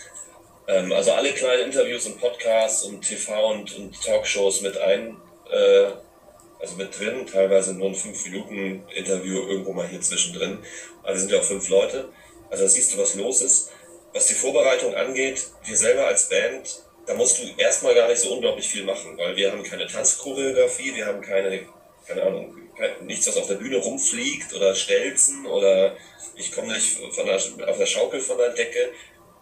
Ähm, 0.69 0.93
also 0.93 1.12
alle 1.12 1.33
kleinen 1.33 1.67
Interviews 1.67 2.07
und 2.07 2.21
Podcasts 2.21 2.85
und 2.85 3.03
TV 3.03 3.53
und, 3.53 3.77
und 3.77 4.03
Talkshows 4.03 4.62
mit 4.62 4.77
ein, 4.79 5.17
äh, 5.51 5.87
also 6.59 6.77
mit 6.77 6.99
drin, 6.99 7.27
teilweise 7.27 7.75
nur 7.75 7.89
ein 7.89 7.95
5-Minuten-Interview 7.95 9.49
irgendwo 9.49 9.73
mal 9.73 9.89
hier 9.89 10.01
zwischendrin. 10.01 10.59
Aber 11.03 11.12
wir 11.12 11.21
sind 11.21 11.31
ja 11.31 11.39
auch 11.39 11.45
fünf 11.45 11.69
Leute. 11.69 12.09
Also 12.51 12.64
da 12.64 12.69
siehst 12.69 12.95
du, 12.95 12.99
was 12.99 13.14
los 13.14 13.43
ist. 13.43 13.71
Was 14.12 14.27
die 14.27 14.35
Vorbereitung 14.35 14.95
angeht, 14.95 15.47
wir 15.64 15.77
selber 15.77 16.07
als 16.07 16.29
Band, 16.29 16.83
da 17.07 17.14
musst 17.14 17.39
du 17.39 17.43
erstmal 17.59 17.95
gar 17.95 18.09
nicht 18.09 18.21
so 18.21 18.33
unglaublich 18.33 18.67
viel 18.67 18.85
machen, 18.85 19.17
weil 19.19 19.37
wir 19.37 19.53
haben 19.53 19.62
keine 19.62 19.87
Tanzchoreografie, 19.87 20.95
wir 20.95 21.07
haben 21.07 21.21
keine, 21.21 21.69
keine 22.07 22.23
Ahnung, 22.23 22.57
nichts, 23.03 23.27
was 23.29 23.37
auf 23.37 23.47
der 23.47 23.55
Bühne 23.55 23.77
rumfliegt 23.77 24.53
oder 24.55 24.75
Stelzen 24.75 25.47
oder 25.47 25.97
ich 26.35 26.53
komme 26.53 26.73
nicht 26.73 26.99
von 27.14 27.27
der, 27.27 27.37
auf 27.69 27.79
der 27.79 27.87
Schaukel 27.87 28.21
von 28.21 28.39
der 28.39 28.51
Decke. 28.51 28.93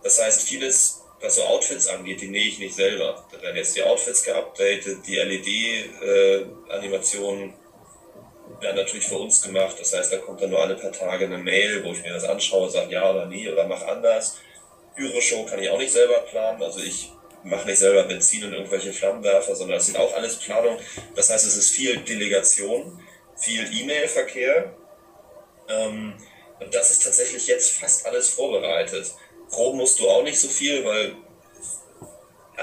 Das 0.02 0.20
heißt, 0.20 0.42
vieles 0.42 1.03
was 1.24 1.36
so 1.36 1.44
Outfits 1.44 1.86
angeht, 1.88 2.20
die 2.20 2.28
nähe 2.28 2.48
ich 2.48 2.58
nicht 2.58 2.74
selber. 2.74 3.24
Da 3.32 3.40
werden 3.40 3.56
jetzt 3.56 3.74
die 3.74 3.82
Outfits 3.82 4.22
geupdatet, 4.22 4.98
die 5.06 5.16
LED-Animationen 5.16 7.50
äh, 7.50 7.54
werden 8.60 8.76
natürlich 8.76 9.06
für 9.06 9.16
uns 9.16 9.40
gemacht. 9.40 9.76
Das 9.80 9.94
heißt, 9.94 10.12
da 10.12 10.18
kommt 10.18 10.42
dann 10.42 10.50
nur 10.50 10.60
alle 10.60 10.76
paar 10.76 10.92
Tage 10.92 11.24
eine 11.24 11.38
Mail, 11.38 11.82
wo 11.84 11.92
ich 11.92 12.02
mir 12.02 12.12
das 12.12 12.24
anschaue, 12.24 12.68
sage 12.70 12.92
ja 12.92 13.10
oder 13.10 13.24
nie 13.26 13.48
oder 13.48 13.66
mach 13.66 13.80
anders. 13.82 14.36
Pyroshow 14.96 15.46
kann 15.46 15.62
ich 15.62 15.70
auch 15.70 15.78
nicht 15.78 15.92
selber 15.92 16.18
planen. 16.30 16.62
Also 16.62 16.80
ich 16.80 17.10
mache 17.42 17.66
nicht 17.66 17.78
selber 17.78 18.02
Benzin 18.04 18.44
und 18.44 18.52
irgendwelche 18.52 18.92
Flammenwerfer, 18.92 19.56
sondern 19.56 19.78
das 19.78 19.86
sind 19.86 19.96
auch 19.98 20.12
alles 20.14 20.36
Planungen. 20.36 20.78
Das 21.14 21.30
heißt, 21.30 21.46
es 21.46 21.56
ist 21.56 21.70
viel 21.70 21.96
Delegation, 21.98 23.02
viel 23.36 23.66
E-Mail-Verkehr. 23.80 24.74
Ähm, 25.68 26.14
und 26.60 26.74
das 26.74 26.90
ist 26.90 27.02
tatsächlich 27.02 27.46
jetzt 27.46 27.78
fast 27.78 28.04
alles 28.06 28.28
vorbereitet. 28.28 29.14
Proben 29.54 29.78
musst 29.78 30.00
du 30.00 30.08
auch 30.08 30.22
nicht 30.24 30.40
so 30.40 30.48
viel, 30.48 30.84
weil 30.84 31.16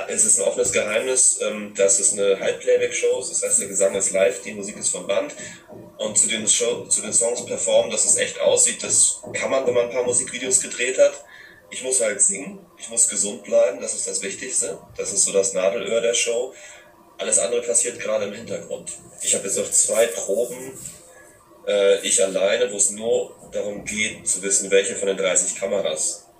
es 0.07 0.25
ist 0.25 0.39
ein 0.39 0.47
offenes 0.47 0.71
Geheimnis, 0.71 1.39
ähm, 1.41 1.73
dass 1.75 1.99
es 1.99 2.13
eine 2.13 2.39
Halbplayback-Show 2.39 3.19
ist. 3.19 3.31
Das 3.31 3.43
heißt, 3.43 3.61
der 3.61 3.67
Gesang 3.67 3.95
ist 3.95 4.11
live, 4.11 4.41
die 4.41 4.53
Musik 4.53 4.77
ist 4.77 4.89
vom 4.89 5.07
Band. 5.07 5.33
Und 5.97 6.17
zu 6.17 6.27
den, 6.27 6.47
Show, 6.47 6.85
zu 6.85 7.01
den 7.01 7.13
Songs 7.13 7.45
performen, 7.45 7.91
dass 7.91 8.05
es 8.05 8.17
echt 8.17 8.39
aussieht, 8.39 8.83
das 8.83 9.21
kann 9.33 9.51
man, 9.51 9.65
wenn 9.65 9.73
man 9.73 9.85
ein 9.85 9.91
paar 9.91 10.03
Musikvideos 10.03 10.61
gedreht 10.61 10.97
hat. 10.97 11.23
Ich 11.69 11.83
muss 11.83 12.01
halt 12.01 12.21
singen, 12.21 12.59
ich 12.77 12.89
muss 12.89 13.07
gesund 13.07 13.43
bleiben, 13.43 13.79
das 13.79 13.93
ist 13.93 14.07
das 14.07 14.21
Wichtigste. 14.21 14.79
Das 14.97 15.13
ist 15.13 15.23
so 15.23 15.31
das 15.31 15.53
Nadelöhr 15.53 16.01
der 16.01 16.13
Show. 16.13 16.53
Alles 17.17 17.39
andere 17.39 17.61
passiert 17.61 17.99
gerade 17.99 18.25
im 18.25 18.33
Hintergrund. 18.33 18.91
Ich 19.21 19.33
habe 19.35 19.45
jetzt 19.45 19.57
noch 19.57 19.69
zwei 19.71 20.07
Proben, 20.07 20.77
äh, 21.67 21.99
ich 22.05 22.21
alleine, 22.23 22.71
wo 22.71 22.77
es 22.77 22.89
nur 22.91 23.35
darum 23.51 23.85
geht, 23.85 24.27
zu 24.27 24.41
wissen, 24.41 24.71
welche 24.71 24.95
von 24.95 25.07
den 25.07 25.17
30 25.17 25.55
Kameras 25.55 26.30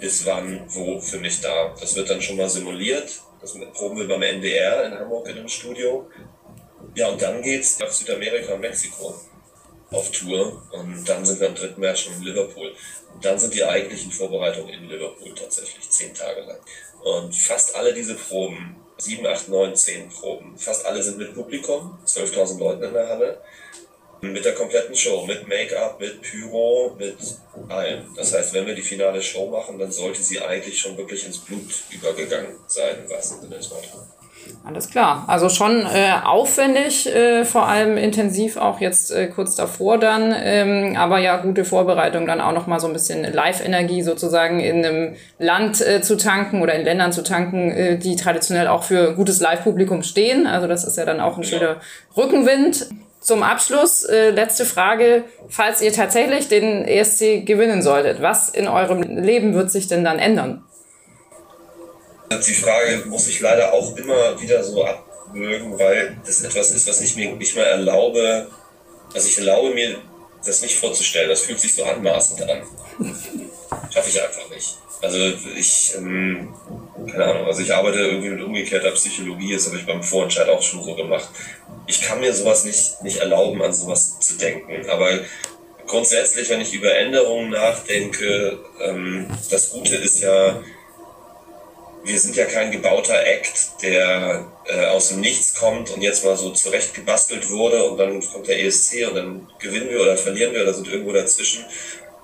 ist 0.00 0.26
wann, 0.26 0.64
wo 0.68 1.00
für 1.00 1.18
mich 1.18 1.40
da. 1.40 1.74
Das 1.80 1.94
wird 1.94 2.10
dann 2.10 2.20
schon 2.20 2.36
mal 2.36 2.48
simuliert. 2.48 3.20
Das 3.40 3.54
proben 3.74 3.98
wir 3.98 4.08
beim 4.08 4.22
NDR 4.22 4.86
in 4.86 4.98
Hamburg 4.98 5.28
in 5.28 5.38
einem 5.38 5.48
Studio. 5.48 6.08
Ja, 6.94 7.08
und 7.08 7.20
dann 7.20 7.42
geht's 7.42 7.78
nach 7.78 7.90
Südamerika 7.90 8.54
und 8.54 8.60
Mexiko 8.60 9.14
auf 9.90 10.10
Tour. 10.10 10.62
Und 10.72 11.08
dann 11.08 11.24
sind 11.24 11.40
wir 11.40 11.48
am 11.48 11.54
3. 11.54 11.74
März 11.76 12.00
schon 12.00 12.14
in 12.14 12.22
Liverpool. 12.22 12.74
Und 13.12 13.24
dann 13.24 13.38
sind 13.38 13.54
die 13.54 13.64
eigentlichen 13.64 14.10
Vorbereitungen 14.10 14.74
in 14.74 14.88
Liverpool 14.88 15.34
tatsächlich 15.34 15.88
zehn 15.90 16.14
Tage 16.14 16.40
lang. 16.42 16.58
Und 17.02 17.34
fast 17.34 17.74
alle 17.76 17.92
diese 17.92 18.14
Proben, 18.14 18.76
sieben, 18.96 19.26
acht, 19.26 19.48
neun, 19.48 19.76
zehn 19.76 20.08
Proben, 20.08 20.56
fast 20.58 20.86
alle 20.86 21.02
sind 21.02 21.18
mit 21.18 21.34
Publikum, 21.34 21.98
12.000 22.06 22.58
Leuten 22.58 22.82
in 22.82 22.94
der 22.94 23.08
Halle. 23.08 23.42
Mit 24.32 24.44
der 24.44 24.54
kompletten 24.54 24.94
Show, 24.94 25.24
mit 25.26 25.46
Make-up, 25.48 26.00
mit 26.00 26.22
Pyro, 26.22 26.96
mit 26.98 27.16
allem. 27.68 28.04
Das 28.16 28.34
heißt, 28.34 28.54
wenn 28.54 28.66
wir 28.66 28.74
die 28.74 28.82
finale 28.82 29.22
Show 29.22 29.48
machen, 29.50 29.78
dann 29.78 29.90
sollte 29.90 30.22
sie 30.22 30.40
eigentlich 30.40 30.78
schon 30.78 30.96
wirklich 30.96 31.26
ins 31.26 31.38
Blut 31.38 31.84
übergegangen 31.90 32.56
sein, 32.66 32.96
im 33.04 33.10
wahrsten 33.10 33.40
Sinne 33.40 33.56
des 33.56 33.70
Wortes. 33.70 33.90
Alles 34.64 34.90
klar. 34.90 35.24
Also 35.26 35.48
schon 35.48 35.86
äh, 35.86 36.12
aufwendig, 36.24 37.06
äh, 37.06 37.44
vor 37.44 37.66
allem 37.66 37.96
intensiv 37.96 38.56
auch 38.56 38.80
jetzt 38.80 39.10
äh, 39.10 39.26
kurz 39.28 39.56
davor 39.56 39.98
dann. 39.98 40.34
Ähm, 40.36 40.96
aber 40.96 41.18
ja, 41.18 41.36
gute 41.38 41.64
Vorbereitung, 41.64 42.26
dann 42.26 42.40
auch 42.40 42.52
nochmal 42.52 42.80
so 42.80 42.86
ein 42.86 42.92
bisschen 42.92 43.24
Live-Energie 43.24 44.02
sozusagen 44.02 44.60
in 44.60 44.84
einem 44.84 45.16
Land 45.38 45.80
äh, 45.80 46.02
zu 46.02 46.16
tanken 46.16 46.62
oder 46.62 46.74
in 46.74 46.84
Ländern 46.84 47.12
zu 47.12 47.22
tanken, 47.22 47.70
äh, 47.70 47.98
die 47.98 48.16
traditionell 48.16 48.68
auch 48.68 48.84
für 48.84 49.14
gutes 49.14 49.40
Live-Publikum 49.40 50.02
stehen. 50.02 50.46
Also 50.46 50.66
das 50.66 50.84
ist 50.84 50.96
ja 50.96 51.04
dann 51.04 51.20
auch 51.20 51.36
ein 51.36 51.44
schöner 51.44 51.80
Rückenwind. 52.16 52.88
Zum 53.24 53.42
Abschluss, 53.42 54.04
äh, 54.04 54.30
letzte 54.30 54.66
Frage. 54.66 55.24
Falls 55.48 55.80
ihr 55.80 55.92
tatsächlich 55.92 56.48
den 56.48 56.84
ESC 56.84 57.44
gewinnen 57.44 57.82
solltet, 57.82 58.20
was 58.20 58.50
in 58.50 58.68
eurem 58.68 59.02
Leben 59.02 59.54
wird 59.54 59.70
sich 59.70 59.88
denn 59.88 60.04
dann 60.04 60.18
ändern? 60.18 60.62
Die 62.30 62.54
Frage 62.54 63.04
muss 63.06 63.26
ich 63.28 63.40
leider 63.40 63.72
auch 63.72 63.96
immer 63.96 64.40
wieder 64.40 64.62
so 64.62 64.84
abwürgen, 64.84 65.78
weil 65.78 66.16
das 66.24 66.42
etwas 66.42 66.70
ist, 66.70 66.86
was 66.86 67.00
ich 67.00 67.16
mir 67.16 67.34
nicht 67.34 67.56
mehr 67.56 67.66
erlaube. 67.66 68.48
Also 69.14 69.28
ich 69.28 69.38
erlaube 69.38 69.72
mir, 69.72 69.98
das 70.44 70.62
nicht 70.62 70.76
vorzustellen. 70.76 71.28
Das 71.28 71.42
fühlt 71.42 71.60
sich 71.60 71.74
so 71.74 71.84
anmaßend 71.84 72.42
an. 72.42 72.62
Schaffe 73.90 74.10
ich 74.10 74.22
einfach 74.22 74.50
nicht. 74.50 74.76
Also 75.02 75.18
ich, 75.56 75.94
ähm, 75.96 76.54
keine 77.10 77.24
Ahnung, 77.24 77.46
also 77.46 77.60
ich 77.60 77.74
arbeite 77.74 77.98
irgendwie 77.98 78.30
mit 78.30 78.42
umgekehrter 78.42 78.90
Psychologie, 78.92 79.52
das 79.52 79.66
habe 79.66 79.76
ich 79.76 79.84
beim 79.84 80.02
Vorentscheid 80.02 80.48
auch 80.48 80.62
schon 80.62 80.82
so 80.82 80.94
gemacht. 80.94 81.28
Ich 81.86 82.02
kann 82.02 82.20
mir 82.20 82.32
sowas 82.32 82.64
nicht, 82.64 83.02
nicht 83.02 83.18
erlauben, 83.18 83.62
an 83.62 83.72
sowas 83.72 84.18
zu 84.20 84.38
denken. 84.38 84.88
Aber 84.88 85.20
grundsätzlich, 85.86 86.48
wenn 86.48 86.60
ich 86.60 86.72
über 86.74 86.94
Änderungen 86.94 87.50
nachdenke, 87.50 88.58
ähm, 88.80 89.26
das 89.50 89.70
Gute 89.70 89.96
ist 89.96 90.20
ja, 90.20 90.62
wir 92.04 92.18
sind 92.18 92.36
ja 92.36 92.44
kein 92.46 92.70
gebauter 92.70 93.24
Act, 93.26 93.82
der 93.82 94.46
äh, 94.66 94.86
aus 94.86 95.08
dem 95.08 95.20
Nichts 95.20 95.54
kommt 95.54 95.90
und 95.90 96.02
jetzt 96.02 96.24
mal 96.24 96.36
so 96.36 96.50
zurechtgebastelt 96.50 97.50
wurde 97.50 97.84
und 97.84 97.98
dann 97.98 98.20
kommt 98.20 98.48
der 98.48 98.62
ESC 98.62 99.06
und 99.08 99.14
dann 99.14 99.48
gewinnen 99.58 99.90
wir 99.90 100.00
oder 100.00 100.16
verlieren 100.16 100.54
wir 100.54 100.62
oder 100.62 100.74
sind 100.74 100.88
irgendwo 100.88 101.12
dazwischen 101.12 101.64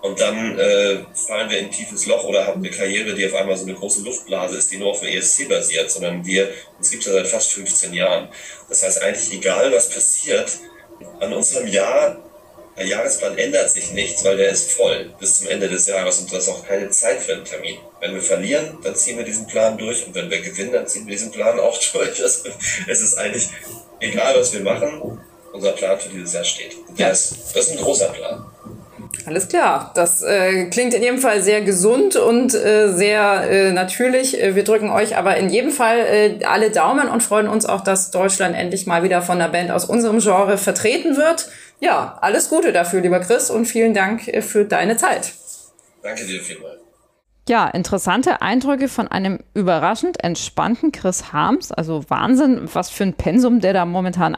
und 0.02 0.18
dann 0.18 0.58
äh, 0.58 1.04
fallen 1.14 1.50
wir 1.50 1.58
in 1.58 1.66
ein 1.66 1.70
tiefes 1.70 2.06
Loch 2.06 2.24
oder 2.24 2.46
haben 2.46 2.60
eine 2.60 2.70
Karriere, 2.70 3.14
die 3.14 3.26
auf 3.26 3.34
einmal 3.34 3.56
so 3.56 3.64
eine 3.64 3.74
große 3.74 4.02
Luftblase 4.02 4.56
ist, 4.56 4.70
die 4.70 4.78
nur 4.78 4.90
auf 4.90 5.00
dem 5.00 5.08
ESC 5.08 5.48
basiert, 5.48 5.90
sondern 5.90 6.24
wir, 6.24 6.48
uns 6.78 6.90
gibt 6.90 7.02
es 7.02 7.08
ja 7.08 7.14
seit 7.14 7.26
fast 7.26 7.52
15 7.52 7.92
Jahren. 7.92 8.28
Das 8.68 8.82
heißt 8.82 9.02
eigentlich, 9.02 9.32
egal 9.32 9.70
was 9.72 9.90
passiert, 9.90 10.58
an 11.20 11.32
unserem 11.32 11.66
Jahr 11.66 12.18
der 12.76 12.86
Jahresplan 12.86 13.36
ändert 13.36 13.70
sich 13.70 13.92
nichts, 13.92 14.24
weil 14.24 14.38
der 14.38 14.48
ist 14.50 14.72
voll 14.72 15.12
bis 15.18 15.38
zum 15.38 15.48
Ende 15.48 15.68
des 15.68 15.86
Jahres 15.86 16.18
und 16.20 16.32
da 16.32 16.38
ist 16.38 16.48
auch 16.48 16.66
keine 16.66 16.88
Zeit 16.88 17.20
für 17.20 17.34
einen 17.34 17.44
Termin. 17.44 17.76
Wenn 18.00 18.14
wir 18.14 18.22
verlieren, 18.22 18.78
dann 18.82 18.96
ziehen 18.96 19.18
wir 19.18 19.24
diesen 19.24 19.46
Plan 19.46 19.76
durch 19.76 20.06
und 20.06 20.14
wenn 20.14 20.30
wir 20.30 20.40
gewinnen, 20.40 20.72
dann 20.72 20.86
ziehen 20.86 21.06
wir 21.06 21.12
diesen 21.12 21.30
Plan 21.30 21.60
auch 21.60 21.78
durch. 21.92 22.22
Also, 22.22 22.48
es 22.88 23.00
ist 23.02 23.18
eigentlich 23.18 23.48
egal, 23.98 24.34
was 24.38 24.54
wir 24.54 24.60
machen, 24.60 25.20
unser 25.52 25.72
Plan 25.72 26.00
für 26.00 26.08
dieses 26.08 26.32
Jahr 26.32 26.44
steht. 26.44 26.76
Das, 26.96 27.34
das 27.52 27.66
ist 27.66 27.72
ein 27.72 27.78
großer 27.78 28.08
Plan. 28.08 28.46
Alles 29.30 29.46
klar, 29.46 29.92
das 29.94 30.22
äh, 30.22 30.64
klingt 30.70 30.92
in 30.92 31.02
jedem 31.02 31.18
Fall 31.18 31.40
sehr 31.40 31.60
gesund 31.60 32.16
und 32.16 32.52
äh, 32.52 32.88
sehr 32.88 33.48
äh, 33.48 33.70
natürlich. 33.70 34.42
Äh, 34.42 34.56
wir 34.56 34.64
drücken 34.64 34.90
euch 34.90 35.16
aber 35.16 35.36
in 35.36 35.48
jedem 35.50 35.70
Fall 35.70 35.98
äh, 35.98 36.44
alle 36.44 36.72
Daumen 36.72 37.08
und 37.08 37.22
freuen 37.22 37.46
uns 37.46 37.64
auch, 37.64 37.82
dass 37.82 38.10
Deutschland 38.10 38.56
endlich 38.56 38.88
mal 38.88 39.04
wieder 39.04 39.22
von 39.22 39.40
einer 39.40 39.48
Band 39.48 39.70
aus 39.70 39.84
unserem 39.84 40.18
Genre 40.18 40.58
vertreten 40.58 41.16
wird. 41.16 41.48
Ja, 41.78 42.18
alles 42.20 42.48
Gute 42.48 42.72
dafür, 42.72 43.02
lieber 43.02 43.20
Chris, 43.20 43.50
und 43.50 43.66
vielen 43.66 43.94
Dank 43.94 44.26
äh, 44.26 44.42
für 44.42 44.64
deine 44.64 44.96
Zeit. 44.96 45.32
Danke 46.02 46.24
dir 46.24 46.40
vielmals. 46.40 46.80
Ja, 47.48 47.68
interessante 47.68 48.42
Eindrücke 48.42 48.88
von 48.88 49.06
einem 49.06 49.38
überraschend 49.54 50.24
entspannten 50.24 50.90
Chris 50.90 51.32
Harms. 51.32 51.70
Also 51.70 52.02
Wahnsinn, 52.08 52.62
was 52.72 52.90
für 52.90 53.04
ein 53.04 53.14
Pensum 53.14 53.60
der 53.60 53.74
da 53.74 53.84
momentan 53.84 54.36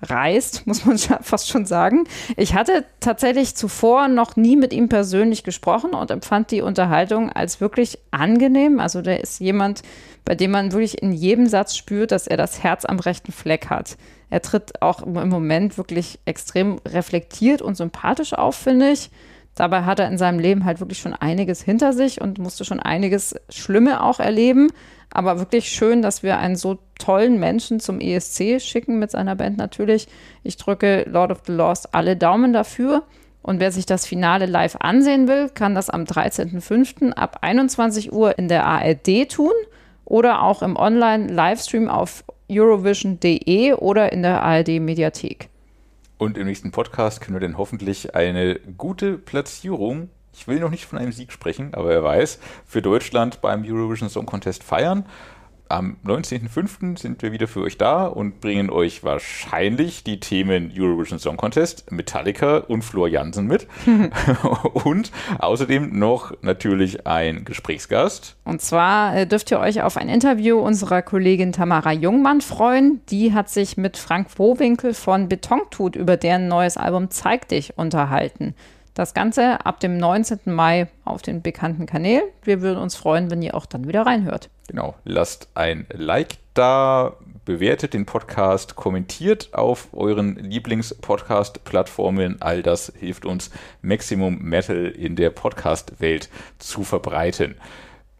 abreißt, 0.00 0.66
muss 0.66 0.84
man 0.84 0.98
fast 0.98 1.48
schon 1.48 1.66
sagen. 1.66 2.04
Ich 2.36 2.54
hatte 2.54 2.84
tatsächlich 3.00 3.54
zuvor 3.54 4.08
noch 4.08 4.36
nie 4.36 4.56
mit 4.56 4.72
ihm 4.72 4.88
persönlich 4.88 5.44
gesprochen 5.44 5.90
und 5.90 6.10
empfand 6.10 6.50
die 6.50 6.62
Unterhaltung 6.62 7.30
als 7.30 7.60
wirklich 7.60 7.98
angenehm. 8.10 8.80
Also 8.80 9.02
der 9.02 9.20
ist 9.20 9.40
jemand, 9.40 9.82
bei 10.24 10.34
dem 10.34 10.50
man 10.50 10.72
wirklich 10.72 11.02
in 11.02 11.12
jedem 11.12 11.46
Satz 11.46 11.76
spürt, 11.76 12.10
dass 12.10 12.26
er 12.26 12.36
das 12.36 12.62
Herz 12.62 12.84
am 12.84 12.98
rechten 12.98 13.32
Fleck 13.32 13.70
hat. 13.70 13.96
Er 14.28 14.42
tritt 14.42 14.82
auch 14.82 15.02
im 15.02 15.28
Moment 15.28 15.78
wirklich 15.78 16.18
extrem 16.24 16.80
reflektiert 16.86 17.62
und 17.62 17.76
sympathisch 17.76 18.32
auf, 18.32 18.56
finde 18.56 18.90
ich. 18.90 19.10
Dabei 19.54 19.84
hat 19.84 20.00
er 20.00 20.08
in 20.08 20.18
seinem 20.18 20.38
Leben 20.38 20.64
halt 20.64 20.80
wirklich 20.80 20.98
schon 20.98 21.14
einiges 21.14 21.62
hinter 21.62 21.92
sich 21.92 22.20
und 22.20 22.38
musste 22.38 22.64
schon 22.64 22.80
einiges 22.80 23.36
Schlimme 23.48 24.02
auch 24.02 24.20
erleben. 24.20 24.68
Aber 25.16 25.38
wirklich 25.38 25.70
schön, 25.70 26.02
dass 26.02 26.22
wir 26.22 26.36
einen 26.36 26.56
so 26.56 26.76
tollen 26.98 27.40
Menschen 27.40 27.80
zum 27.80 28.00
ESC 28.00 28.60
schicken 28.60 28.98
mit 28.98 29.10
seiner 29.10 29.34
Band 29.34 29.56
natürlich. 29.56 30.08
Ich 30.42 30.58
drücke 30.58 31.06
Lord 31.08 31.30
of 31.30 31.38
the 31.46 31.52
Lost 31.52 31.94
alle 31.94 32.18
Daumen 32.18 32.52
dafür. 32.52 33.02
Und 33.40 33.58
wer 33.58 33.72
sich 33.72 33.86
das 33.86 34.04
Finale 34.04 34.44
live 34.44 34.76
ansehen 34.78 35.26
will, 35.26 35.48
kann 35.48 35.74
das 35.74 35.88
am 35.88 36.04
13.05. 36.04 37.12
ab 37.12 37.38
21 37.40 38.12
Uhr 38.12 38.38
in 38.38 38.48
der 38.48 38.66
ARD 38.66 39.30
tun 39.30 39.54
oder 40.04 40.42
auch 40.42 40.60
im 40.60 40.76
Online-Livestream 40.76 41.88
auf 41.88 42.22
eurovision.de 42.50 43.72
oder 43.72 44.12
in 44.12 44.22
der 44.22 44.42
ARD-Mediathek. 44.42 45.48
Und 46.18 46.36
im 46.36 46.46
nächsten 46.46 46.72
Podcast 46.72 47.22
können 47.22 47.36
wir 47.36 47.40
dann 47.40 47.56
hoffentlich 47.56 48.14
eine 48.14 48.60
gute 48.76 49.16
Platzierung, 49.16 50.10
ich 50.36 50.46
will 50.46 50.60
noch 50.60 50.70
nicht 50.70 50.86
von 50.86 50.98
einem 50.98 51.12
Sieg 51.12 51.32
sprechen, 51.32 51.74
aber 51.74 51.88
wer 51.88 52.04
weiß, 52.04 52.38
für 52.66 52.82
Deutschland 52.82 53.40
beim 53.40 53.64
Eurovision 53.64 54.10
Song 54.10 54.26
Contest 54.26 54.62
feiern 54.62 55.06
am 55.68 55.96
19.05. 56.04 56.98
sind 56.98 57.22
wir 57.22 57.32
wieder 57.32 57.48
für 57.48 57.62
euch 57.62 57.76
da 57.78 58.06
und 58.06 58.40
bringen 58.40 58.70
euch 58.70 59.02
wahrscheinlich 59.02 60.04
die 60.04 60.20
Themen 60.20 60.72
Eurovision 60.76 61.18
Song 61.18 61.36
Contest, 61.36 61.90
Metallica 61.90 62.58
und 62.58 62.82
Flor 62.82 63.08
Jansen 63.08 63.46
mit. 63.46 63.66
und 64.84 65.10
außerdem 65.38 65.98
noch 65.98 66.32
natürlich 66.42 67.06
ein 67.06 67.44
Gesprächsgast. 67.44 68.36
Und 68.44 68.62
zwar 68.62 69.16
äh, 69.16 69.26
dürft 69.26 69.50
ihr 69.50 69.58
euch 69.58 69.82
auf 69.82 69.96
ein 69.96 70.08
Interview 70.08 70.58
unserer 70.58 71.02
Kollegin 71.02 71.52
Tamara 71.52 71.92
Jungmann 71.92 72.40
freuen. 72.40 73.00
Die 73.08 73.32
hat 73.32 73.50
sich 73.50 73.76
mit 73.76 73.96
Frank 73.96 74.34
Bowinkel 74.36 74.94
von 74.94 75.28
Betontut 75.28 75.96
über 75.96 76.16
deren 76.16 76.48
neues 76.48 76.76
Album 76.76 77.10
Zeig 77.10 77.48
dich 77.48 77.76
unterhalten. 77.76 78.54
Das 78.96 79.12
Ganze 79.12 79.64
ab 79.66 79.78
dem 79.80 79.98
19. 79.98 80.38
Mai 80.46 80.88
auf 81.04 81.20
den 81.20 81.42
bekannten 81.42 81.84
Kanälen. 81.84 82.22
Wir 82.42 82.62
würden 82.62 82.78
uns 82.78 82.96
freuen, 82.96 83.30
wenn 83.30 83.42
ihr 83.42 83.54
auch 83.54 83.66
dann 83.66 83.86
wieder 83.86 84.06
reinhört. 84.06 84.48
Genau, 84.68 84.94
lasst 85.04 85.48
ein 85.52 85.86
Like 85.92 86.38
da, 86.54 87.14
bewertet 87.44 87.92
den 87.92 88.06
Podcast, 88.06 88.74
kommentiert 88.74 89.50
auf 89.52 89.88
euren 89.92 90.36
Lieblings-Podcast-Plattformen. 90.36 92.40
All 92.40 92.62
das 92.62 92.90
hilft 92.98 93.26
uns, 93.26 93.50
Maximum 93.82 94.38
Metal 94.38 94.86
in 94.86 95.14
der 95.14 95.28
Podcast-Welt 95.28 96.30
zu 96.58 96.82
verbreiten. 96.82 97.56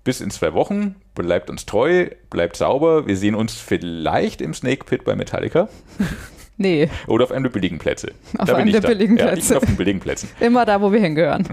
Bis 0.05 0.20
in 0.20 0.31
zwei 0.31 0.53
Wochen. 0.53 0.97
Bleibt 1.14 1.49
uns 1.49 1.64
treu, 1.64 2.11
bleibt 2.29 2.57
sauber. 2.57 3.07
Wir 3.07 3.16
sehen 3.16 3.35
uns 3.35 3.55
vielleicht 3.55 4.43
im 4.43 4.53
Snake 4.53 4.85
Pit 4.85 5.05
bei 5.05 5.16
Metallica. 5.16 5.70
Nee. 6.57 6.88
Oder 7.07 7.24
auf 7.24 7.32
einem 7.32 7.44
der 7.44 7.50
billigen 7.50 7.78
Plätze. 7.78 8.12
Auf 8.38 8.52
einem 8.52 8.72
der 8.72 8.80
billigen 8.80 9.16
Plätze. 9.16 9.30
Ja, 9.30 9.36
ich 9.38 9.48
bin 9.48 9.57
auf 9.57 9.64
den 9.64 9.76
billigen 9.76 10.00
Plätzen. 10.00 10.28
Immer 10.40 10.64
da, 10.64 10.80
wo 10.80 10.92
wir 10.92 11.00
hingehören. 11.00 11.46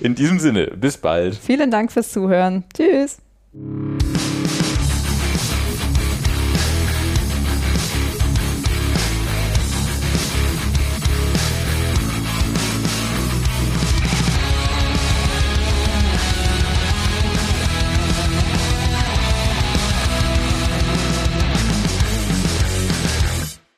In 0.00 0.14
diesem 0.14 0.38
Sinne, 0.38 0.68
bis 0.68 0.96
bald. 0.96 1.36
Vielen 1.36 1.70
Dank 1.70 1.92
fürs 1.92 2.10
Zuhören. 2.10 2.64
Tschüss. 2.74 3.18